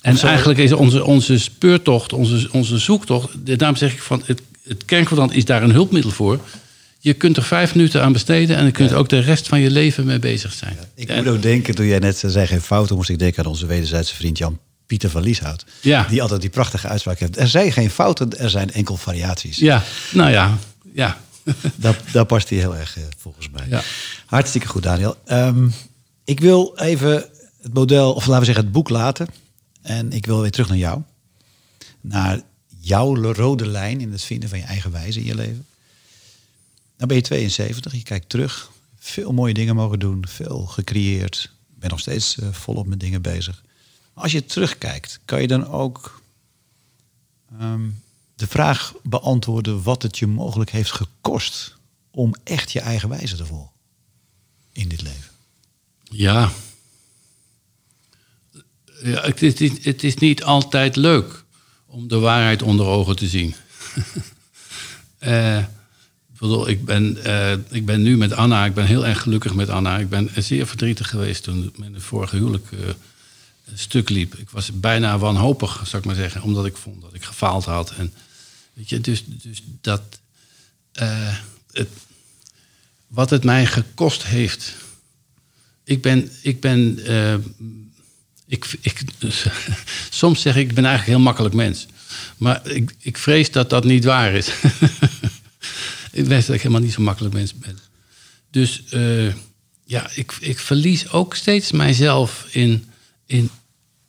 en 0.00 0.18
eigenlijk 0.18 0.58
is 0.58 0.72
onze, 0.72 1.04
onze 1.04 1.38
speurtocht, 1.38 2.12
onze, 2.12 2.48
onze 2.52 2.78
zoektocht, 2.78 3.58
daarom 3.58 3.76
zeg 3.76 3.92
ik 3.92 4.02
van 4.02 4.22
het, 4.24 4.42
het 4.62 4.84
kernkwadrant 4.84 5.32
is 5.34 5.44
daar 5.44 5.62
een 5.62 5.72
hulpmiddel 5.72 6.10
voor. 6.10 6.40
Je 6.98 7.14
kunt 7.14 7.36
er 7.36 7.42
vijf 7.42 7.74
minuten 7.74 8.02
aan 8.02 8.12
besteden 8.12 8.56
en 8.56 8.64
je 8.64 8.70
kunt 8.70 8.92
ook 8.92 9.08
de 9.08 9.18
rest 9.18 9.48
van 9.48 9.60
je 9.60 9.70
leven 9.70 10.04
mee 10.04 10.18
bezig 10.18 10.52
zijn. 10.52 10.76
ik 10.94 11.16
moet 11.16 11.28
ook 11.28 11.42
denken, 11.42 11.74
toen 11.74 11.86
jij 11.86 11.98
net 11.98 12.22
zei 12.26 12.46
geen 12.46 12.60
fouten, 12.60 12.96
moest 12.96 13.08
ik 13.08 13.18
denken 13.18 13.44
aan 13.44 13.50
onze 13.50 13.66
wederzijdse 13.66 14.14
vriend 14.14 14.38
Jan 14.38 14.58
Pieter 14.86 15.10
van 15.10 15.22
Lieshout. 15.22 15.64
Ja. 15.80 16.06
Die 16.08 16.22
altijd 16.22 16.40
die 16.40 16.50
prachtige 16.50 16.88
uitspraak 16.88 17.18
heeft. 17.18 17.38
Er 17.38 17.48
zijn 17.48 17.72
geen 17.72 17.90
fouten, 17.90 18.38
er 18.38 18.50
zijn 18.50 18.72
enkel 18.72 18.96
variaties. 18.96 19.56
Ja, 19.56 19.82
nou 20.12 20.30
ja, 20.30 20.58
ja. 20.94 21.20
daar, 21.76 22.02
daar 22.12 22.26
past 22.26 22.48
hij 22.48 22.58
heel 22.58 22.76
erg 22.76 22.98
uh, 22.98 23.04
volgens 23.16 23.50
mij. 23.50 23.68
Ja. 23.68 23.82
Hartstikke 24.26 24.66
goed, 24.66 24.82
Daniel. 24.82 25.16
Um, 25.30 25.72
ik 26.24 26.40
wil 26.40 26.76
even 26.76 27.28
het 27.62 27.74
model, 27.74 28.12
of 28.12 28.26
laten 28.26 28.38
we 28.38 28.44
zeggen 28.44 28.64
het 28.64 28.72
boek 28.72 28.88
laten. 28.88 29.26
En 29.82 30.12
ik 30.12 30.26
wil 30.26 30.40
weer 30.40 30.50
terug 30.50 30.68
naar 30.68 30.78
jou. 30.78 31.02
Naar 32.00 32.42
jouw 32.80 33.32
rode 33.32 33.66
lijn 33.66 34.00
in 34.00 34.12
het 34.12 34.22
vinden 34.22 34.48
van 34.48 34.58
je 34.58 34.64
eigen 34.64 34.90
wijze 34.90 35.18
in 35.18 35.24
je 35.24 35.34
leven. 35.34 35.66
Dan 36.96 37.08
ben 37.08 37.16
je 37.16 37.22
72, 37.22 37.92
je 37.92 38.02
kijkt 38.02 38.28
terug. 38.28 38.70
Veel 38.98 39.32
mooie 39.32 39.54
dingen 39.54 39.74
mogen 39.74 39.98
doen, 39.98 40.28
veel 40.28 40.66
gecreëerd. 40.66 41.50
Ben 41.78 41.90
nog 41.90 42.00
steeds 42.00 42.36
uh, 42.36 42.52
volop 42.52 42.86
met 42.86 43.00
dingen 43.00 43.22
bezig. 43.22 43.62
Maar 44.14 44.22
als 44.22 44.32
je 44.32 44.44
terugkijkt, 44.44 45.20
kan 45.24 45.40
je 45.40 45.46
dan 45.46 45.68
ook 45.68 46.22
ehm, 47.58 47.88
de 48.34 48.46
vraag 48.46 48.94
beantwoorden 49.02 49.82
wat 49.82 50.02
het 50.02 50.18
je 50.18 50.26
mogelijk 50.26 50.70
heeft 50.70 50.92
gekost 50.92 51.76
om 52.10 52.34
echt 52.44 52.72
je 52.72 52.80
eigen 52.80 53.08
wijze 53.08 53.36
te 53.36 53.46
volgen 53.46 53.72
in 54.72 54.88
dit 54.88 55.02
leven? 55.02 55.30
Ja. 56.02 56.52
ja 59.02 59.22
het, 59.22 59.42
is, 59.42 59.84
het 59.84 60.04
is 60.04 60.16
niet 60.16 60.44
altijd 60.44 60.96
leuk 60.96 61.44
om 61.86 62.08
de 62.08 62.18
waarheid 62.18 62.62
onder 62.62 62.86
ogen 62.86 63.16
te 63.16 63.28
zien. 63.28 63.54
uh, 65.20 65.64
ik, 66.66 66.84
ben, 66.84 67.18
uh, 67.26 67.52
ik 67.70 67.86
ben 67.86 68.02
nu 68.02 68.16
met 68.16 68.32
Anna, 68.32 68.64
ik 68.64 68.74
ben 68.74 68.86
heel 68.86 69.06
erg 69.06 69.20
gelukkig 69.20 69.54
met 69.54 69.68
Anna. 69.68 69.98
Ik 69.98 70.08
ben 70.08 70.30
zeer 70.36 70.66
verdrietig 70.66 71.08
geweest 71.08 71.42
toen 71.42 71.72
mijn 71.76 72.00
vorige 72.00 72.36
huwelijk 72.36 72.70
uh, 72.70 72.80
stuk 73.74 74.08
liep. 74.08 74.34
Ik 74.34 74.50
was 74.50 74.80
bijna 74.80 75.18
wanhopig, 75.18 75.80
zou 75.84 76.02
ik 76.02 76.04
maar 76.04 76.14
zeggen, 76.14 76.42
omdat 76.42 76.66
ik 76.66 76.76
vond 76.76 77.00
dat 77.00 77.14
ik 77.14 77.24
gefaald 77.24 77.64
had. 77.64 77.90
En, 77.90 78.12
weet 78.74 78.88
je, 78.88 79.00
dus, 79.00 79.24
dus 79.26 79.62
dat. 79.80 80.02
het, 81.72 81.88
wat 83.06 83.30
het 83.30 83.44
mij 83.44 83.66
gekost 83.66 84.24
heeft. 84.24 84.74
Ik 85.84 86.02
ben. 86.02 86.30
Ik 86.42 86.60
ben 86.60 86.98
ik, 88.46 88.78
ik, 88.80 89.02
soms 90.10 90.40
zeg 90.40 90.56
ik, 90.56 90.68
ik 90.68 90.74
ben 90.74 90.84
eigenlijk 90.84 91.16
heel 91.16 91.26
makkelijk 91.26 91.54
mens. 91.54 91.86
Maar 92.36 92.70
ik, 92.70 92.94
ik 92.98 93.18
vrees 93.18 93.50
dat 93.50 93.70
dat 93.70 93.84
niet 93.84 94.04
waar 94.04 94.32
is. 94.32 94.48
ik 96.12 96.24
weet 96.26 96.46
dat 96.46 96.54
ik 96.54 96.62
helemaal 96.62 96.80
niet 96.80 96.92
zo 96.92 97.02
makkelijk 97.02 97.34
mens 97.34 97.54
ben. 97.54 97.78
Dus 98.50 98.82
uh, 98.90 99.32
ja, 99.84 100.10
ik, 100.14 100.32
ik 100.40 100.58
verlies 100.58 101.10
ook 101.10 101.34
steeds 101.34 101.72
mijzelf 101.72 102.46
in, 102.50 102.90
in 103.26 103.50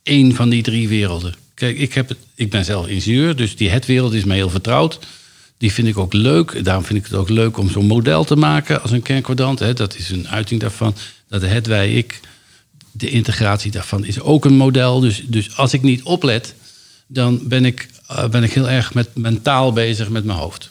één 0.02 0.34
van 0.34 0.48
die 0.48 0.62
drie 0.62 0.88
werelden. 0.88 1.34
Kijk, 1.56 1.78
ik, 1.78 1.94
heb 1.94 2.08
het, 2.08 2.18
ik 2.34 2.50
ben 2.50 2.64
zelf 2.64 2.86
ingenieur, 2.86 3.36
dus 3.36 3.56
die 3.56 3.70
het-wereld 3.70 4.12
is 4.12 4.24
mij 4.24 4.36
heel 4.36 4.50
vertrouwd. 4.50 4.98
Die 5.58 5.72
vind 5.72 5.88
ik 5.88 5.98
ook 5.98 6.12
leuk. 6.12 6.64
Daarom 6.64 6.84
vind 6.84 6.98
ik 6.98 7.04
het 7.04 7.14
ook 7.14 7.28
leuk 7.28 7.56
om 7.58 7.70
zo'n 7.70 7.86
model 7.86 8.24
te 8.24 8.36
maken 8.36 8.82
als 8.82 8.90
een 8.90 9.02
kernkwadrant. 9.02 9.76
Dat 9.76 9.96
is 9.96 10.10
een 10.10 10.28
uiting 10.28 10.60
daarvan. 10.60 10.94
Dat 11.28 11.42
het, 11.42 11.66
wij, 11.66 11.92
ik 11.92 12.20
de 12.92 13.10
integratie 13.10 13.70
daarvan 13.70 14.04
is 14.04 14.20
ook 14.20 14.44
een 14.44 14.56
model. 14.56 15.00
Dus, 15.00 15.22
dus 15.26 15.56
als 15.56 15.72
ik 15.72 15.82
niet 15.82 16.02
oplet, 16.02 16.54
dan 17.06 17.40
ben 17.48 17.64
ik, 17.64 17.88
uh, 18.10 18.28
ben 18.28 18.42
ik 18.42 18.52
heel 18.52 18.70
erg 18.70 18.94
met 18.94 19.08
mentaal 19.14 19.72
bezig 19.72 20.08
met 20.08 20.24
mijn 20.24 20.38
hoofd. 20.38 20.70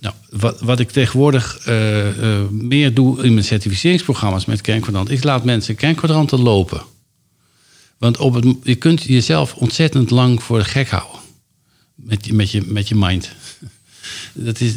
Nou, 0.00 0.14
wat, 0.30 0.60
wat 0.60 0.80
ik 0.80 0.90
tegenwoordig 0.90 1.66
uh, 1.68 2.18
uh, 2.18 2.48
meer 2.50 2.94
doe 2.94 3.22
in 3.22 3.32
mijn 3.32 3.46
certificeringsprogramma's 3.46 4.44
met 4.44 4.60
kernkwadrant, 4.60 5.10
is 5.10 5.22
laat 5.22 5.44
mensen 5.44 5.74
kernkwadranten 5.74 6.40
lopen. 6.40 6.82
Want 7.98 8.18
op 8.18 8.34
het, 8.34 8.56
je 8.62 8.74
kunt 8.74 9.02
jezelf 9.02 9.54
ontzettend 9.54 10.10
lang 10.10 10.42
voor 10.42 10.58
de 10.58 10.64
gek 10.64 10.88
houden. 10.88 11.20
Met, 11.94 12.32
met, 12.32 12.50
je, 12.50 12.62
met 12.66 12.88
je 12.88 12.94
mind. 12.94 13.30
Dat 14.32 14.60
is, 14.60 14.74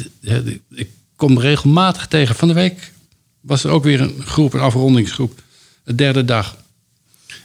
ik 0.69 0.89
kom 1.15 1.39
regelmatig 1.39 2.07
tegen. 2.07 2.35
Van 2.35 2.47
de 2.47 2.53
week 2.53 2.93
was 3.41 3.63
er 3.63 3.71
ook 3.71 3.83
weer 3.83 4.01
een 4.01 4.23
groep, 4.23 4.53
een 4.53 4.59
afrondingsgroep 4.59 5.41
de 5.87 5.95
derde 5.95 6.25
dag. 6.25 6.57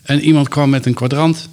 En 0.03 0.21
iemand 0.21 0.49
kwam 0.49 0.71
met 0.71 0.87
een 0.87 0.95
kwadrant. 0.95 1.49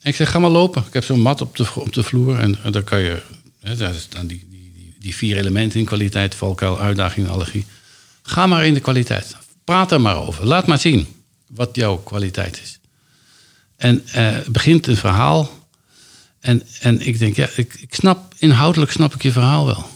En 0.00 0.10
ik 0.10 0.16
zeg, 0.16 0.30
ga 0.30 0.38
maar 0.38 0.50
lopen. 0.50 0.84
Ik 0.86 0.92
heb 0.92 1.04
zo'n 1.04 1.20
mat 1.20 1.40
op 1.40 1.56
de, 1.56 1.66
op 1.74 1.92
de 1.92 2.02
vloer. 2.02 2.38
En, 2.38 2.58
en 2.62 2.72
daar 2.72 2.82
kan 2.82 3.00
je... 3.00 3.22
Hè, 3.60 3.76
daar 3.76 3.94
staan 3.94 4.26
die, 4.26 4.46
die, 4.50 4.72
die, 4.74 4.94
die, 4.98 5.14
vier 5.14 5.36
elementen 5.36 5.80
in 5.80 5.86
kwaliteit. 5.86 6.34
Valkuil, 6.34 6.80
uitdaging, 6.80 7.28
allergie. 7.28 7.66
Ga 8.22 8.46
maar 8.46 8.66
in 8.66 8.74
de 8.74 8.80
kwaliteit. 8.80 9.36
Praat 9.64 9.92
er 9.92 10.00
maar 10.00 10.16
over. 10.16 10.46
Laat 10.46 10.66
maar 10.66 10.78
zien 10.78 11.06
wat 11.46 11.76
jouw 11.76 11.96
kwaliteit 11.96 12.60
is. 12.62 12.77
En 13.78 14.04
uh, 14.16 14.38
begint 14.48 14.86
een 14.86 14.96
verhaal. 14.96 15.66
En, 16.40 16.62
en 16.80 17.06
ik 17.06 17.18
denk, 17.18 17.36
ja, 17.36 17.48
ik, 17.56 17.74
ik 17.74 17.94
snap, 17.94 18.34
inhoudelijk 18.38 18.90
snap 18.90 19.14
ik 19.14 19.22
je 19.22 19.32
verhaal 19.32 19.66
wel. 19.66 19.90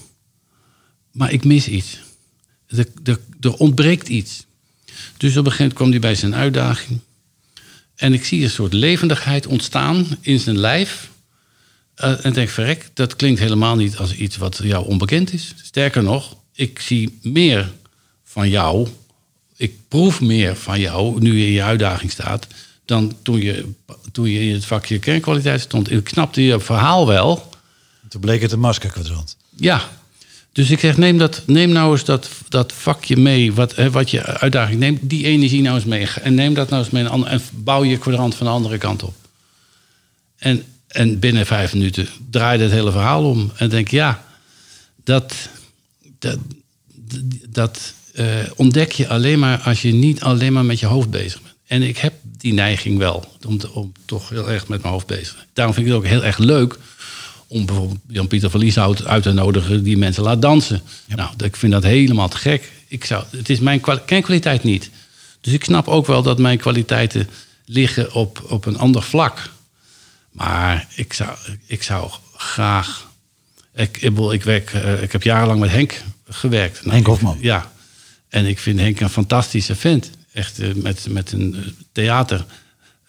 Maar 1.13 1.33
ik 1.33 1.45
mis 1.45 1.69
iets. 1.69 1.99
Er, 2.67 2.87
er, 3.05 3.21
er 3.41 3.55
ontbreekt 3.55 4.09
iets. 4.09 4.47
Dus 5.17 5.37
op 5.37 5.45
een 5.45 5.53
gegeven 5.53 5.77
moment 5.79 5.91
hij 5.91 6.01
bij 6.01 6.15
zijn 6.15 6.35
uitdaging. 6.35 7.01
En 7.95 8.13
ik 8.13 8.25
zie 8.25 8.43
een 8.43 8.51
soort 8.51 8.73
levendigheid 8.73 9.47
ontstaan 9.47 10.07
in 10.21 10.41
zijn 10.41 10.59
lijf. 10.59 11.11
Uh, 12.05 12.25
en 12.25 12.33
denk, 12.33 12.49
verrek, 12.49 12.91
dat 12.95 13.17
klinkt 13.17 13.41
helemaal 13.41 13.77
niet 13.77 13.97
als 13.97 14.15
iets 14.15 14.37
wat 14.37 14.61
jou 14.63 14.87
onbekend 14.87 15.33
is. 15.33 15.55
Sterker 15.63 16.03
nog, 16.03 16.37
ik 16.55 16.79
zie 16.79 17.19
meer 17.23 17.73
van 18.25 18.49
jou. 18.49 18.89
Ik 19.57 19.75
proef 19.89 20.21
meer 20.21 20.57
van 20.57 20.81
jou 20.81 21.21
nu 21.21 21.39
je 21.39 21.47
in 21.47 21.53
je 21.53 21.63
uitdaging 21.63 22.11
staat. 22.11 22.47
Dan 22.85 23.17
toen 23.23 23.41
je, 23.41 23.69
toen 24.13 24.31
je 24.31 24.41
in 24.41 24.55
het 24.55 24.65
vakje 24.65 24.99
kernkwaliteit 24.99 25.61
stond. 25.61 25.91
Ik 25.91 26.09
snapte 26.09 26.43
je 26.43 26.61
verhaal 26.61 27.07
wel. 27.07 27.51
Toen 28.09 28.21
bleek 28.21 28.43
het 28.43 28.53
een 28.53 28.61
maskerkwadrant. 28.61 29.37
Ja, 29.57 29.89
dus 30.53 30.71
ik 30.71 30.81
zeg, 30.81 30.97
neem, 30.97 31.19
dat, 31.19 31.43
neem 31.47 31.71
nou 31.71 31.93
eens 31.93 32.05
dat, 32.05 32.31
dat 32.49 32.73
vakje 32.73 33.17
mee, 33.17 33.53
wat, 33.53 33.75
hè, 33.75 33.91
wat 33.91 34.11
je 34.11 34.25
uitdaging 34.25 34.79
neemt, 34.79 34.99
die 35.03 35.25
energie 35.25 35.63
nou 35.63 35.75
eens 35.77 35.85
mee. 35.85 36.09
En 36.23 36.35
neem 36.35 36.55
dat 36.55 36.69
nou 36.69 36.83
eens 36.83 36.93
mee 36.93 37.09
en 37.09 37.41
bouw 37.53 37.85
je 37.85 37.99
kwadrant 37.99 38.35
van 38.35 38.47
de 38.47 38.53
andere 38.53 38.79
kant 38.79 39.03
op. 39.03 39.15
En, 40.37 40.65
en 40.87 41.19
binnen 41.19 41.47
vijf 41.47 41.73
minuten 41.73 42.09
draaide 42.31 42.63
het 42.63 42.73
hele 42.73 42.93
verhaal 42.93 43.25
om. 43.25 43.53
En 43.57 43.69
denk, 43.69 43.89
ja, 43.89 44.25
dat, 45.05 45.35
dat, 46.19 46.39
dat 47.49 47.95
uh, 48.15 48.27
ontdek 48.57 48.93
je 48.93 49.09
alleen 49.09 49.39
maar 49.39 49.59
als 49.59 49.83
je 49.83 49.93
niet 49.93 50.23
alleen 50.23 50.53
maar 50.53 50.65
met 50.65 50.81
je 50.81 50.87
hoofd 50.87 51.11
bezig 51.11 51.43
bent. 51.43 51.52
En 51.73 51.83
ik 51.83 51.99
heb 51.99 52.15
die 52.39 52.53
neiging 52.53 52.99
wel, 52.99 53.37
om, 53.47 53.61
om 53.73 53.93
toch 54.05 54.29
heel 54.29 54.51
erg 54.51 54.69
met 54.69 54.83
mijn 54.83 54.93
hoofd 54.93 55.07
bezig 55.07 55.29
te 55.29 55.35
zijn. 55.35 55.47
Daarom 55.53 55.75
vind 55.75 55.87
ik 55.87 55.93
het 55.93 56.03
ook 56.03 56.09
heel 56.09 56.25
erg 56.25 56.39
leuk 56.39 56.79
om 57.47 57.67
bijvoorbeeld 57.67 57.99
Jan-Pieter 58.09 58.51
van 58.51 58.61
Lieshout 58.61 59.05
uit 59.05 59.23
te 59.23 59.33
nodigen 59.33 59.83
die 59.83 59.97
mensen 59.97 60.23
laat 60.23 60.43
dansen. 60.43 60.83
Nou, 61.07 61.31
ik 61.45 61.57
vind 61.57 61.73
dat 61.73 61.83
helemaal 61.83 62.29
te 62.29 62.37
gek. 62.37 62.73
Ik 62.89 63.05
zou, 63.05 63.25
het 63.31 63.51
is 63.51 63.61
mijn 63.61 63.81
kwaliteit 64.05 64.63
niet. 64.63 64.91
Dus 65.41 65.53
ik 65.53 65.65
snap 65.65 65.89
ook 65.89 66.07
wel 66.07 66.23
dat 66.23 66.39
mijn 66.39 66.59
kwaliteiten 66.59 67.29
liggen 67.65 68.13
op, 68.13 68.43
op 68.49 68.65
een 68.67 68.79
ander 68.79 69.03
vlak. 69.03 69.51
Maar 70.33 70.87
ik 70.95 71.13
zou, 71.13 71.31
ik 71.67 71.83
zou 71.83 72.11
graag. 72.37 73.11
Ik, 73.75 74.03
ik, 74.03 74.19
ik, 74.19 74.43
werk, 74.43 74.73
uh, 74.73 75.03
ik 75.03 75.13
heb 75.13 75.23
jarenlang 75.23 75.61
met 75.61 75.71
Henk 75.71 76.03
gewerkt. 76.29 76.81
Nou, 76.81 76.95
Henk 76.95 77.07
Hofman. 77.07 77.39
Ja. 77.41 77.73
En 78.29 78.47
ik 78.47 78.59
vind 78.59 78.79
Henk 78.79 79.01
een 79.01 79.11
fantastische 79.11 79.75
vent. 79.75 80.11
Echt 80.33 80.61
uh, 80.61 80.75
met, 80.75 81.07
met 81.11 81.33
een 81.33 81.55
uh, 81.55 81.67
theater. 81.93 82.45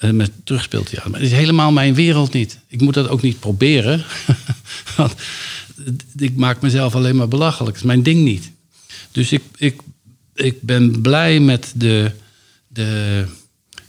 Eh, 0.03 0.09
met 0.09 0.31
terugspeeltheater. 0.43 1.09
Maar 1.09 1.19
het 1.19 1.29
is 1.29 1.37
helemaal 1.37 1.71
mijn 1.71 1.93
wereld 1.93 2.33
niet. 2.33 2.59
Ik 2.67 2.81
moet 2.81 2.93
dat 2.93 3.07
ook 3.07 3.21
niet 3.21 3.39
proberen. 3.39 4.03
Want 4.97 5.13
ik 6.17 6.35
maak 6.35 6.61
mezelf 6.61 6.95
alleen 6.95 7.15
maar 7.15 7.27
belachelijk. 7.27 7.75
Het 7.75 7.83
is 7.83 7.91
mijn 7.91 8.03
ding 8.03 8.23
niet. 8.23 8.51
Dus 9.11 9.31
ik, 9.31 9.41
ik, 9.57 9.81
ik 10.33 10.61
ben 10.61 11.01
blij 11.01 11.39
met 11.39 11.71
de, 11.75 12.11
de, 12.67 13.25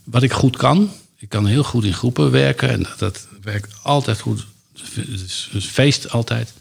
wat 0.05 0.23
ik 0.23 0.33
goed 0.33 0.57
kan. 0.57 0.91
Ik 1.17 1.29
kan 1.29 1.47
heel 1.47 1.65
goed 1.65 1.85
in 1.85 1.95
groepen 1.95 2.31
werken. 2.31 2.69
En 2.69 2.83
dat, 2.83 2.99
dat 2.99 3.29
werkt 3.43 3.75
altijd 3.83 4.21
goed. 4.21 4.47
Het 4.95 5.21
is 5.25 5.49
een 5.53 5.63
feest 5.63 6.11
altijd. 6.11 6.53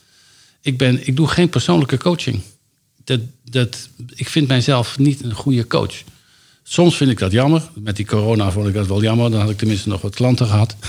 Ik, 0.61 0.77
ben, 0.77 1.07
ik 1.07 1.15
doe 1.15 1.27
geen 1.27 1.49
persoonlijke 1.49 1.97
coaching. 1.97 2.41
Dat, 3.03 3.19
dat, 3.49 3.89
ik 4.15 4.29
vind 4.29 4.47
mijzelf 4.47 4.97
niet 4.97 5.23
een 5.23 5.33
goede 5.33 5.67
coach. 5.67 6.03
Soms 6.63 6.95
vind 6.95 7.11
ik 7.11 7.19
dat 7.19 7.31
jammer. 7.31 7.69
Met 7.73 7.95
die 7.95 8.05
corona 8.05 8.51
vond 8.51 8.67
ik 8.67 8.73
dat 8.73 8.87
wel 8.87 9.01
jammer. 9.01 9.31
Dan 9.31 9.39
had 9.41 9.49
ik 9.49 9.57
tenminste 9.57 9.89
nog 9.89 10.01
wat 10.01 10.15
klanten 10.15 10.47
gehad. 10.47 10.75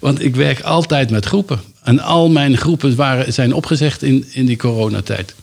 Want 0.00 0.24
ik 0.24 0.36
werk 0.36 0.60
altijd 0.60 1.10
met 1.10 1.24
groepen. 1.24 1.60
En 1.82 2.00
al 2.00 2.28
mijn 2.28 2.56
groepen 2.56 2.96
waren, 2.96 3.32
zijn 3.32 3.54
opgezegd 3.54 4.02
in, 4.02 4.24
in 4.30 4.46
die 4.46 4.56
coronatijd. 4.56 5.34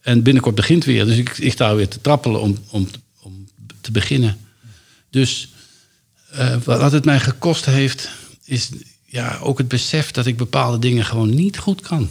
En 0.00 0.22
binnenkort 0.22 0.54
begint 0.54 0.84
weer. 0.84 1.04
Dus 1.04 1.16
ik, 1.16 1.38
ik 1.38 1.52
sta 1.52 1.74
weer 1.74 1.88
te 1.88 2.00
trappelen 2.00 2.40
om, 2.40 2.58
om, 2.70 2.88
om 3.22 3.48
te 3.80 3.90
beginnen. 3.90 4.38
Dus 5.10 5.48
uh, 6.38 6.56
wat 6.64 6.92
het 6.92 7.04
mij 7.04 7.20
gekost 7.20 7.64
heeft, 7.64 8.10
is 8.44 8.70
ja, 9.04 9.38
ook 9.42 9.58
het 9.58 9.68
besef 9.68 10.10
dat 10.10 10.26
ik 10.26 10.36
bepaalde 10.36 10.78
dingen 10.78 11.04
gewoon 11.04 11.34
niet 11.34 11.58
goed 11.58 11.80
kan. 11.80 12.08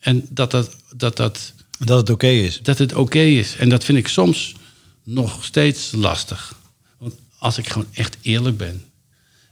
En 0.00 0.26
dat 0.28 0.50
dat. 0.50 0.76
Dat, 0.96 1.16
dat, 1.16 1.52
dat 1.78 1.98
het 1.98 2.10
oké 2.10 2.26
is. 2.26 2.60
Dat 2.62 2.78
het 2.78 2.94
oké 2.94 3.18
is. 3.18 3.56
En 3.56 3.68
dat 3.68 3.84
vind 3.84 3.98
ik 3.98 4.08
soms 4.08 4.54
nog 5.02 5.44
steeds 5.44 5.92
lastig. 5.92 6.54
Want 6.98 7.14
als 7.38 7.58
ik 7.58 7.68
gewoon 7.68 7.88
echt 7.92 8.16
eerlijk 8.22 8.56
ben 8.56 8.84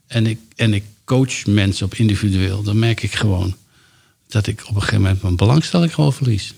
en 0.07 0.27
ik, 0.27 0.39
en 0.57 0.75
ik 0.75 0.85
coach 1.05 1.47
mensen 1.47 1.87
op 1.87 1.95
individueel, 1.95 2.63
dan 2.63 2.79
merk 2.79 3.03
ik 3.03 3.15
gewoon 3.15 3.57
dat 4.29 4.47
ik 4.47 4.61
op 4.61 4.75
een 4.75 4.81
gegeven 4.81 5.01
moment 5.03 5.23
mijn 5.23 5.37
belangstelling 5.37 5.95
gewoon 5.95 6.13
verlies. 6.13 6.55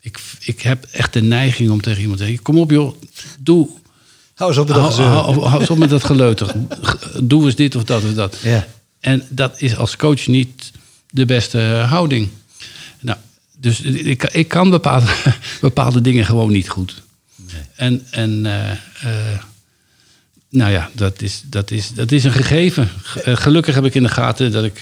Ik, 0.00 0.20
ik 0.40 0.60
heb 0.60 0.84
echt 0.90 1.12
de 1.12 1.22
neiging 1.22 1.70
om 1.70 1.80
tegen 1.80 2.00
iemand 2.00 2.18
te 2.18 2.24
zeggen: 2.24 2.42
Kom 2.42 2.58
op, 2.58 2.70
joh, 2.70 2.94
doe. 3.38 3.68
Hou 4.34 4.50
eens 4.50 4.58
op 4.58 4.68
met 4.68 4.76
dat 4.76 4.96
Hou, 4.96 5.40
hou 5.40 5.60
eens 5.60 5.70
op 5.70 5.78
met 5.78 5.90
dat 5.90 6.04
geleuter. 6.04 6.54
Doe 7.22 7.44
eens 7.44 7.54
dit 7.54 7.74
of 7.74 7.84
dat 7.84 8.04
of 8.04 8.14
dat. 8.14 8.38
Ja. 8.42 8.66
En 9.00 9.26
dat 9.28 9.60
is 9.60 9.76
als 9.76 9.96
coach 9.96 10.26
niet 10.26 10.72
de 11.10 11.24
beste 11.24 11.58
houding. 11.88 12.28
Nou, 13.00 13.18
dus 13.56 13.80
ik, 13.80 14.22
ik 14.22 14.48
kan 14.48 14.70
bepaalde, 14.70 15.06
bepaalde 15.60 16.00
dingen 16.00 16.24
gewoon 16.24 16.52
niet 16.52 16.68
goed. 16.68 17.02
En, 17.76 18.06
en 18.10 18.46
eh, 18.46 18.70
eh, 18.70 19.42
nou 20.48 20.72
ja, 20.72 20.90
dat 20.92 21.22
is, 21.22 21.42
dat, 21.46 21.70
is, 21.70 21.90
dat 21.90 22.12
is 22.12 22.24
een 22.24 22.32
gegeven. 22.32 22.88
Ge- 23.02 23.22
eh, 23.22 23.36
gelukkig 23.36 23.74
heb 23.74 23.84
ik 23.84 23.94
in 23.94 24.02
de 24.02 24.08
gaten 24.08 24.52
dat 24.52 24.64
ik 24.64 24.80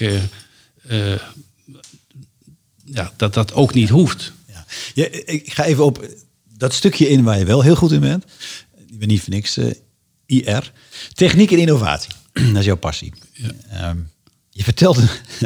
ja, 2.85 3.11
dat, 3.17 3.33
dat 3.33 3.53
ook 3.53 3.73
niet 3.73 3.89
hoeft. 3.89 4.31
Ja. 4.47 4.65
Ja, 4.93 5.07
ik 5.25 5.53
ga 5.53 5.63
even 5.63 5.85
op 5.85 6.05
dat 6.57 6.73
stukje 6.73 7.09
in 7.09 7.23
waar 7.23 7.39
je 7.39 7.45
wel 7.45 7.61
heel 7.61 7.75
goed 7.75 7.91
in 7.91 7.99
bent. 7.99 8.25
Ben 8.91 9.07
niet 9.07 9.21
voor 9.21 9.33
niks 9.33 9.57
IR. 10.25 10.71
Techniek 11.13 11.51
en 11.51 11.57
innovatie. 11.57 12.11
dat 12.33 12.55
is 12.55 12.65
jouw 12.65 12.75
passie. 12.75 13.13
Ehm, 13.69 13.97
je 14.55 14.63
vertelde, 14.63 15.01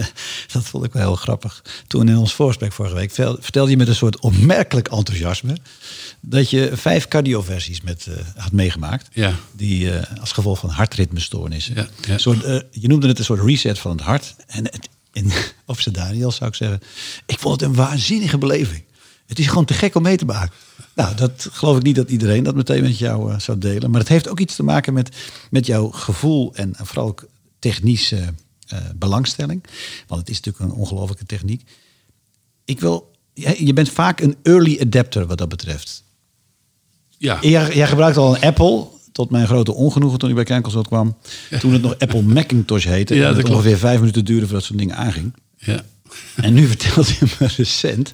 dat 0.53 0.63
vond 0.63 0.83
ik 0.83 0.93
wel 0.93 1.01
heel 1.01 1.15
grappig. 1.15 1.63
Toen 1.87 2.09
in 2.09 2.17
ons 2.17 2.33
voorgesprek 2.33 2.73
vorige 2.73 2.95
week 2.95 3.11
vertel- 3.11 3.37
vertelde 3.39 3.71
je 3.71 3.77
met 3.77 3.87
een 3.87 3.95
soort 3.95 4.19
opmerkelijk 4.19 4.87
enthousiasme 4.87 5.57
dat 6.19 6.49
je 6.49 6.71
vijf 6.73 7.07
cardioversies 7.07 7.81
met 7.81 8.07
eh, 8.07 8.13
had 8.35 8.51
meegemaakt. 8.51 9.07
Ja. 9.13 9.33
Die 9.51 9.91
eh, 9.91 10.19
als 10.19 10.31
gevolg 10.31 10.59
van 10.59 10.69
hartritmestoornissen. 10.69 11.75
Ja, 11.75 11.87
ja. 12.01 12.13
Een 12.13 12.19
Soort, 12.19 12.43
eh, 12.43 12.59
je 12.71 12.87
noemde 12.87 13.07
het 13.07 13.19
een 13.19 13.25
soort 13.25 13.45
reset 13.45 13.79
van 13.79 13.91
het 13.91 14.01
hart. 14.01 14.35
En, 14.47 14.63
het, 14.63 14.89
en 15.11 15.31
op 15.65 15.79
zijn 15.79 15.95
Daniel 15.95 16.31
zou 16.31 16.49
ik 16.49 16.55
zeggen, 16.55 16.81
ik 17.25 17.39
vond 17.39 17.61
het 17.61 17.69
een 17.69 17.75
waanzinnige 17.75 18.37
beleving. 18.37 18.83
Het 19.25 19.39
is 19.39 19.47
gewoon 19.47 19.65
te 19.65 19.73
gek 19.73 19.95
om 19.95 20.01
mee 20.01 20.17
te 20.17 20.25
maken. 20.25 20.55
Nou, 20.95 21.15
dat 21.15 21.47
geloof 21.51 21.77
ik 21.77 21.83
niet 21.83 21.95
dat 21.95 22.09
iedereen 22.09 22.43
dat 22.43 22.55
meteen 22.55 22.81
met 22.81 22.97
jou 22.97 23.39
zou 23.39 23.57
delen. 23.57 23.91
Maar 23.91 23.99
het 23.99 24.09
heeft 24.09 24.29
ook 24.29 24.39
iets 24.39 24.55
te 24.55 24.63
maken 24.63 24.93
met, 24.93 25.15
met 25.49 25.65
jouw 25.65 25.89
gevoel 25.89 26.55
en 26.55 26.73
vooral 26.81 27.07
ook 27.07 27.25
technische 27.59 28.33
eh, 28.67 28.79
belangstelling. 28.95 29.63
Want 30.07 30.21
het 30.21 30.29
is 30.29 30.39
natuurlijk 30.41 30.71
een 30.73 30.79
ongelofelijke 30.79 31.25
techniek. 31.25 31.61
Ik 32.65 32.79
wil, 32.79 33.11
je 33.57 33.73
bent 33.73 33.89
vaak 33.89 34.19
een 34.19 34.35
early 34.43 34.77
adapter 34.81 35.25
wat 35.25 35.37
dat 35.37 35.49
betreft. 35.49 36.03
Ja, 37.17 37.37
Jij, 37.41 37.75
jij 37.75 37.87
gebruikt 37.87 38.17
al 38.17 38.35
een 38.35 38.41
Apple, 38.41 38.85
tot 39.11 39.29
mijn 39.29 39.47
grote 39.47 39.73
ongenoegen 39.73 40.19
toen 40.19 40.29
ik 40.29 40.35
bij 40.35 40.43
Kernconsultant 40.43 40.87
kwam. 40.93 41.17
Toen 41.59 41.73
het 41.73 41.81
nog 41.81 41.95
Apple 41.99 42.21
Macintosh 42.21 42.85
heette. 42.85 43.13
Ja, 43.15 43.21
en 43.21 43.27
dat 43.27 43.35
het 43.37 43.45
klopt. 43.45 43.59
ongeveer 43.59 43.77
vijf 43.79 43.99
minuten 43.99 44.25
duurde 44.25 44.45
voordat 44.45 44.63
zo'n 44.63 44.77
ding 44.77 44.93
aanging. 44.93 45.33
ja. 45.57 45.83
En 46.35 46.53
nu 46.53 46.67
vertelde 46.77 47.09
je 47.19 47.25
me 47.39 47.47
recent 47.57 48.13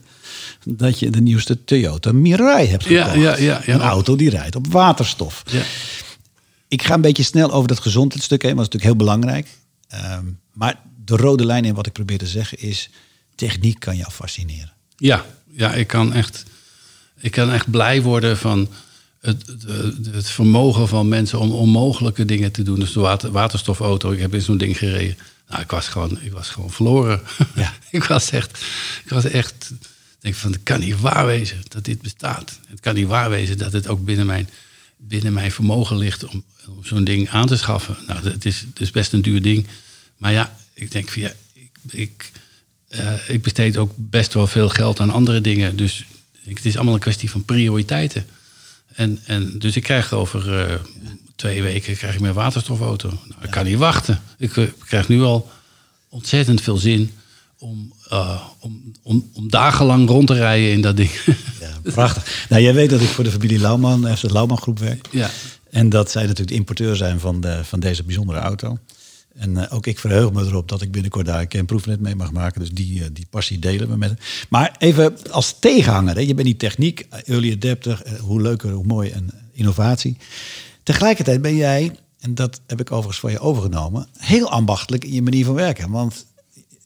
dat 0.66 1.00
je 1.00 1.10
de 1.10 1.22
nieuwste 1.22 1.64
Toyota 1.64 2.12
Mirai 2.12 2.68
hebt 2.68 2.84
Ja, 2.84 3.04
gekocht. 3.04 3.22
ja, 3.24 3.38
ja, 3.38 3.62
ja. 3.66 3.74
Een 3.74 3.82
auto 3.82 4.16
die 4.16 4.30
rijdt 4.30 4.56
op 4.56 4.68
waterstof. 4.68 5.44
Ja. 5.52 5.62
Ik 6.68 6.82
ga 6.84 6.94
een 6.94 7.02
beetje 7.02 7.24
snel 7.24 7.52
over 7.52 7.68
dat 7.68 7.80
gezondheidsstuk 7.80 8.42
heen, 8.42 8.56
want 8.56 8.72
dat 8.72 8.82
is 8.82 8.82
natuurlijk 8.82 9.10
heel 9.10 9.16
belangrijk. 9.20 9.48
Ehm, 9.94 10.26
maar 10.54 10.82
de 11.06 11.16
rode 11.16 11.46
lijn 11.46 11.66
in 11.66 11.74
wat 11.74 11.86
ik 11.86 11.94
probeer 11.94 12.18
te 12.18 12.28
zeggen 12.28 12.60
is... 12.60 12.90
techniek 13.36 13.80
kan 13.80 13.98
jou 13.98 14.12
fascineren. 14.12 14.74
Ja, 14.98 15.26
ja 15.52 15.74
ik, 15.74 15.88
kan 15.88 16.14
echt, 16.14 16.44
ik 17.20 17.32
kan 17.32 17.52
echt 17.52 17.72
blij 17.72 18.02
worden 18.02 18.38
van 18.38 18.70
het, 19.22 19.48
het, 19.48 20.06
het 20.12 20.30
vermogen 20.30 20.88
van 20.88 21.08
mensen 21.08 21.40
om 21.40 21.52
onmogelijke 21.52 22.26
dingen 22.26 22.52
te 22.52 22.64
doen. 22.64 22.80
Dus 22.80 22.94
de 22.94 23.00
water, 23.00 23.32
waterstofauto, 23.32 24.12
ik 24.12 24.20
heb 24.20 24.34
in 24.34 24.42
zo'n 24.42 24.58
ding 24.58 24.78
gereden. 24.78 25.18
Nou, 25.48 25.62
ik 25.62 25.72
was 25.72 25.88
gewoon, 25.88 26.22
ik 26.22 26.32
was 26.32 26.50
gewoon 26.50 26.72
verloren. 26.72 27.22
Ja. 27.56 27.74
ik 27.92 28.04
was 28.04 28.32
echt, 28.32 28.66
ik 29.04 29.10
was 29.10 29.26
echt, 29.26 29.72
denk 30.20 30.36
van, 30.36 30.52
het 30.52 30.64
kan 30.64 30.80
niet 30.80 31.00
waar 31.00 31.26
wezen 31.26 31.62
dat 31.68 31.86
dit 31.86 32.02
bestaat. 32.02 32.60
Het 32.68 32.80
kan 32.80 32.96
niet 32.96 33.08
waar 33.08 33.30
wezen 33.30 33.58
dat 33.58 33.74
het 33.74 33.88
ook 33.88 34.06
binnen 34.06 34.26
mijn, 34.26 34.50
binnen 34.98 35.34
mijn 35.34 35.52
vermogen 35.52 35.98
ligt 35.98 36.26
om, 36.26 36.44
om 36.68 36.86
zo'n 36.86 37.04
ding 37.04 37.30
aan 37.30 37.48
te 37.48 37.58
schaffen. 37.58 37.98
Nou, 38.08 38.30
het 38.30 38.46
is, 38.46 38.60
het 38.60 38.80
is 38.80 38.92
best 38.92 39.14
een 39.14 39.22
duur 39.22 39.42
ding. 39.42 39.68
Maar 40.24 40.32
ja, 40.32 40.56
ik 40.74 40.92
denk 40.92 41.10
ja, 41.10 41.32
ik, 41.54 41.70
ik, 41.90 42.32
eh, 42.88 43.14
ik 43.28 43.42
besteed 43.42 43.78
ook 43.78 43.92
best 43.96 44.34
wel 44.34 44.48
veel 44.48 44.70
geld 44.70 45.00
aan 45.00 45.10
andere 45.10 45.42
dingen. 45.42 45.76
Dus 45.76 46.06
ik- 46.44 46.58
het 46.58 46.66
is 46.66 46.76
allemaal 46.76 46.94
een 46.94 47.00
kwestie 47.00 47.30
van 47.30 47.46
prioriteiten. 47.46 48.26
En, 48.96 49.20
en 49.26 49.60
dus 49.60 49.76
ik 49.76 49.84
krijg 49.84 50.14
over 50.14 50.60
eh, 50.60 50.76
twee 51.36 51.62
weken 51.62 51.96
krijg 51.98 52.14
ik 52.14 52.20
mijn 52.20 52.34
waterstofauto. 52.34 53.08
Nou, 53.10 53.42
ik 53.44 53.50
kan 53.52 53.66
niet 53.66 53.78
wachten. 53.78 54.22
Ik, 54.38 54.58
eh, 54.58 54.68
krijg 54.86 55.08
nu 55.08 55.22
al 55.22 55.50
ontzettend 56.10 56.62
veel 56.62 56.78
zin 56.78 57.12
om, 57.58 57.94
om, 58.60 58.94
om, 59.02 59.30
om 59.34 59.50
dagenlang 59.50 60.10
rond 60.10 60.28
te 60.28 60.34
rijden 60.34 60.72
in 60.72 60.82
dat 60.82 60.98
ding. 60.98 61.12
Ja, 61.60 61.92
prachtig. 61.92 62.46
nou, 62.50 62.62
jij 62.62 62.74
weet 62.74 62.90
dat 62.90 63.02
ik 63.02 63.08
voor 63.08 63.24
de 63.24 63.32
familie 63.32 63.60
Lauwman, 63.60 64.18
FC 64.18 64.32
Lauwman 64.32 64.58
Groep 64.58 64.80
werk. 64.80 65.08
ja. 65.12 65.30
En 65.70 65.90
dat 65.90 66.12
zij 66.12 66.22
natuurlijk 66.22 66.50
de 66.50 66.56
importeur 66.56 66.96
zijn 66.96 67.20
van, 67.20 67.42
de, 67.42 67.60
van 67.64 67.80
deze 67.80 68.04
bijzondere 68.04 68.40
auto. 68.40 68.78
En 69.34 69.58
eh, 69.58 69.74
ook 69.76 69.88
ik 69.88 70.00
verheug 70.00 70.32
me 70.32 70.46
erop 70.46 70.70
dat 70.70 70.82
ik 70.82 70.92
binnenkort 70.92 71.26
daar 71.26 71.46
een 71.50 71.66
proefnet 71.66 72.00
mee 72.00 72.16
mag 72.16 72.32
maken. 72.32 72.60
Dus 72.60 72.72
die, 72.72 73.04
eh, 73.04 73.10
die 73.14 73.28
passie 73.30 73.60
delen 73.60 73.90
we 73.90 73.96
met 73.98 74.20
Maar 74.50 74.76
even 74.78 75.32
als 75.32 75.60
tegenhanger. 75.60 76.16
Hè. 76.16 76.22
Je 76.22 76.34
bent 76.34 76.48
die 76.48 76.58
techniek, 76.58 77.08
early 77.26 77.52
adapter. 77.52 78.02
eh, 78.04 78.14
hoe 78.14 78.42
leuker, 78.42 78.72
hoe 78.72 78.86
mooi 78.86 79.10
en 79.10 79.30
innovatie. 79.52 80.18
Tegelijkertijd 80.84 81.42
ben 81.42 81.56
jij, 81.56 81.96
en 82.20 82.36
dat 82.36 82.62
heb 82.68 82.80
ik 82.80 82.92
overigens 82.92 83.20
van 83.20 83.32
je 83.32 83.40
overgenomen... 83.40 84.08
heel 84.18 84.50
ambachtelijk 84.50 85.04
in 85.04 85.14
je 85.14 85.22
manier 85.22 85.46
van 85.46 85.54
werken. 85.54 85.90
Want 85.90 86.26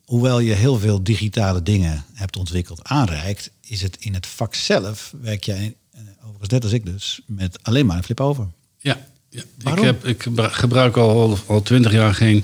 hoewel 0.05 0.39
je 0.39 0.53
heel 0.53 0.77
veel 0.77 1.03
digitale 1.03 1.63
dingen 1.63 2.05
hebt 2.13 2.37
ontwikkeld, 2.37 2.83
aanreikt... 2.83 3.51
is 3.61 3.81
het 3.81 3.97
in 3.99 4.13
het 4.13 4.27
vak 4.27 4.55
zelf, 4.55 5.13
werk 5.21 5.43
jij, 5.43 5.75
eh, 5.91 6.01
overigens 6.21 6.49
net 6.49 6.63
als 6.63 6.73
ik 6.73 6.85
dus... 6.85 7.21
met 7.25 7.63
alleen 7.63 7.85
maar 7.85 7.97
een 7.97 8.03
flip 8.03 8.21
over. 8.21 8.47
Ja, 8.77 9.07
ja. 9.29 9.41
Waarom? 9.63 9.85
Ik, 9.85 9.89
heb, 9.89 10.05
ik 10.05 10.23
gebru- 10.23 10.49
gebruik 10.49 10.97
al 10.97 11.39
al 11.47 11.61
twintig 11.61 11.91
jaar 11.91 12.13
geen, 12.13 12.43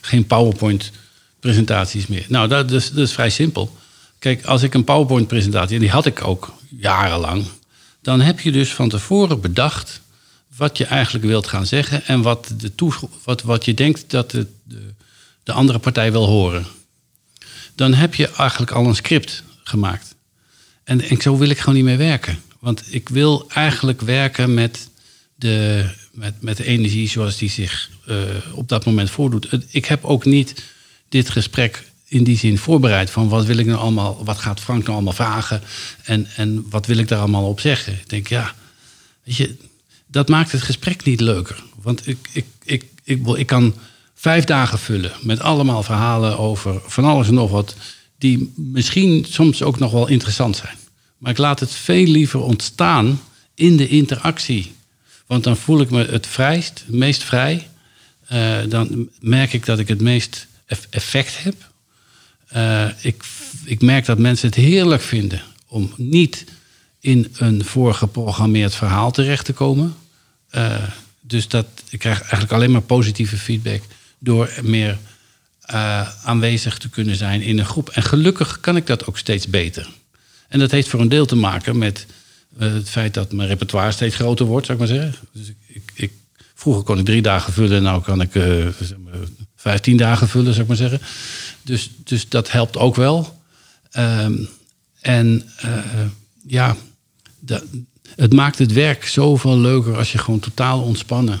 geen 0.00 0.26
PowerPoint-presentaties 0.26 2.06
meer. 2.06 2.24
Nou, 2.28 2.48
dat 2.48 2.70
is, 2.70 2.90
dat 2.90 3.06
is 3.06 3.12
vrij 3.12 3.30
simpel. 3.30 3.76
Kijk, 4.18 4.44
als 4.44 4.62
ik 4.62 4.74
een 4.74 4.84
PowerPoint-presentatie, 4.84 5.74
en 5.74 5.80
die 5.80 5.90
had 5.90 6.06
ik 6.06 6.24
ook 6.24 6.52
jarenlang, 6.68 7.44
dan 8.02 8.20
heb 8.20 8.40
je 8.40 8.52
dus 8.52 8.72
van 8.72 8.88
tevoren 8.88 9.40
bedacht 9.40 10.00
wat 10.56 10.78
je 10.78 10.84
eigenlijk 10.84 11.24
wilt 11.24 11.46
gaan 11.46 11.66
zeggen 11.66 12.06
en 12.06 12.22
wat, 12.22 12.54
de 12.56 12.72
wat, 13.24 13.42
wat 13.42 13.64
je 13.64 13.74
denkt 13.74 14.10
dat 14.10 14.30
de, 14.30 14.46
de, 14.64 14.94
de 15.42 15.52
andere 15.52 15.78
partij 15.78 16.12
wil 16.12 16.26
horen. 16.26 16.66
Dan 17.74 17.94
heb 17.94 18.14
je 18.14 18.28
eigenlijk 18.28 18.72
al 18.72 18.86
een 18.86 18.94
script 18.96 19.42
gemaakt. 19.62 20.14
En, 20.84 21.00
en 21.00 21.20
zo 21.20 21.36
wil 21.36 21.48
ik 21.48 21.58
gewoon 21.58 21.74
niet 21.74 21.84
meer 21.84 21.96
werken. 21.96 22.42
Want 22.58 22.82
ik 22.94 23.08
wil 23.08 23.50
eigenlijk 23.50 24.00
werken 24.00 24.54
met 24.54 24.88
de, 25.34 25.88
met, 26.20 26.42
met 26.42 26.56
de 26.56 26.64
energie 26.64 27.08
zoals 27.08 27.36
die 27.36 27.50
zich 27.50 27.90
eh, 28.06 28.16
op 28.54 28.68
dat 28.68 28.84
moment 28.84 29.10
voordoet. 29.10 29.48
Ik 29.68 29.84
heb 29.84 30.04
ook 30.04 30.24
niet 30.24 30.62
dit 31.08 31.30
gesprek 31.30 31.84
in 32.04 32.24
die 32.24 32.38
zin 32.38 32.58
voorbereid. 32.58 33.10
Van 33.10 33.28
wat 33.28 33.44
wil 33.44 33.56
ik 33.56 33.66
nou 33.66 33.78
allemaal, 33.78 34.24
wat 34.24 34.38
gaat 34.38 34.60
Frank 34.60 34.82
nou 34.82 34.92
allemaal 34.92 35.12
vragen? 35.12 35.62
En, 36.04 36.26
en 36.36 36.66
wat 36.70 36.86
wil 36.86 36.98
ik 36.98 37.08
daar 37.08 37.18
allemaal 37.18 37.48
op 37.48 37.60
zeggen? 37.60 37.92
Ik 37.92 38.08
denk, 38.08 38.28
ja, 38.28 38.54
weet 39.24 39.36
je, 39.36 39.56
dat 40.06 40.28
maakt 40.28 40.52
het 40.52 40.62
gesprek 40.62 41.04
niet 41.04 41.20
leuker. 41.20 41.62
Want 41.82 42.06
ik, 42.06 42.28
ik, 42.32 42.46
ik, 42.64 42.84
ik, 43.04 43.26
ik 43.26 43.46
kan 43.46 43.74
vijf 44.14 44.44
dagen 44.44 44.78
vullen 44.78 45.12
met 45.22 45.40
allemaal 45.40 45.82
verhalen 45.82 46.38
over 46.38 46.80
van 46.86 47.04
alles 47.04 47.28
en 47.28 47.34
nog 47.34 47.50
wat. 47.50 47.74
Die 48.18 48.52
misschien 48.56 49.26
soms 49.28 49.62
ook 49.62 49.78
nog 49.78 49.92
wel 49.92 50.08
interessant 50.08 50.56
zijn. 50.56 50.76
Maar 51.18 51.30
ik 51.30 51.38
laat 51.38 51.60
het 51.60 51.70
veel 51.70 52.06
liever 52.06 52.40
ontstaan 52.40 53.20
in 53.54 53.76
de 53.76 53.88
interactie. 53.88 54.72
Want 55.30 55.44
dan 55.44 55.56
voel 55.56 55.80
ik 55.80 55.90
me 55.90 56.04
het 56.04 56.26
vrijst, 56.26 56.84
meest 56.86 57.22
vrij. 57.22 57.68
Eh, 58.26 58.58
dan 58.68 59.08
merk 59.20 59.52
ik 59.52 59.66
dat 59.66 59.78
ik 59.78 59.88
het 59.88 60.00
meest 60.00 60.46
eff- 60.66 60.86
effect 60.90 61.42
heb. 61.42 61.54
Eh, 62.48 62.88
ik, 63.00 63.24
ik 63.64 63.82
merk 63.82 64.04
dat 64.04 64.18
mensen 64.18 64.46
het 64.48 64.56
heerlijk 64.56 65.02
vinden 65.02 65.42
om 65.66 65.92
niet 65.96 66.44
in 67.00 67.34
een 67.36 67.64
voorgeprogrammeerd 67.64 68.74
verhaal 68.74 69.10
terecht 69.10 69.44
te 69.44 69.52
komen. 69.52 69.94
Eh, 70.48 70.82
dus 71.20 71.48
dat, 71.48 71.66
ik 71.88 71.98
krijg 71.98 72.20
eigenlijk 72.20 72.52
alleen 72.52 72.70
maar 72.70 72.80
positieve 72.80 73.36
feedback 73.36 73.82
door 74.18 74.52
meer 74.62 74.98
aanwezig 76.24 76.78
te 76.78 76.88
kunnen 76.88 77.16
zijn 77.16 77.42
in 77.42 77.58
een 77.58 77.66
groep. 77.66 77.88
En 77.88 78.02
gelukkig 78.02 78.60
kan 78.60 78.76
ik 78.76 78.86
dat 78.86 79.06
ook 79.06 79.18
steeds 79.18 79.46
beter. 79.46 79.88
En 80.48 80.58
dat 80.58 80.70
heeft 80.70 80.88
voor 80.88 81.00
een 81.00 81.08
deel 81.08 81.26
te 81.26 81.36
maken 81.36 81.78
met 81.78 82.06
het 82.58 82.88
feit 82.88 83.14
dat 83.14 83.32
mijn 83.32 83.48
repertoire 83.48 83.92
steeds 83.92 84.14
groter 84.14 84.46
wordt, 84.46 84.66
zou 84.66 84.78
ik 84.78 84.88
maar 84.88 84.96
zeggen. 84.96 85.28
Dus 85.32 85.48
ik, 85.48 85.56
ik, 85.66 85.92
ik, 85.94 86.12
vroeger 86.54 86.82
kon 86.82 86.98
ik 86.98 87.04
drie 87.04 87.22
dagen 87.22 87.52
vullen, 87.52 87.82
nou 87.82 88.02
kan 88.02 88.20
ik 88.20 88.34
eh, 88.34 88.66
zeg 88.80 88.96
vijftien 89.56 89.96
dagen 89.96 90.28
vullen, 90.28 90.50
zou 90.50 90.60
ik 90.60 90.68
maar 90.68 90.76
zeggen. 90.76 91.00
Dus, 91.62 91.90
dus 92.04 92.28
dat 92.28 92.50
helpt 92.50 92.76
ook 92.76 92.96
wel. 92.96 93.42
Ehm, 93.90 94.34
en 95.00 95.50
eh, 95.56 95.78
ja, 96.46 96.76
dat, 97.40 97.64
het 98.16 98.32
maakt 98.32 98.58
het 98.58 98.72
werk 98.72 99.06
zoveel 99.06 99.58
leuker 99.58 99.96
als 99.96 100.12
je 100.12 100.18
gewoon 100.18 100.40
totaal 100.40 100.82
ontspannen 100.82 101.40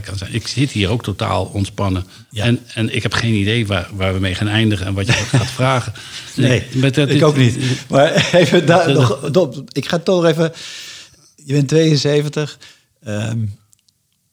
kan 0.00 0.16
zijn. 0.16 0.34
Ik 0.34 0.46
zit 0.46 0.70
hier 0.70 0.88
ook 0.88 1.02
totaal 1.02 1.44
ontspannen. 1.44 2.06
Ja. 2.30 2.44
En, 2.44 2.58
en 2.74 2.94
ik 2.94 3.02
heb 3.02 3.12
geen 3.12 3.34
idee 3.34 3.66
waar, 3.66 3.88
waar 3.92 4.14
we 4.14 4.20
mee 4.20 4.34
gaan 4.34 4.48
eindigen 4.48 4.86
en 4.86 4.94
wat 4.94 5.06
je 5.06 5.12
gaat 5.12 5.50
vragen. 5.60 5.92
Nee, 6.36 6.66
Met 6.72 6.94
dat- 6.94 7.08
ik 7.08 7.22
ook 7.22 7.36
niet. 7.36 7.58
Maar 7.90 8.34
even 8.34 8.66
daar 8.66 8.92
nog, 8.92 9.62
ik 9.72 9.88
ga 9.88 9.98
toch 9.98 10.24
even. 10.24 10.52
Je 11.44 11.52
bent 11.52 11.68
72. 11.68 12.58
Ehm, 13.02 13.46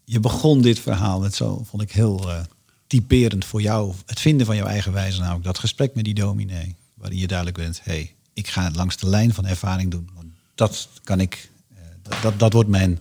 je 0.06 0.20
begon 0.20 0.62
dit 0.62 0.80
verhaal 0.80 1.20
met 1.20 1.36
zo, 1.36 1.64
vond 1.70 1.82
ik 1.82 1.91
heel 1.91 2.30
eh, 2.30 2.39
typerend 2.88 3.45
voor 3.45 3.62
jou. 3.62 3.93
Het 4.06 4.20
vinden 4.20 4.45
van 4.45 4.56
jouw 4.56 4.68
eigen 4.68 4.93
wijze, 4.93 5.20
namelijk 5.20 5.43
dat 5.45 5.60
gesprek 5.60 5.95
met 5.95 6.06
die 6.06 6.14
dominee. 6.14 6.76
Waarin 6.93 7.20
je 7.20 7.28
duidelijk 7.28 7.58
bent, 7.58 7.80
hey, 7.84 8.14
ik 8.34 8.47
ga 8.47 8.64
het 8.64 8.76
langs 8.76 8.97
de 8.97 9.08
lijn 9.10 9.34
van 9.34 9.45
ervaring 9.45 9.91
doen. 9.91 10.10
Want 10.16 10.28
dat 10.56 10.88
kan 11.04 11.20
ik, 11.20 11.49
eh, 11.76 11.78
dat, 12.01 12.22
dat, 12.22 12.39
dat 12.39 12.54
wordt 12.54 12.70
mijn 12.70 12.99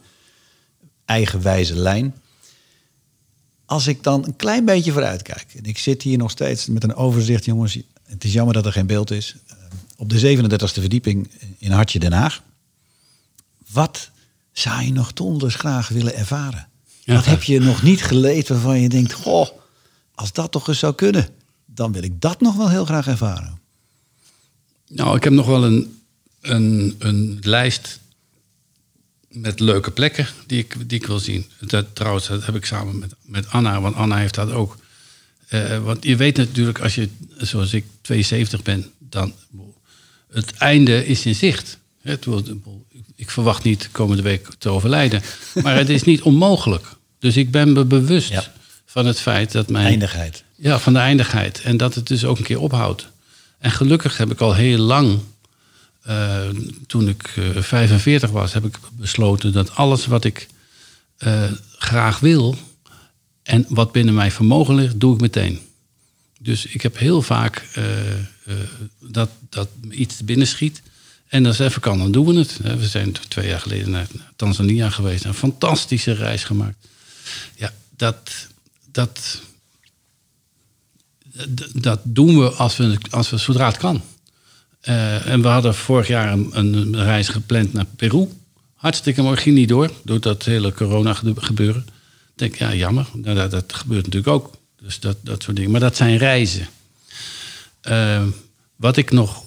eigen 1.04 1.42
wijze 1.42 1.74
lijn. 1.76 2.14
Als 3.72 3.86
ik 3.86 4.02
dan 4.02 4.24
een 4.24 4.36
klein 4.36 4.64
beetje 4.64 4.92
vooruit 4.92 5.22
kijk. 5.22 5.46
En 5.56 5.64
ik 5.64 5.78
zit 5.78 6.02
hier 6.02 6.18
nog 6.18 6.30
steeds 6.30 6.66
met 6.66 6.84
een 6.84 6.94
overzicht, 6.94 7.44
jongens. 7.44 7.78
Het 8.02 8.24
is 8.24 8.32
jammer 8.32 8.54
dat 8.54 8.66
er 8.66 8.72
geen 8.72 8.86
beeld 8.86 9.10
is. 9.10 9.36
Eh, 9.46 9.56
op 9.96 10.10
de 10.10 10.18
37e 10.18 10.80
verdieping 10.80 11.30
in 11.58 11.70
Hartje 11.70 11.98
Den 11.98 12.12
Haag. 12.12 12.42
Wat 13.70 14.10
zou 14.52 14.82
je 14.82 14.92
nog 14.92 15.12
donders 15.12 15.54
graag 15.54 15.88
willen 15.88 16.14
ervaren? 16.14 16.68
Ja. 17.04 17.14
Wat 17.14 17.24
heb 17.24 17.42
je 17.42 17.60
nog 17.60 17.82
niet 17.82 18.02
gelezen 18.02 18.54
waarvan 18.54 18.80
je 18.80 18.88
denkt, 18.88 19.12
goh, 19.12 19.48
als 20.14 20.32
dat 20.32 20.52
toch 20.52 20.68
eens 20.68 20.78
zou 20.78 20.94
kunnen, 20.94 21.28
dan 21.66 21.92
wil 21.92 22.02
ik 22.02 22.20
dat 22.20 22.40
nog 22.40 22.56
wel 22.56 22.70
heel 22.70 22.84
graag 22.84 23.06
ervaren. 23.06 23.60
Nou, 24.88 25.16
ik 25.16 25.24
heb 25.24 25.32
nog 25.32 25.46
wel 25.46 25.64
een, 25.64 26.02
een, 26.40 26.94
een 26.98 27.38
lijst 27.40 28.00
met 29.32 29.60
leuke 29.60 29.90
plekken 29.90 30.26
die 30.46 30.58
ik, 30.58 30.74
die 30.86 30.98
ik 30.98 31.06
wil 31.06 31.18
zien. 31.18 31.46
Dat, 31.60 31.86
trouwens, 31.92 32.26
dat 32.26 32.46
heb 32.46 32.54
ik 32.54 32.64
samen 32.64 32.98
met, 32.98 33.14
met 33.24 33.48
Anna, 33.48 33.80
want 33.80 33.96
Anna 33.96 34.16
heeft 34.16 34.34
dat 34.34 34.50
ook. 34.50 34.76
Eh, 35.48 35.78
want 35.84 36.04
je 36.04 36.16
weet 36.16 36.36
natuurlijk, 36.36 36.80
als 36.80 36.94
je, 36.94 37.08
zoals 37.36 37.72
ik, 37.72 37.84
72 38.00 38.62
ben, 38.62 38.90
dan 38.98 39.34
het 40.32 40.52
einde 40.52 41.06
is 41.06 41.26
in 41.26 41.34
zicht. 41.34 41.78
Het 42.02 42.26
ik 43.16 43.30
verwacht 43.30 43.62
niet 43.64 43.88
komende 43.92 44.22
week 44.22 44.48
te 44.58 44.68
overlijden, 44.68 45.22
maar 45.62 45.76
het 45.76 45.88
is 45.88 46.02
niet 46.02 46.22
onmogelijk. 46.22 46.86
Dus 47.18 47.36
ik 47.36 47.50
ben 47.50 47.72
me 47.72 47.84
bewust 47.84 48.28
Ja. 48.30 48.52
van 48.86 49.06
het 49.06 49.20
feit 49.20 49.52
dat 49.52 49.68
mijn 49.68 49.86
Eindigheid. 49.86 50.44
ja, 50.56 50.78
van 50.78 50.92
de 50.92 50.98
eindigheid. 50.98 51.60
En 51.60 51.76
dat 51.76 51.94
het 51.94 52.06
dus 52.06 52.24
ook 52.24 52.38
een 52.38 52.44
keer 52.44 52.60
ophoudt. 52.60 53.06
En 53.58 53.70
gelukkig 53.70 54.16
heb 54.16 54.30
ik 54.30 54.40
al 54.40 54.54
heel 54.54 54.78
lang, 54.78 55.18
eh, 56.02 56.48
toen 56.86 57.08
ik 57.08 57.32
eh, 57.36 57.62
45 57.62 58.30
was, 58.30 58.52
heb 58.52 58.64
ik 58.64 58.78
besloten 58.92 59.52
dat 59.52 59.74
alles 59.74 60.06
wat 60.06 60.24
ik 60.24 60.48
eh, 61.16 61.50
graag 61.78 62.20
wil 62.20 62.56
en 63.42 63.64
wat 63.68 63.92
binnen 63.92 64.14
mijn 64.14 64.32
vermogen 64.32 64.74
ligt, 64.74 65.00
doe 65.00 65.14
ik 65.14 65.20
meteen. 65.20 65.60
Dus 66.38 66.66
ik 66.66 66.82
heb 66.82 66.98
heel 66.98 67.22
vaak 67.22 67.68
eh, 67.74 68.12
eh, 68.12 68.18
dat, 68.98 69.30
dat 69.48 69.68
iets 69.90 70.24
binnenschiet. 70.24 70.82
En 71.28 71.46
als 71.46 71.58
het 71.58 71.68
even 71.68 71.80
kan, 71.80 71.98
dan 71.98 72.12
doen 72.12 72.26
we 72.26 72.34
het. 72.38 72.58
Eh, 72.62 72.74
We 72.74 72.86
zijn 72.86 73.12
twee 73.28 73.48
jaar 73.48 73.60
geleden 73.60 73.90
naar 73.90 74.06
Tanzania 74.36 74.90
geweest. 74.90 75.24
Een 75.24 75.34
fantastische 75.34 76.12
reis 76.12 76.44
gemaakt. 76.44 76.86
Ja, 77.56 77.72
dat, 77.96 78.30
dat, 78.92 79.40
dat 81.72 82.00
doen 82.04 82.38
we 82.38 82.50
als 82.50 82.76
we, 82.76 82.98
als 83.10 83.30
we 83.30 83.36
zodra 83.36 83.66
het 83.66 83.76
kan. 83.76 84.02
Eh, 84.82 85.26
en 85.26 85.42
we 85.42 85.48
hadden 85.48 85.74
vorig 85.74 86.06
jaar 86.06 86.32
een, 86.32 86.50
een 86.52 87.02
reis 87.04 87.28
gepland 87.28 87.72
naar 87.72 87.86
Peru. 87.96 88.28
Hartstikke 88.74 89.22
mooi, 89.22 89.36
ging 89.36 89.54
niet 89.54 89.68
door, 89.68 89.90
door 90.04 90.20
dat 90.20 90.44
hele 90.44 90.72
corona 90.72 91.14
gebe- 91.14 91.42
gebeuren. 91.42 91.84
Ik 91.86 92.38
denk, 92.38 92.56
ja, 92.56 92.74
jammer. 92.74 93.06
Nou, 93.14 93.36
dat, 93.36 93.50
dat 93.50 93.72
gebeurt 93.74 94.04
natuurlijk 94.04 94.32
ook. 94.32 94.50
Dus 94.82 95.00
dat, 95.00 95.16
dat 95.20 95.42
soort 95.42 95.56
dingen. 95.56 95.70
Maar 95.70 95.80
dat 95.80 95.96
zijn 95.96 96.16
reizen. 96.16 96.66
Eh, 97.80 98.22
wat 98.76 98.96
ik 98.96 99.10
nog 99.10 99.44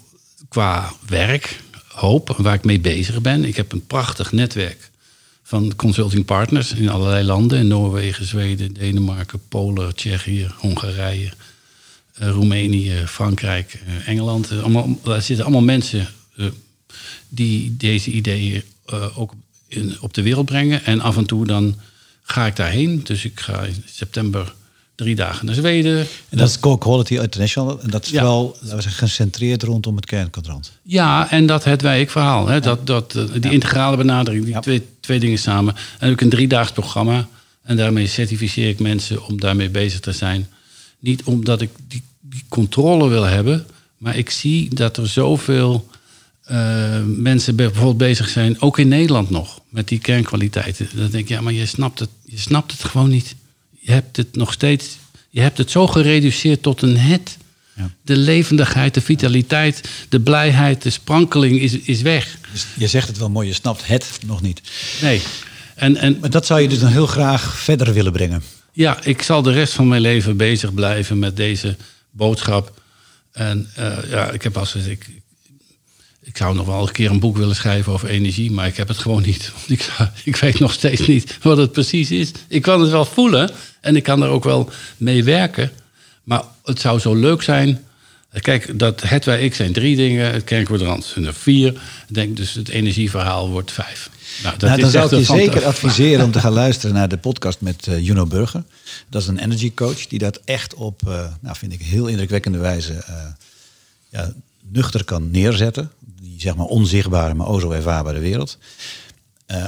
qua 0.50 0.94
werk 1.08 1.60
hoop, 1.88 2.36
waar 2.38 2.54
ik 2.54 2.64
mee 2.64 2.80
bezig 2.80 3.22
ben. 3.22 3.44
Ik 3.46 3.56
heb 3.56 3.72
een 3.72 3.86
prachtig 3.86 4.32
netwerk 4.32 4.90
van 5.44 5.76
consulting 5.76 6.26
partners 6.26 6.72
in 6.72 6.90
allerlei 6.90 7.26
landen. 7.26 7.60
In 7.60 7.68
Noorwegen, 7.68 8.26
Zweden, 8.26 8.74
Denemarken, 8.74 9.42
Polen, 9.48 9.96
Tsjechië, 9.96 10.48
Hongarije, 10.58 11.32
Roemenië, 12.16 12.94
Frankrijk, 13.08 13.80
eh, 13.88 14.08
Engeland. 14.08 14.52
Eh, 14.52 14.60
allemaal, 14.60 15.00
daar 15.04 15.22
zitten 15.22 15.46
allemaal 15.46 15.64
mensen 15.64 16.08
eh, 16.38 16.46
die 17.30 17.76
deze 17.78 18.12
ideeën 18.12 18.64
eh, 18.86 19.20
ook 19.20 19.34
in, 19.68 19.96
op 20.02 20.14
de 20.14 20.22
wereld 20.22 20.46
brengen. 20.46 20.86
En 20.86 21.02
af 21.02 21.18
en 21.18 21.26
toe 21.26 21.46
dan 21.46 21.76
ga 22.24 22.46
ik 22.46 22.56
daarheen. 22.56 23.02
Dus 23.04 23.26
ik 23.26 23.40
ga 23.40 23.62
in 23.64 23.84
september 23.86 24.54
drie 24.96 25.16
dagen 25.16 25.46
naar 25.46 25.56
Zweden. 25.56 25.98
En 26.30 26.38
dat 26.38 26.50
is 26.50 26.60
Core 26.60 26.78
Quality 26.78 27.14
International. 27.14 27.82
En 27.82 27.90
dat 27.90 28.06
is 28.06 28.12
Ja. 28.12 28.22
wel 28.22 28.58
laten 28.62 28.76
we 28.76 28.82
zeggen, 28.82 29.08
gecentreerd 29.08 29.64
rondom 29.64 29.96
het 29.96 30.06
kernkwadrant. 30.06 30.72
Ja, 30.82 31.32
en 31.32 31.46
dat 31.46 31.64
het 31.64 31.82
verhaal. 32.12 32.48
Hè? 32.48 32.60
Dat, 32.60 32.88
dat, 32.88 33.16
eh, 33.16 33.24
die 33.42 33.52
integrale 33.52 33.98
benadering, 33.98 34.46
die 34.46 34.60
twee, 34.60 34.82
twee 35.00 35.20
dingen 35.20 35.38
samen. 35.38 35.74
En 35.76 35.82
dan 36.00 36.10
heb 36.10 36.18
ik 36.18 36.22
een 36.22 36.30
driedaags 36.30 36.72
programma. 36.72 37.28
En 37.64 37.78
daarmee 37.78 38.08
certificeer 38.08 38.70
ik 38.70 38.80
mensen 38.80 39.26
om 39.28 39.40
daarmee 39.40 39.70
bezig 39.70 40.00
te 40.00 40.12
zijn. 40.12 40.48
Niet 41.06 41.24
omdat 41.24 41.62
ik 41.62 41.70
die, 41.88 42.02
die 42.22 42.44
controle 42.48 43.08
wil 43.08 43.24
hebben. 43.24 43.66
Maar 43.98 44.18
ik 44.18 44.30
zie 44.30 44.76
dat 44.76 44.98
er 44.98 45.08
zoveel 45.08 45.88
eh, 46.44 47.02
mensen 47.04 47.56
bijvoorbeeld 47.56 47.98
bezig 47.98 48.30
zijn. 48.30 48.62
Ook 48.62 48.80
in 48.80 48.88
Nederland 48.88 49.30
nog. 49.30 49.62
Met 49.70 49.88
die 49.88 50.00
kernkwaliteiten. 50.00 50.90
Dan 50.94 51.10
denk 51.10 51.24
ik, 51.24 51.30
ja, 51.30 51.42
maar 51.42 51.54
je 51.54 51.66
snapt 51.66 52.00
het, 52.00 52.10
je 52.26 52.38
snapt 52.38 52.72
het 52.72 52.84
gewoon 52.84 53.10
niet. 53.10 53.36
Je 53.80 53.92
hebt 53.92 54.18
het 54.18 54.36
nog 54.36 54.54
steeds... 54.54 54.98
Je 55.30 55.42
hebt 55.42 55.58
het 55.58 55.72
zo 55.72 55.88
gereduceerd 55.88 56.62
tot 56.62 56.82
een 56.82 56.98
het. 56.98 57.38
Ja. 57.76 57.90
De 58.02 58.18
levendigheid, 58.18 58.94
de 58.94 59.02
vitaliteit, 59.02 59.90
de 60.10 60.20
blijheid, 60.20 60.82
de 60.82 60.90
sprankeling 60.90 61.60
is, 61.60 61.80
is 61.80 62.02
weg. 62.02 62.38
Dus 62.52 62.66
je 62.78 62.88
zegt 62.88 63.08
het 63.08 63.18
wel 63.18 63.30
mooi, 63.30 63.48
je 63.48 63.54
snapt 63.54 63.88
het 63.88 64.20
nog 64.26 64.42
niet. 64.42 64.62
Nee. 65.02 65.22
En, 65.76 65.98
en 65.98 66.18
Maar 66.20 66.30
dat 66.30 66.46
zou 66.46 66.62
je 66.62 66.68
dus 66.68 66.80
dan 66.80 66.92
heel 66.92 67.08
graag 67.08 67.58
verder 67.58 67.94
willen 67.94 68.12
brengen. 68.12 68.44
Ja, 68.76 69.04
ik 69.04 69.22
zal 69.22 69.42
de 69.42 69.52
rest 69.52 69.74
van 69.74 69.88
mijn 69.88 70.02
leven 70.02 70.38
bezig 70.38 70.74
blijven 70.74 71.20
met 71.20 71.36
deze 71.36 71.76
boodschap. 72.12 72.82
En 73.32 73.70
eh, 73.76 73.98
ja, 74.10 74.32
ik 74.32 74.42
heb 74.42 74.58
als 74.58 74.76
ik, 74.76 75.10
ik 76.22 76.38
zou 76.38 76.56
nog 76.56 76.66
wel 76.66 76.88
een 76.88 76.92
keer 76.94 77.12
een 77.12 77.20
boek 77.20 77.38
willen 77.38 77.56
schrijven 77.56 77.94
over 77.94 78.10
energie, 78.10 78.52
maar 78.52 78.68
ik 78.68 78.78
heb 78.78 78.88
het 78.88 78.98
gewoon 78.98 79.22
niet. 79.22 79.52
Ik, 79.68 79.90
ik 80.24 80.36
weet 80.36 80.60
nog 80.60 80.74
steeds 80.74 81.08
niet 81.08 81.38
wat 81.42 81.58
het 81.58 81.72
precies 81.72 82.12
is. 82.12 82.32
Ik 82.48 82.62
kan 82.62 82.82
het 82.82 82.92
wel 82.92 83.06
voelen 83.06 83.50
en 83.82 83.96
ik 83.96 84.04
kan 84.04 84.24
er 84.24 84.30
ook 84.30 84.44
wel 84.44 84.70
mee 84.98 85.24
werken. 85.24 85.72
Maar 86.24 86.44
het 86.64 86.80
zou 86.80 87.00
zo 87.00 87.16
leuk 87.16 87.42
zijn. 87.42 87.86
Kijk, 88.42 88.80
dat 88.80 89.02
het 89.02 89.26
wij 89.26 89.42
ik 89.42 89.56
zijn 89.56 89.74
drie 89.74 89.96
dingen, 89.96 90.32
het 90.32 90.44
kernkwadrant 90.44 91.06
zijn 91.06 91.26
er 91.26 91.34
vier. 91.34 91.68
Ik 92.08 92.14
denk 92.14 92.38
dus 92.38 92.54
het 92.54 92.70
energieverhaal 92.70 93.50
wordt 93.50 93.72
vijf. 93.72 94.10
Nou, 94.44 94.58
dat 94.58 94.70
Nou, 94.70 94.82
dan 94.82 94.90
is 94.90 94.94
zou 94.94 95.06
ik 95.06 95.28
je 95.28 95.34
zeker 95.36 95.66
adviseren 95.66 96.26
om 96.26 96.32
te 96.32 96.40
gaan 96.46 96.54
luisteren 96.54 96.96
naar 96.96 97.10
de 97.10 97.18
podcast 97.18 97.62
met 97.62 97.88
eh, 97.88 98.06
Juno 98.06 98.26
Burger. 98.26 98.64
Dat 99.10 99.22
is 99.22 99.28
een 99.28 99.40
energy 99.40 99.74
coach 99.74 100.08
die 100.08 100.20
dat 100.20 100.42
echt 100.46 100.74
op, 100.74 101.02
eh, 101.08 101.26
nou 101.42 101.56
vind 101.56 101.74
ik, 101.74 101.82
heel 101.82 102.08
indrukwekkende 102.08 102.58
wijze 102.58 102.94
eh, 102.94 103.16
ja, 104.10 104.34
nuchter 104.72 105.04
kan 105.04 105.32
neerzetten. 105.32 105.92
Die 106.22 106.42
zeg 106.42 106.56
maar 106.56 106.66
onzichtbare, 106.66 107.34
maar 107.34 107.48
o 107.48 107.60
zo 107.60 107.72
ervaarbare 107.72 108.20
wereld. 108.20 108.58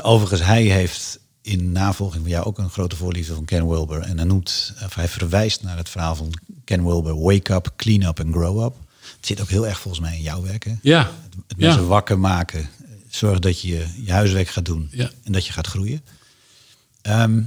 Overigens, 0.02 0.44
hij 0.44 0.64
heeft 0.64 1.20
in 1.48 1.72
navolging 1.72 2.22
van 2.22 2.32
jou 2.32 2.46
ook 2.46 2.58
een 2.58 2.70
grote 2.70 2.96
voorliefde 2.96 3.34
van 3.34 3.46
Ken 3.46 3.68
Wilber. 3.68 4.02
En 4.02 4.18
hij, 4.18 4.26
noemt, 4.28 4.74
of 4.86 4.96
hij 4.96 5.08
verwijst 5.08 5.64
naar 5.64 5.78
het 5.78 5.90
verhaal 5.90 6.16
van 6.16 6.34
Ken 6.64 6.86
Wilber, 6.86 7.20
Wake 7.22 7.54
Up, 7.54 7.74
Clean 7.76 8.02
Up 8.02 8.20
en 8.20 8.32
Grow 8.32 8.64
Up. 8.64 8.74
Het 9.16 9.26
zit 9.26 9.42
ook 9.42 9.50
heel 9.50 9.68
erg 9.68 9.80
volgens 9.80 10.04
mij 10.04 10.16
in 10.16 10.22
jouw 10.22 10.42
werk. 10.42 10.64
Hè? 10.64 10.74
Ja, 10.82 11.00
Het, 11.00 11.36
het 11.48 11.58
mensen 11.58 11.82
ja. 11.82 11.88
wakker 11.88 12.20
maken. 12.20 12.70
Zorg 13.10 13.40
dat 13.40 13.62
je 13.62 13.86
je 14.04 14.12
huiswerk 14.12 14.48
gaat 14.48 14.66
doen 14.66 14.88
Ja. 14.92 15.12
en 15.24 15.32
dat 15.32 15.46
je 15.46 15.54
gaat 15.54 15.68
groeien. 15.68 16.02
Ehm, 17.02 17.42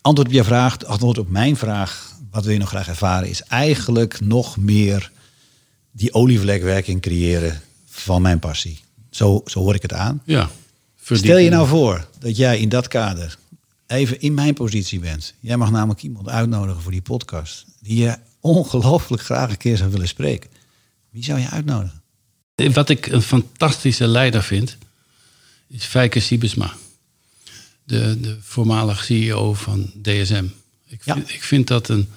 antwoord 0.00 0.28
op 0.28 0.34
je 0.34 0.44
vraag, 0.44 0.84
antwoord 0.84 1.18
op 1.18 1.28
mijn 1.28 1.56
vraag, 1.56 2.16
wat 2.30 2.44
wil 2.44 2.52
je 2.52 2.58
nog 2.58 2.68
graag 2.68 2.88
ervaren, 2.88 3.28
is 3.28 3.42
eigenlijk 3.42 4.20
nog 4.20 4.56
meer 4.56 5.10
die 5.90 6.14
olievlekwerking 6.14 7.00
creëren 7.00 7.60
van 7.86 8.22
mijn 8.22 8.38
passie. 8.38 8.80
Zo, 9.10 9.42
zo 9.46 9.60
hoor 9.60 9.74
ik 9.74 9.82
het 9.82 9.92
aan. 9.92 10.22
ja. 10.24 10.50
Stel 11.16 11.38
je 11.38 11.50
nou 11.50 11.68
voor 11.68 12.08
dat 12.18 12.36
jij 12.36 12.58
in 12.58 12.68
dat 12.68 12.88
kader 12.88 13.36
even 13.86 14.20
in 14.20 14.34
mijn 14.34 14.54
positie 14.54 14.98
bent. 15.00 15.34
Jij 15.40 15.56
mag 15.56 15.70
namelijk 15.70 16.02
iemand 16.02 16.28
uitnodigen 16.28 16.82
voor 16.82 16.92
die 16.92 17.02
podcast. 17.02 17.64
Die 17.80 17.98
je 18.02 18.18
ongelooflijk 18.40 19.22
graag 19.22 19.50
een 19.50 19.56
keer 19.56 19.76
zou 19.76 19.90
willen 19.90 20.08
spreken. 20.08 20.50
Wie 21.10 21.24
zou 21.24 21.38
je 21.40 21.48
uitnodigen? 21.48 22.02
Wat 22.72 22.88
ik 22.88 23.06
een 23.06 23.22
fantastische 23.22 24.06
leider 24.06 24.42
vind, 24.42 24.76
is 25.68 25.84
Fijke 25.84 26.20
Siebesma. 26.20 26.72
De, 27.84 28.20
de 28.20 28.36
voormalig 28.40 29.04
CEO 29.04 29.54
van 29.54 29.92
DSM. 30.02 30.44
Ik 30.86 31.04
Ja. 31.04 31.14
vind, 31.14 31.28
ik 31.30 31.42
vind 31.42 31.66
dat 31.66 31.88
een, 31.88 32.08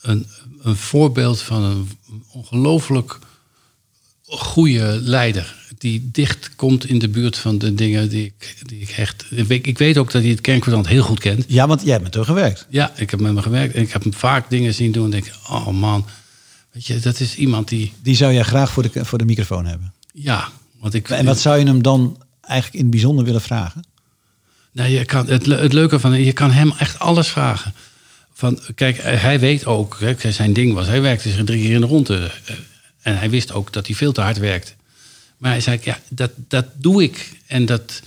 een, 0.00 0.26
een 0.62 0.76
voorbeeld 0.76 1.40
van 1.42 1.62
een 1.62 1.88
ongelooflijk 2.32 3.18
goede 4.24 4.98
leider. 5.02 5.57
Die 5.78 6.08
dicht 6.12 6.50
komt 6.56 6.86
in 6.86 6.98
de 6.98 7.08
buurt 7.08 7.38
van 7.38 7.58
de 7.58 7.74
dingen 7.74 8.08
die 8.08 8.24
ik, 8.24 8.56
die 8.62 8.80
ik 8.80 8.88
echt... 8.88 9.24
Ik 9.30 9.46
weet, 9.46 9.66
ik 9.66 9.78
weet 9.78 9.98
ook 9.98 10.10
dat 10.10 10.22
hij 10.22 10.30
het 10.30 10.40
kernkwadrant 10.40 10.86
heel 10.86 11.02
goed 11.02 11.20
kent. 11.20 11.44
Ja, 11.48 11.66
want 11.66 11.82
jij 11.82 11.90
hebt 11.90 12.04
met 12.04 12.14
hem 12.14 12.24
gewerkt. 12.24 12.66
Ja, 12.68 12.92
ik 12.96 13.10
heb 13.10 13.20
met 13.20 13.32
hem 13.32 13.42
gewerkt. 13.42 13.74
En 13.74 13.82
ik 13.82 13.92
heb 13.92 14.02
hem 14.02 14.14
vaak 14.14 14.50
dingen 14.50 14.74
zien 14.74 14.92
doen. 14.92 15.04
En 15.04 15.10
denk, 15.10 15.30
oh 15.48 15.68
man, 15.68 16.06
weet 16.72 16.86
je, 16.86 16.98
dat 16.98 17.20
is 17.20 17.36
iemand 17.36 17.68
die... 17.68 17.92
Die 18.02 18.16
zou 18.16 18.32
jij 18.32 18.42
graag 18.42 18.70
voor 18.70 18.82
de, 18.82 19.04
voor 19.04 19.18
de 19.18 19.24
microfoon 19.24 19.66
hebben. 19.66 19.92
Ja, 20.12 20.48
want 20.80 20.94
ik... 20.94 21.08
En 21.08 21.24
wat 21.24 21.40
zou 21.40 21.58
je 21.58 21.66
hem 21.66 21.82
dan 21.82 22.22
eigenlijk 22.40 22.74
in 22.74 22.82
het 22.82 22.90
bijzonder 22.90 23.24
willen 23.24 23.40
vragen? 23.40 23.84
Nou, 24.72 24.90
je 24.90 25.04
kan, 25.04 25.26
het, 25.26 25.46
het 25.46 25.72
leuke 25.72 26.00
van, 26.00 26.24
je 26.24 26.32
kan 26.32 26.50
hem 26.50 26.72
echt 26.78 26.98
alles 26.98 27.28
vragen. 27.28 27.74
Van, 28.32 28.60
kijk, 28.74 28.98
hij 29.02 29.40
weet 29.40 29.66
ook, 29.66 29.96
hè, 30.00 30.32
zijn 30.32 30.52
ding 30.52 30.74
was, 30.74 30.86
hij 30.86 31.00
werkte 31.00 31.30
zich 31.30 31.44
drie 31.44 31.62
keer 31.62 31.74
in 31.74 31.80
de 31.80 31.86
ronde. 31.86 32.30
En 33.02 33.18
hij 33.18 33.30
wist 33.30 33.52
ook 33.52 33.72
dat 33.72 33.86
hij 33.86 33.96
veel 33.96 34.12
te 34.12 34.20
hard 34.20 34.38
werkte. 34.38 34.72
Maar 35.38 35.50
hij 35.50 35.60
zei, 35.60 35.78
ja, 35.82 36.00
dat, 36.08 36.30
dat 36.36 36.66
doe 36.76 37.02
ik. 37.02 37.32
En 37.46 37.66
dat, 37.66 38.02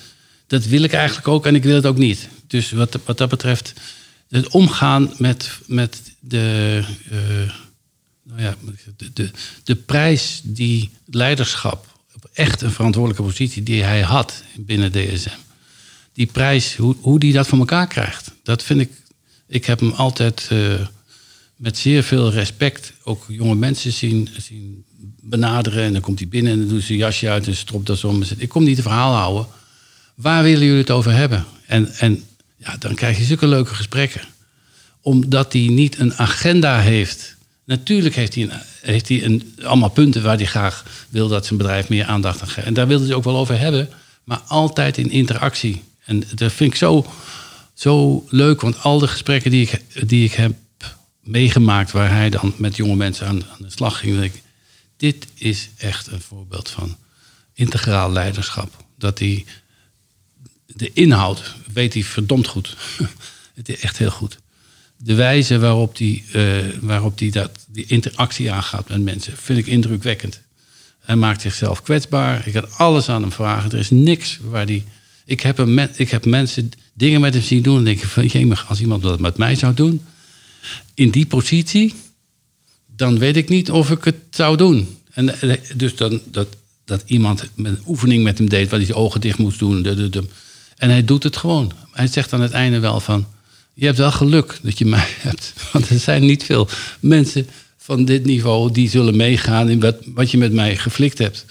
dat 0.48 0.66
wil 0.66 0.84
ik 0.84 0.94
eigenlijk 0.94 1.28
ook 1.28 1.46
en 1.46 1.56
ik 1.56 1.64
wil 1.64 1.76
het 1.76 1.86
ook 1.86 1.98
niet. 1.98 2.28
Dus 2.48 2.72
wat, 2.72 3.00
wat 3.06 3.18
dat 3.18 3.30
betreft, 3.30 3.74
het 4.30 4.48
omgaan 4.48 5.14
met, 5.18 5.60
met 5.66 6.02
de, 6.20 6.80
eh, 7.10 7.54
nou 8.24 8.42
ja, 8.42 8.56
de, 8.98 9.14
de, 9.14 9.32
de 9.64 9.76
prijs 9.76 10.42
die 10.44 10.90
leiderschap, 11.06 12.00
echt 12.34 12.62
een 12.62 12.72
verantwoordelijke 12.72 13.28
positie 13.28 13.64
die 13.64 13.84
hij 13.84 14.02
had 14.02 14.44
binnen 14.56 14.92
DSM. 14.92 15.30
Die 16.14 16.26
prijs, 16.26 16.76
hoe, 16.76 16.96
hoe 17.02 17.20
die 17.20 17.34
dat 17.34 17.48
voor 17.48 17.60
elkaar 17.60 17.88
krijgt, 17.88 18.32
dat 18.44 18.64
vind 18.64 18.80
ik. 18.80 18.92
Ik 19.48 19.66
heb 19.66 19.80
hem 19.80 19.92
altijd 19.92 20.48
eh, 20.50 20.88
met 21.56 21.78
zeer 21.78 22.04
veel 22.04 22.32
respect 22.32 22.94
ook 23.04 23.26
jonge 23.28 23.56
mensen 23.56 23.92
zien, 23.92 24.30
zien 24.38 24.84
benaderen. 25.22 25.84
En 25.84 25.94
dan 25.94 26.02
komt 26.02 26.20
hij 26.20 26.28
binnen 26.28 26.52
en 26.52 26.60
dan 26.60 26.68
doet 26.68 26.84
ze 26.84 26.96
jasje 26.96 27.30
uit 27.30 27.48
en 27.48 27.56
stropt 27.56 27.88
dat 27.88 28.04
om. 28.04 28.24
Ik 28.38 28.50
kom 28.50 28.64
niet 28.64 28.76
te 28.76 28.82
verhaal 28.82 29.14
houden. 29.14 29.46
Waar 30.16 30.44
willen 30.44 30.66
jullie 30.66 30.82
het 30.82 30.92
over 30.92 31.12
hebben? 31.12 31.46
En, 31.68 31.94
en 31.94 32.24
ja, 32.58 32.76
dan 32.80 32.96
krijg 32.96 33.18
je 33.18 33.24
zulke 33.24 33.48
leuke 33.48 33.76
gesprekken. 33.76 34.22
Omdat 35.02 35.54
hij 35.54 35.68
niet 35.68 36.00
een 36.00 36.14
agenda 36.14 36.80
heeft. 36.80 37.36
Natuurlijk 37.66 38.16
heeft 38.16 38.36
hij, 38.36 38.44
een, 38.44 38.52
heeft 38.82 39.08
hij 39.08 39.24
een, 39.24 39.56
allemaal 39.64 39.90
punten 39.90 40.24
waar 40.24 40.38
hij 40.38 40.46
graag 40.46 40.86
wil 41.10 41.28
dat 41.28 41.46
zijn 41.46 41.58
bedrijf 41.58 41.90
meer 41.90 42.06
aandacht 42.06 42.42
aan 42.42 42.48
geeft. 42.48 42.68
En 42.68 42.74
daar 42.74 42.88
wilde 42.88 43.06
hij 43.06 43.14
ook 43.14 43.24
wel 43.24 43.38
over 43.38 43.60
hebben. 43.60 43.90
Maar 44.24 44.42
altijd 44.48 44.98
in 44.98 45.10
interactie. 45.10 45.82
En 46.06 46.24
dat 46.36 46.52
vind 46.52 46.72
ik 46.72 46.78
zo, 46.78 47.06
zo 47.74 48.26
leuk. 48.30 48.62
Want 48.62 48.84
al 48.84 49.00
de 49.00 49.08
gesprekken 49.08 49.52
die 49.52 49.62
ik, 49.62 49.82
die 50.08 50.26
ik 50.26 50.34
heb 50.34 50.54
meegemaakt... 51.24 51.92
waar 51.92 52.12
hij 52.12 52.30
dan 52.30 52.54
met 52.58 52.76
jonge 52.76 52.96
mensen 52.96 53.28
aan, 53.28 53.44
aan 53.44 53.58
de 53.60 53.70
slag 53.70 54.00
ging... 54.00 54.24
ik, 54.24 54.42
dit 55.02 55.28
is 55.36 55.70
echt 55.78 56.08
een 56.08 56.22
voorbeeld 56.22 56.70
van 56.70 56.98
integraal 57.54 58.12
leiderschap. 58.12 58.86
Dat 58.98 59.20
hij 59.20 59.46
de 60.66 60.92
inhoud 60.94 61.56
weet 61.74 61.94
hij 61.94 62.04
verdomd 62.04 62.48
goed. 62.48 62.78
Het 63.60 63.70
is 63.70 63.80
echt 63.80 63.98
heel 63.98 64.12
goed. 64.12 64.38
De 64.98 65.14
wijze 65.14 65.60
waarop 65.60 65.98
hij 65.98 66.24
eh, 66.32 66.80
waarop 66.82 67.18
die 67.18 67.32
dat, 67.32 67.66
die 67.68 67.86
interactie 67.88 68.52
aangaat 68.52 68.90
met 68.90 69.02
mensen 69.02 69.38
vind 69.38 69.60
ik 69.60 69.68
indrukwekkend. 69.68 70.42
Hij 71.00 71.16
maakt 71.16 71.42
zichzelf 71.42 71.82
kwetsbaar. 71.82 72.48
Ik 72.48 72.54
kan 72.54 72.72
alles 72.72 73.10
aan 73.10 73.22
hem 73.22 73.32
vragen. 73.32 73.72
Er 73.72 73.80
is 73.80 73.90
niks 73.90 74.40
waar 74.42 74.66
hij. 74.66 74.84
Ik 75.26 75.42
heb, 75.42 75.60
ik 75.96 76.10
heb 76.10 76.26
mensen 76.26 76.72
dingen 76.94 77.22
met 77.22 77.34
hem 77.34 77.44
zien 77.44 77.62
doen. 77.62 77.78
En 77.78 77.84
denk 77.84 78.02
ik 78.02 78.08
van, 78.08 78.26
jemig, 78.26 78.70
als 78.70 78.82
iemand 78.82 79.04
dat 79.04 79.20
met 79.20 79.38
mij 79.38 79.56
zou 79.56 79.74
doen. 79.74 80.06
In 80.94 81.10
die 81.10 81.26
positie. 81.26 81.94
Dan 83.02 83.20
weet 83.20 83.38
ik 83.38 83.50
niet 83.50 83.72
of 83.72 83.90
ik 83.90 84.04
het 84.04 84.16
zou 84.30 84.58
doen. 84.58 84.98
En 85.14 85.42
eh, 85.42 85.58
dus 85.76 85.96
dan, 85.96 86.22
dat, 86.26 86.48
dat 86.86 87.04
iemand 87.06 87.50
een 87.56 87.80
oefening 87.88 88.24
met 88.24 88.38
hem 88.38 88.50
deed. 88.50 88.70
Waar 88.70 88.80
hij 88.80 88.88
zijn 88.88 88.98
ogen 88.98 89.22
dicht 89.22 89.38
moest 89.38 89.60
doen. 89.60 89.86
En 90.78 90.90
hij 90.90 91.06
doet 91.06 91.24
het 91.24 91.38
gewoon. 91.38 91.72
Hij 91.92 92.08
zegt 92.08 92.34
aan 92.34 92.42
het 92.42 92.52
einde 92.52 92.80
wel 92.80 93.00
van... 93.00 93.26
Je 93.74 93.86
hebt 93.86 93.98
wel 93.98 94.12
geluk 94.12 94.60
dat 94.62 94.78
je 94.78 94.86
mij 94.86 95.08
hebt. 95.28 95.54
Want 95.72 95.90
er 95.90 96.00
zijn 96.00 96.26
niet 96.26 96.44
veel 96.44 96.68
mensen 97.00 97.48
van 97.78 98.06
dit 98.06 98.26
niveau... 98.26 98.72
die 98.72 98.90
zullen 98.90 99.16
meegaan 99.16 99.70
in 99.70 99.80
wat, 99.80 99.96
wat 100.06 100.32
je 100.32 100.38
met 100.38 100.54
mij 100.54 100.78
geflikt 100.78 101.18
hebt. 101.18 101.46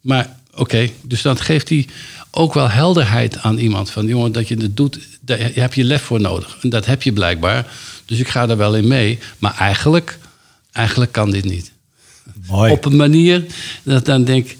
Maar 0.00 0.36
oké, 0.54 0.88
dus 1.02 1.22
dan 1.22 1.38
geeft 1.38 1.68
hij 1.68 1.86
ook 2.30 2.54
wel 2.54 2.70
helderheid 2.70 3.38
aan 3.38 3.58
iemand. 3.58 3.90
Van 3.90 4.06
jongen, 4.06 4.32
dat 4.32 4.48
je 4.48 4.56
het 4.56 4.76
doet, 4.76 4.98
daar 5.20 5.38
heb 5.54 5.74
je 5.74 5.84
lef 5.84 6.02
voor 6.02 6.20
nodig. 6.20 6.58
En 6.62 6.68
dat 6.68 6.86
heb 6.86 7.02
je 7.02 7.12
blijkbaar. 7.12 7.72
Dus 8.04 8.18
ik 8.18 8.28
ga 8.28 8.48
er 8.48 8.56
wel 8.56 8.76
in 8.76 8.88
mee. 8.88 9.18
Maar 9.38 9.54
eigenlijk, 9.54 10.18
eigenlijk 10.72 11.12
kan 11.12 11.30
dit 11.30 11.44
niet 11.44 11.72
Mooi. 12.46 12.72
op 12.72 12.84
een 12.84 12.96
manier 12.96 13.44
dat 13.82 14.04
dan 14.04 14.24
denk 14.24 14.56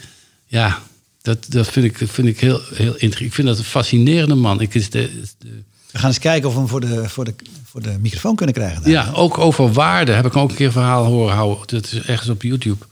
ja, 0.47 0.83
dat, 1.23 1.47
dat 1.49 1.69
vind 1.69 1.87
ik, 1.87 2.09
vind 2.09 2.29
ik 2.29 2.41
heel, 2.41 2.61
heel 2.75 2.93
interessant. 2.93 3.21
Ik 3.21 3.35
vind 3.35 3.47
dat 3.49 3.59
een 3.59 3.65
fascinerende 3.65 4.35
man. 4.35 4.61
Ik 4.61 4.75
is 4.75 4.91
de, 4.91 5.11
de- 5.39 5.63
We 5.93 5.99
gaan 5.99 6.09
eens 6.09 6.19
kijken 6.19 6.49
of 6.49 6.55
we 6.55 6.61
hem 6.61 6.69
voor 6.69 6.81
de, 6.81 7.09
voor 7.09 7.25
de, 7.25 7.35
voor 7.65 7.83
de 7.83 7.97
microfoon 8.01 8.37
kunnen 8.37 8.55
krijgen. 8.55 8.83
daar. 8.83 8.91
ja, 8.91 9.11
ook 9.15 9.39
over 9.39 9.73
waarde 9.73 10.13
heb 10.13 10.27
ik 10.27 10.37
ook 10.37 10.51
een 10.51 10.57
keer 10.57 10.67
een 10.67 10.73
verhaal 10.73 11.05
horen 11.05 11.35
houden. 11.35 11.67
Dat 11.67 11.85
is 11.93 12.01
ergens 12.01 12.29
op 12.29 12.43
YouTube. 12.43 12.85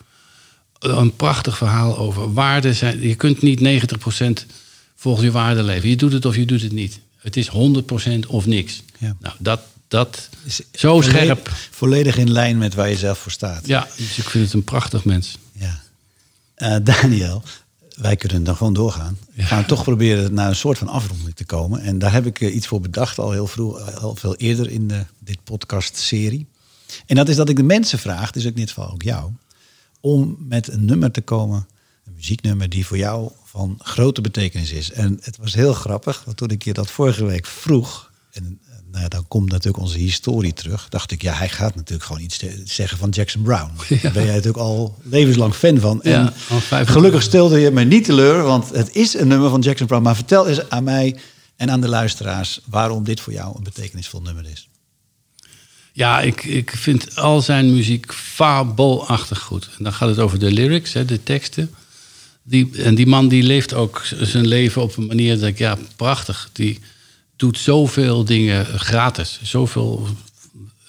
Een 0.79 1.17
prachtig 1.17 1.57
verhaal 1.57 1.99
over 1.99 2.33
waarde. 2.33 2.73
Zijn, 2.75 3.01
je 3.01 3.15
kunt 3.15 3.43
niet 3.43 3.61
90% 3.61 4.47
volgens 4.97 5.25
je 5.25 5.31
waarde 5.31 5.63
leven. 5.63 5.89
Je 5.89 5.97
doet 5.97 6.13
het 6.13 6.25
of 6.25 6.37
je 6.37 6.45
doet 6.47 6.63
het 6.63 6.73
niet. 6.73 6.99
Het 7.17 7.37
is 7.37 7.51
100% 7.51 7.53
of 8.29 8.47
niks. 8.47 8.83
Ja. 8.99 9.17
Nou, 9.21 9.35
dat, 9.39 9.61
dat 9.89 10.29
Is 10.45 10.61
zo 10.73 11.01
volledig- 11.01 11.21
scherp. 11.23 11.51
Volledig 11.71 12.17
in 12.17 12.31
lijn 12.31 12.59
met 12.59 12.75
waar 12.75 12.89
je 12.89 12.97
zelf 12.97 13.19
voor 13.19 13.33
staat. 13.33 13.67
Ja, 13.67 13.89
dus 13.97 14.19
ik 14.19 14.29
vind 14.29 14.45
het 14.45 14.53
een 14.53 14.65
prachtig 14.65 15.05
mens. 15.05 15.39
Ja. 15.53 15.81
Eh, 16.55 16.77
Daniel, 16.83 17.43
wij 17.97 18.17
kunnen 18.17 18.45
dan 18.45 18.57
gewoon 18.57 18.75
doorgaan. 18.75 19.19
We 19.35 19.43
gaan 19.43 19.65
toch 19.67 19.83
proberen 19.83 20.35
naar 20.35 20.49
een 20.49 20.57
soort 20.57 20.79
van 20.79 20.89
afronding 20.89 21.35
te 21.35 21.45
komen. 21.45 21.81
En 21.81 21.99
daar 21.99 22.13
heb 22.13 22.27
ik 22.27 22.41
eh, 22.41 22.55
iets 22.55 22.67
voor 22.67 22.81
bedacht, 22.81 23.19
al 23.19 23.31
heel 23.33 23.47
vroeg, 23.47 23.79
eh, 23.79 23.95
al 23.97 24.15
veel 24.17 24.37
eerder 24.37 24.71
in 24.71 24.89
de, 24.89 25.05
dit 25.19 25.39
podcast-serie. 25.45 26.47
En 27.07 27.17
dat 27.17 27.29
is 27.29 27.37
dat 27.37 27.49
ik 27.49 27.57
de 27.57 27.63
mensen 27.63 27.99
vraag, 27.99 28.31
dus 28.31 28.43
ook 28.47 28.51
in 28.51 28.57
dit 28.57 28.69
geval 28.69 28.91
ook 28.93 29.03
jou, 29.03 29.31
om 30.01 30.37
met 30.49 30.69
een 30.69 30.85
nummer 30.85 31.11
te 31.11 31.21
komen, 31.21 31.67
een 32.07 32.13
muzieknummer 32.17 32.69
die 32.69 32.87
voor 32.87 32.97
jou 32.97 33.31
van 33.45 33.75
grote 33.79 34.21
betekenis 34.21 34.71
is. 34.73 34.93
En 34.93 35.19
het 35.23 35.37
was 35.37 35.55
heel 35.55 35.73
grappig, 35.75 36.23
want 36.25 36.37
toen 36.37 36.49
ik 36.51 36.65
je 36.65 36.73
dat 36.73 36.91
vorige 36.91 37.25
week 37.25 37.47
vroeg, 37.47 38.11
en 38.33 38.61
nou 38.99 39.11
ja, 39.11 39.17
dan 39.17 39.29
komt 39.29 39.51
natuurlijk 39.51 39.83
onze 39.83 39.99
historie 39.99 40.53
terug, 40.53 40.89
dacht 40.89 41.11
ik, 41.11 41.23
ja, 41.23 41.33
hij 41.33 41.49
gaat 41.49 41.75
natuurlijk 41.75 42.05
gewoon 42.05 42.23
iets 42.23 42.45
zeggen 42.65 42.99
van 42.99 43.09
Jackson 43.09 43.43
Brown. 43.43 43.71
Daar 44.03 44.13
ben 44.13 44.25
jij 44.25 44.35
natuurlijk 44.35 44.57
al 44.57 44.99
levenslang 45.03 45.55
fan 45.55 45.79
van. 45.79 46.01
Ja, 46.03 46.11
En 46.13 46.27
al 46.27 46.33
25 46.61 46.93
gelukkig 46.93 47.23
stelde 47.23 47.59
je 47.59 47.71
me 47.71 47.85
niet 47.85 48.05
teleur, 48.05 48.43
want 48.43 48.69
het 48.69 48.95
is 48.95 49.15
een 49.15 49.29
nummer 49.29 49.51
van 49.51 49.61
Jackson 49.61 49.87
Brown. 49.87 50.03
Maar 50.03 50.15
vertel 50.15 50.49
eens 50.49 50.71
aan 50.71 50.85
mij 50.85 51.17
en 51.57 51.71
aan 51.71 51.81
de 51.81 51.89
luisteraars 51.89 52.61
waarom 52.65 53.05
dit 53.05 53.21
voor 53.21 53.33
jou 53.33 53.57
een 53.57 53.63
betekenisvol 53.63 54.21
nummer 54.21 54.47
is. 54.51 54.69
Ja, 55.93 56.21
ik, 56.21 56.45
ik 56.45 56.71
vind 56.71 57.17
al 57.17 57.41
zijn 57.41 57.73
muziek 57.73 58.13
fabelachtig 58.13 59.39
goed. 59.39 59.69
En 59.79 59.85
dan 59.85 59.93
gaat 59.93 60.09
het 60.09 60.19
over 60.19 60.39
de 60.39 60.53
lyrics, 60.53 60.93
hè, 60.93 61.05
de 61.05 61.23
teksten. 61.23 61.75
Die, 62.43 62.83
en 62.83 62.95
die 62.95 63.07
man 63.07 63.29
die 63.29 63.43
leeft 63.43 63.75
ook 63.75 64.03
zijn 64.21 64.47
leven 64.47 64.83
op 64.83 64.97
een 64.97 65.07
manier 65.07 65.39
dat 65.39 65.49
ik, 65.49 65.59
ja, 65.59 65.79
prachtig. 65.97 66.51
Die 66.53 66.81
doet 67.39 67.59
zoveel 67.59 68.25
dingen 68.25 68.67
gratis. 68.67 69.39
Zoveel 69.43 70.09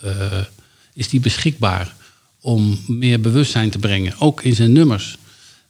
eh, 0.02 0.42
is 0.94 1.10
die 1.10 1.20
beschikbaar 1.20 1.96
om 2.42 2.80
meer 2.88 3.22
bewustzijn 3.22 3.70
te 3.70 3.80
brengen. 3.80 4.20
Ook 4.20 4.42
in 4.42 4.56
zijn 4.56 4.72
nummers. 4.72 5.18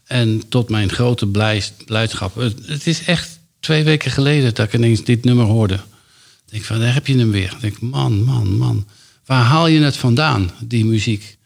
En 0.04 0.48
tot 0.50 0.70
mijn 0.70 0.90
grote 0.90 1.28
blij, 1.28 1.64
blijdschap. 1.86 2.36
Het, 2.36 2.88
is 2.88 3.04
echt 3.04 3.40
twee 3.60 3.84
weken 3.84 4.12
geleden 4.12 4.54
dat 4.54 4.66
ik 4.66 4.74
ineens 4.74 5.04
dit 5.04 5.24
nummer 5.24 5.46
hoorde. 5.46 5.74
Ik 5.74 6.52
denk 6.52 6.64
van, 6.64 6.80
daar 6.80 6.94
heb 6.94 7.08
je 7.08 7.18
hem 7.18 7.32
weer. 7.32 7.52
Ik 7.52 7.62
denk, 7.62 7.80
man, 7.80 8.24
man, 8.24 8.58
man. 8.58 8.88
Waar 9.26 9.44
haal 9.44 9.68
je 9.68 9.80
het 9.80 9.98
vandaan, 9.98 10.52
die 10.60 10.86
muziek? 10.86 11.38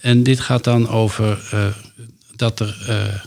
En 0.00 0.22
dit 0.22 0.40
gaat 0.40 0.64
dan 0.64 0.88
over 0.88 1.48
eh, 1.50 1.66
dat 2.36 2.60
er... 2.60 2.84
eh, 2.86 3.22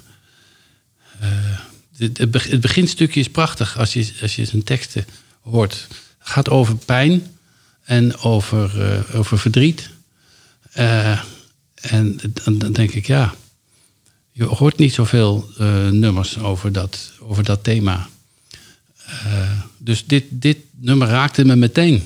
het 1.98 2.62
beginstukje 2.62 3.20
is 3.20 3.30
prachtig 3.30 3.78
als 3.78 3.94
je, 3.94 4.14
als 4.22 4.36
je 4.36 4.46
zijn 4.46 4.64
teksten 4.64 5.06
hoort. 5.42 5.88
Het 6.18 6.30
gaat 6.30 6.50
over 6.50 6.76
pijn 6.76 7.36
en 7.84 8.18
over, 8.18 8.82
eh, 8.82 9.20
over 9.20 9.40
verdriet. 9.40 9.90
Eh, 10.72 11.20
en 11.76 12.20
dan, 12.44 12.58
dan 12.58 12.74
denk 12.74 12.92
ik, 12.92 13.08
ja, 13.08 13.34
je 14.32 14.44
hoort 14.44 14.78
niet 14.78 14.94
zoveel 14.94 15.50
eh, 15.58 15.90
nummers 15.90 16.38
over 16.38 16.72
dat, 16.72 17.12
over 17.20 17.44
dat 17.44 17.64
thema. 17.64 18.10
Dus 19.78 20.06
dit, 20.06 20.26
dit 20.30 20.58
nummer 20.72 21.08
raakte 21.08 21.46
me 21.46 21.56
meteen. 21.56 22.04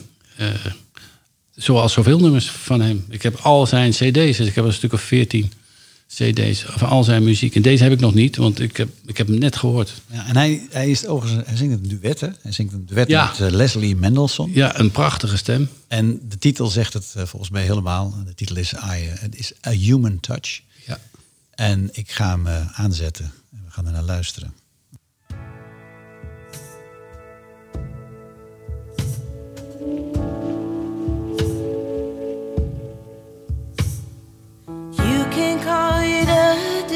Zoals 1.55 1.93
zoveel 1.93 2.19
nummers 2.19 2.49
van 2.49 2.81
hem. 2.81 3.05
Ik 3.09 3.21
heb 3.21 3.35
al 3.35 3.67
zijn 3.67 3.91
cd's, 3.91 4.37
dus 4.37 4.47
ik 4.47 4.55
heb 4.55 4.65
een 4.65 4.73
stuk 4.73 4.93
of 4.93 5.01
veertien 5.01 5.51
cd's 6.07 6.63
van 6.67 6.89
al 6.89 7.03
zijn 7.03 7.23
muziek. 7.23 7.55
En 7.55 7.61
deze 7.61 7.83
heb 7.83 7.91
ik 7.91 7.99
nog 7.99 8.13
niet, 8.13 8.35
want 8.35 8.59
ik 8.59 8.77
heb, 8.77 8.89
ik 9.05 9.17
heb 9.17 9.27
hem 9.27 9.37
net 9.37 9.55
gehoord. 9.55 9.93
Ja, 10.11 10.27
en 10.27 10.35
hij, 10.35 10.67
hij, 10.69 10.89
is 10.89 11.05
overigens, 11.07 11.47
hij 11.47 11.57
zingt 11.57 11.73
een 11.73 11.99
duet, 11.99 12.19
hè? 12.19 12.27
Hij 12.41 12.51
zingt 12.51 12.73
een 12.73 12.85
duet 12.85 13.07
Ja. 13.07 13.25
met 13.27 13.47
eh, 13.47 13.55
Leslie 13.55 13.95
Mendelssohn. 13.95 14.51
Ja, 14.53 14.79
een 14.79 14.91
prachtige 14.91 15.37
stem. 15.37 15.69
En 15.87 16.19
de 16.29 16.37
titel 16.37 16.67
zegt 16.67 16.93
het 16.93 17.13
eh, 17.15 17.25
volgens 17.25 17.51
mij 17.51 17.63
helemaal. 17.63 18.13
De 18.25 18.35
titel 18.35 18.55
is, 18.55 18.73
I, 18.73 19.09
het 19.19 19.35
is 19.35 19.51
A 19.67 19.71
Human 19.71 20.19
Touch. 20.19 20.61
Ja. 20.85 20.99
En 21.51 21.89
ik 21.91 22.11
ga 22.11 22.29
hem 22.29 22.47
eh, 22.47 22.79
aanzetten. 22.79 23.25
En 23.51 23.61
we 23.65 23.71
gaan 23.71 23.85
er 23.85 23.91
naar 23.91 24.03
luisteren. 24.03 24.53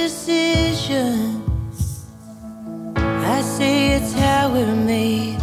A 0.09 0.11
decision. 0.11 1.43
I 2.95 3.41
say 3.41 3.91
it's 3.95 4.13
how 4.13 4.51
we're 4.51 4.75
made. 4.75 5.39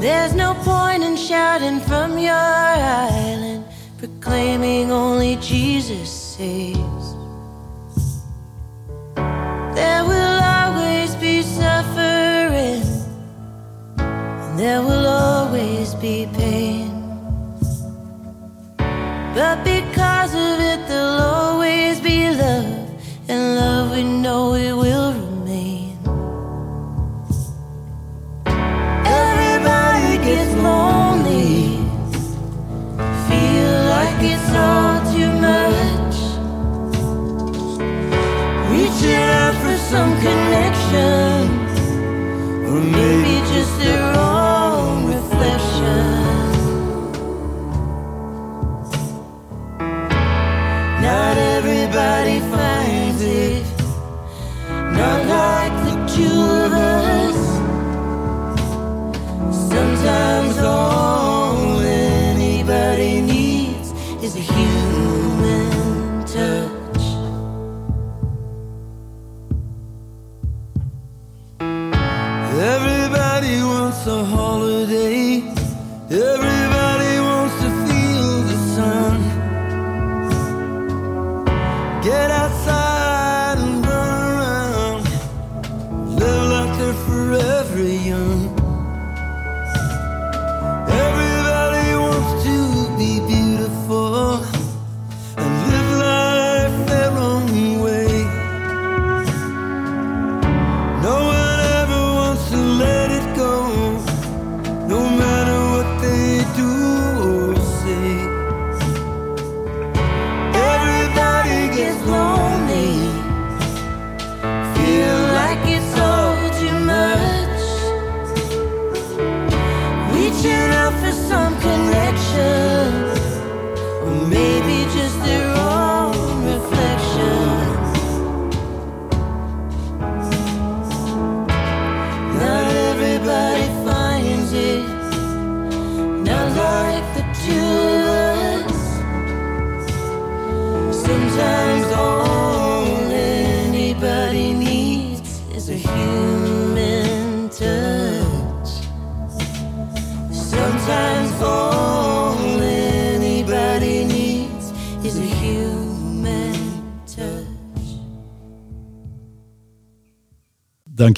There's 0.00 0.34
no 0.34 0.54
point 0.54 1.02
in 1.04 1.16
shouting 1.16 1.80
from 1.80 2.18
your 2.18 2.32
island, 2.32 3.64
proclaiming 3.98 4.90
only 4.90 5.36
Jesus 5.36 6.10
saves. 6.10 7.06
There 9.74 10.04
will 10.04 10.40
always 10.58 11.14
be 11.16 11.42
suffering, 11.42 12.82
and 13.98 14.58
there 14.58 14.82
will 14.82 15.06
always 15.06 15.94
be 15.94 16.26
pain. 16.34 16.90
But 19.34 19.62
because 19.64 20.34
of 20.34 20.60
it, 20.72 20.79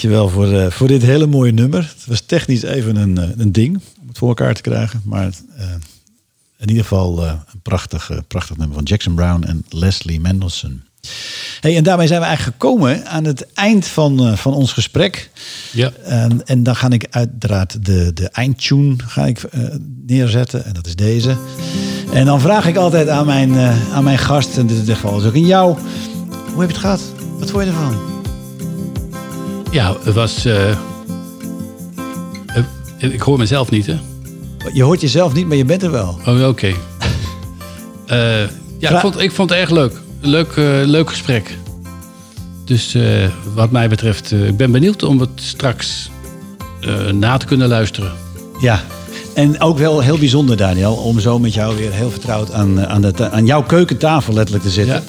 Dankjewel 0.02 0.28
voor, 0.28 0.52
eh, 0.52 0.70
voor 0.70 0.88
dit 0.88 1.02
hele 1.02 1.26
mooie 1.26 1.52
nummer. 1.52 1.94
Het 1.96 2.06
was 2.06 2.20
technisch 2.20 2.62
even 2.62 2.96
een, 2.96 3.18
eh, 3.18 3.28
een 3.36 3.52
ding 3.52 3.80
om 4.00 4.08
het 4.08 4.18
voor 4.18 4.28
elkaar 4.28 4.54
te 4.54 4.60
krijgen. 4.60 5.02
Maar 5.04 5.30
eh, 5.56 5.66
in 6.58 6.68
ieder 6.68 6.82
geval 6.82 7.26
een 7.26 7.60
prachtig, 7.62 8.10
prachtig 8.28 8.56
nummer 8.56 8.76
van 8.76 8.84
Jackson 8.84 9.14
Brown 9.14 9.42
en 9.42 9.64
Leslie 9.68 10.20
Mendelssohn. 10.20 10.82
Hey, 11.60 11.76
en 11.76 11.84
daarmee 11.84 12.06
zijn 12.06 12.20
we 12.20 12.26
eigenlijk 12.26 12.56
gekomen 12.56 13.06
aan 13.06 13.24
het 13.24 13.52
eind 13.52 13.86
van, 13.86 14.38
van 14.38 14.54
ons 14.54 14.72
gesprek. 14.72 15.30
Ja. 15.72 15.92
En, 16.04 16.46
en 16.46 16.62
dan 16.62 16.76
ga 16.76 16.90
ik 16.90 17.06
uiteraard 17.10 17.84
de, 17.84 18.12
de 18.12 18.28
eindtune 18.28 18.96
ga 19.06 19.26
ik, 19.26 19.42
neerzetten. 20.06 20.64
En 20.64 20.72
dat 20.72 20.86
is 20.86 20.96
deze. 20.96 21.36
En 22.12 22.24
dan 22.24 22.40
vraag 22.40 22.66
ik 22.66 22.76
altijd 22.76 23.08
aan 23.08 23.26
mijn, 23.26 23.56
aan 23.92 24.04
mijn 24.04 24.18
gast, 24.18 24.56
en 24.56 24.68
in 24.68 24.84
dit 24.84 24.94
geval 24.94 25.20
is 25.20 25.26
ook 25.26 25.34
in 25.34 25.46
jou. 25.46 25.78
Hoe 26.52 26.60
heb 26.60 26.68
je 26.68 26.74
het 26.74 26.84
gehad? 26.84 27.02
Wat 27.38 27.50
vond 27.50 27.64
je 27.64 27.70
ervan? 27.70 28.11
Ja, 29.72 29.96
het 30.02 30.14
was. 30.14 30.44
eh, 30.44 30.70
eh, 30.70 30.76
ik 32.98 33.20
hoor 33.20 33.38
mezelf 33.38 33.70
niet, 33.70 33.86
hè? 33.86 33.96
Je 34.72 34.82
hoort 34.82 35.00
jezelf 35.00 35.32
niet, 35.32 35.46
maar 35.46 35.56
je 35.56 35.64
bent 35.64 35.82
er 35.82 35.90
wel. 35.90 36.18
Oh, 36.26 36.48
oké. 36.48 36.72
Eh, 38.06 38.40
ja, 38.78 38.90
ik 38.90 38.98
vond, 38.98 39.20
ik 39.20 39.32
vond 39.32 39.50
het 39.50 39.58
erg 39.58 39.70
leuk. 39.70 40.00
Leuk, 40.20 40.52
leuk 40.86 41.08
gesprek. 41.10 41.56
Dus 42.64 42.96
wat 43.54 43.70
mij 43.70 43.88
betreft, 43.88 44.32
ik 44.32 44.56
ben 44.56 44.70
benieuwd 44.72 45.02
om 45.02 45.20
het 45.20 45.30
straks 45.34 46.10
na 47.12 47.36
te 47.36 47.46
kunnen 47.46 47.68
luisteren. 47.68 48.12
Ja, 48.60 48.80
en 49.34 49.60
ook 49.60 49.78
wel 49.78 50.00
heel 50.00 50.18
bijzonder, 50.18 50.56
Daniel, 50.56 50.94
om 50.94 51.20
zo 51.20 51.38
met 51.38 51.54
jou 51.54 51.76
weer 51.76 51.92
heel 51.92 52.10
vertrouwd 52.10 52.52
aan, 52.52 52.86
aan, 52.86 53.00
de, 53.00 53.30
aan 53.30 53.46
jouw 53.46 53.62
keukentafel 53.62 54.34
letterlijk 54.34 54.64
te 54.64 54.70
zitten. 54.70 54.94
Ja. 54.94 55.02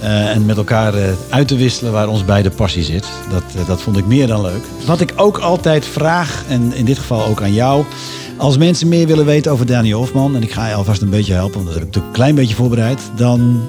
Eh, 0.00 0.34
en 0.34 0.46
met 0.46 0.56
elkaar 0.56 0.94
eh, 0.94 1.10
uit 1.28 1.48
te 1.48 1.56
wisselen 1.56 1.92
waar 1.92 2.08
ons 2.08 2.24
beide 2.24 2.50
passie 2.50 2.82
zit. 2.82 3.06
Dat, 3.30 3.42
eh, 3.56 3.66
dat 3.66 3.80
vond 3.80 3.96
ik 3.96 4.06
meer 4.06 4.26
dan 4.26 4.40
leuk. 4.40 4.62
Wat 4.86 5.00
ik 5.00 5.12
ook 5.16 5.38
altijd 5.38 5.86
vraag, 5.86 6.44
en 6.48 6.72
in 6.74 6.84
dit 6.84 6.98
geval 6.98 7.26
ook 7.26 7.42
aan 7.42 7.52
jou. 7.52 7.84
Als 8.36 8.58
mensen 8.58 8.88
meer 8.88 9.06
willen 9.06 9.24
weten 9.24 9.52
over 9.52 9.66
Daniel 9.66 9.98
Hofman, 9.98 10.36
en 10.36 10.42
ik 10.42 10.52
ga 10.52 10.68
je 10.68 10.74
alvast 10.74 11.02
een 11.02 11.10
beetje 11.10 11.32
helpen, 11.32 11.54
want 11.54 11.66
dat 11.66 11.74
heb 11.74 11.82
ik 11.82 11.88
natuurlijk 11.88 12.14
een 12.14 12.20
klein 12.20 12.34
beetje 12.34 12.54
voorbereid. 12.54 13.00
Dan 13.16 13.68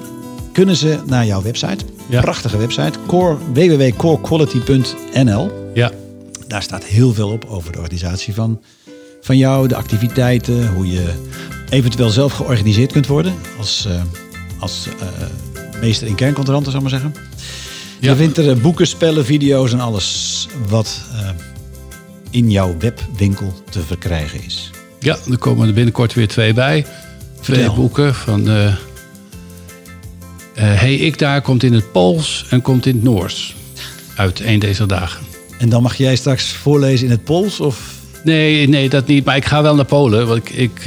kunnen 0.52 0.76
ze 0.76 0.98
naar 1.06 1.26
jouw 1.26 1.42
website. 1.42 1.84
Ja. 2.08 2.20
Prachtige 2.20 2.56
website. 2.56 2.98
Core, 3.06 3.36
www.corequality.nl. 3.52 5.50
Ja, 5.74 5.90
Daar 6.46 6.62
staat 6.62 6.84
heel 6.84 7.12
veel 7.12 7.28
op 7.28 7.44
over 7.48 7.72
de 7.72 7.78
organisatie 7.78 8.34
van, 8.34 8.60
van 9.20 9.36
jou, 9.36 9.68
de 9.68 9.76
activiteiten, 9.76 10.74
hoe 10.74 10.90
je 10.90 11.12
eventueel 11.70 12.10
zelf 12.10 12.32
georganiseerd 12.32 12.92
kunt 12.92 13.06
worden 13.06 13.34
als, 13.58 13.88
als 14.58 14.88
meester 15.80 16.06
in 16.06 16.14
kerncontrollanten, 16.14 16.72
zou 16.72 16.84
ik 16.84 16.90
maar 16.90 17.00
zeggen. 17.00 17.20
Ja. 17.98 18.10
Je 18.10 18.16
vindt 18.16 18.38
er 18.38 18.50
eh, 18.50 18.56
boeken, 18.56 18.86
spellen, 18.86 19.24
video's 19.24 19.72
en 19.72 19.80
alles 19.80 20.48
wat 20.68 21.00
eh, 21.12 21.28
in 22.30 22.50
jouw 22.50 22.74
webwinkel 22.78 23.62
te 23.70 23.80
verkrijgen 23.80 24.44
is. 24.44 24.70
ja, 24.98 25.16
er 25.30 25.38
komen 25.38 25.68
er 25.68 25.74
binnenkort 25.74 26.14
weer 26.14 26.28
twee 26.28 26.52
bij. 26.52 26.86
Twee 27.40 27.72
boeken 27.72 28.14
van. 28.14 28.48
eh 28.48 28.74
hey, 30.54 30.94
ik 30.94 31.18
daar 31.18 31.42
komt 31.42 31.62
in 31.62 31.72
het 31.72 31.92
Pools 31.92 32.46
en 32.50 32.62
komt 32.62 32.86
in 32.86 32.94
het 32.94 33.02
Noors. 33.02 33.54
Uit 34.16 34.40
een 34.40 34.58
deze 34.58 34.86
dagen. 34.86 35.20
En 35.58 35.68
dan 35.68 35.82
mag 35.82 35.94
jij 35.94 36.16
straks 36.16 36.52
voorlezen 36.52 37.04
in 37.04 37.10
het 37.10 37.24
Pools 37.24 37.60
of 37.60 37.98
Nee, 38.24 38.68
nee, 38.68 38.88
dat 38.88 39.06
niet. 39.06 39.24
Maar 39.24 39.36
ik 39.36 39.44
ga 39.44 39.62
wel 39.62 39.74
naar 39.74 39.84
Polen. 39.84 40.26
Want 40.26 40.48
ik, 40.48 40.50
ik, 40.50 40.84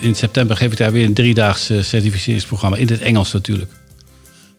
in 0.00 0.14
september 0.14 0.56
geef 0.56 0.72
ik 0.72 0.78
daar 0.78 0.92
weer 0.92 1.04
een 1.04 1.14
driedaags 1.14 1.70
eh, 1.70 1.82
certificeringsprogramma. 1.82 2.76
In 2.76 2.88
het 2.88 3.00
Engels 3.00 3.32
natuurlijk. 3.32 3.70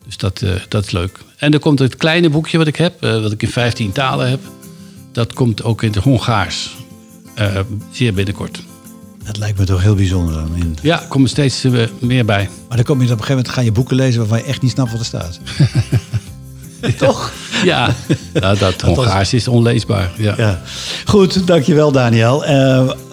Dus 0.05 0.17
dat, 0.17 0.41
eh, 0.41 0.49
dat 0.69 0.85
is 0.85 0.91
leuk. 0.91 1.17
En 1.37 1.53
er 1.53 1.59
komt 1.59 1.79
het 1.79 1.95
kleine 1.95 2.29
boekje 2.29 2.57
wat 2.57 2.67
ik 2.67 2.75
heb. 2.75 3.03
eh, 3.03 3.21
wat 3.21 3.31
ik 3.31 3.41
in 3.43 3.49
15 3.49 3.91
talen 3.91 4.29
heb. 4.29 4.39
Dat 5.11 5.33
komt 5.33 5.63
ook 5.63 5.83
in 5.83 5.91
het 5.91 6.03
Hongaars. 6.03 6.75
eh, 7.35 7.59
zeer 7.91 8.13
binnenkort. 8.13 8.59
dat 9.25 9.37
lijkt 9.37 9.57
me 9.59 9.65
toch 9.65 9.81
heel 9.81 9.95
bijzonder. 9.95 10.33
Dan 10.33 10.55
in. 10.55 10.77
Ja, 10.81 11.01
er 11.01 11.07
komen 11.07 11.29
steeds 11.29 11.65
meer 11.99 12.25
bij. 12.25 12.49
Maar 12.67 12.77
dan 12.77 12.85
kom 12.85 12.97
je 12.97 13.03
op 13.03 13.09
een 13.11 13.17
gegeven 13.17 13.35
moment 13.35 13.49
ga 13.53 13.61
je 13.61 13.71
boeken 13.71 13.95
lezen 13.95 14.19
waarvan 14.19 14.37
je 14.37 14.43
echt 14.43 14.61
niet 14.61 14.71
snapt 14.71 14.91
wat 14.91 14.99
er 14.99 15.05
staat. 15.05 15.39
Toch? 16.97 17.31
Ja, 17.63 17.95
nou, 18.33 18.57
dat 18.57 18.81
Hongaars 18.81 19.33
is 19.33 19.47
onleesbaar. 19.47 20.11
Ja. 20.17 20.33
Ja. 20.37 20.61
Goed, 21.05 21.47
dankjewel 21.47 21.91
Daniel. 21.91 22.45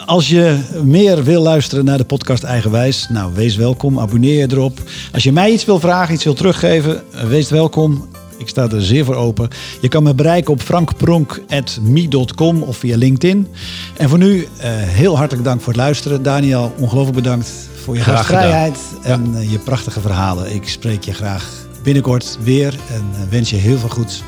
Als 0.07 0.29
je 0.29 0.59
meer 0.85 1.25
wil 1.25 1.43
luisteren 1.43 1.85
naar 1.85 1.99
de 1.99 2.05
podcast 2.05 2.43
Eigenwijs, 2.43 3.07
nou, 3.09 3.35
wees 3.35 3.57
welkom. 3.57 3.99
Abonneer 3.99 4.39
je 4.39 4.47
erop. 4.51 4.79
Als 5.13 5.23
je 5.23 5.33
mij 5.33 5.51
iets 5.51 5.65
wil 5.65 5.81
vragen, 5.81 6.15
iets 6.15 6.25
wil 6.25 6.35
teruggeven, 6.35 7.03
eh, 7.15 7.25
wees 7.25 7.51
welkom. 7.51 8.09
Ik 8.39 8.49
sta 8.49 8.71
er 8.71 8.83
zeer 8.83 9.05
voor 9.05 9.15
open. 9.15 9.49
Je 9.81 9.89
kan 9.89 10.03
me 10.03 10.15
bereiken 10.15 10.53
op 10.53 10.61
frankpronk.me.com 10.61 12.63
of 12.63 12.77
via 12.77 12.97
LinkedIn. 12.97 13.49
En 13.97 14.09
voor 14.09 14.19
nu, 14.19 14.49
eh, 14.59 14.71
heel 14.73 15.17
hartelijk 15.17 15.47
dank 15.47 15.61
voor 15.61 15.73
het 15.73 15.83
luisteren. 15.83 16.23
Daniel, 16.23 16.73
ongelooflijk 16.79 17.17
bedankt 17.17 17.53
voor 17.85 17.95
je 17.95 18.01
Graag 18.01 18.17
gastvrijheid 18.17 18.79
en 19.03 19.35
eh, 19.35 19.51
je 19.51 19.59
prachtige 19.59 20.01
verhalen. 20.01 20.55
Ik 20.55 20.69
spreek 20.69 21.05
je 21.05 21.13
graag 21.13 21.51
binnenkort 21.83 22.39
weer 22.43 22.75
en 22.91 23.05
wens 23.31 23.51
je 23.51 23.57
heel 23.57 23.79
veel 23.79 23.89
goeds 23.89 24.23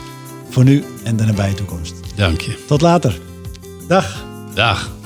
voor 0.51 0.65
nu 0.65 0.85
en 1.03 1.17
de 1.17 1.25
nabije 1.25 1.55
toekomst. 1.55 1.95
Dank 2.15 2.41
je. 2.41 2.65
Tot 2.67 2.81
later. 2.81 3.21
Dag. 3.89 4.25
Dag. 4.55 5.04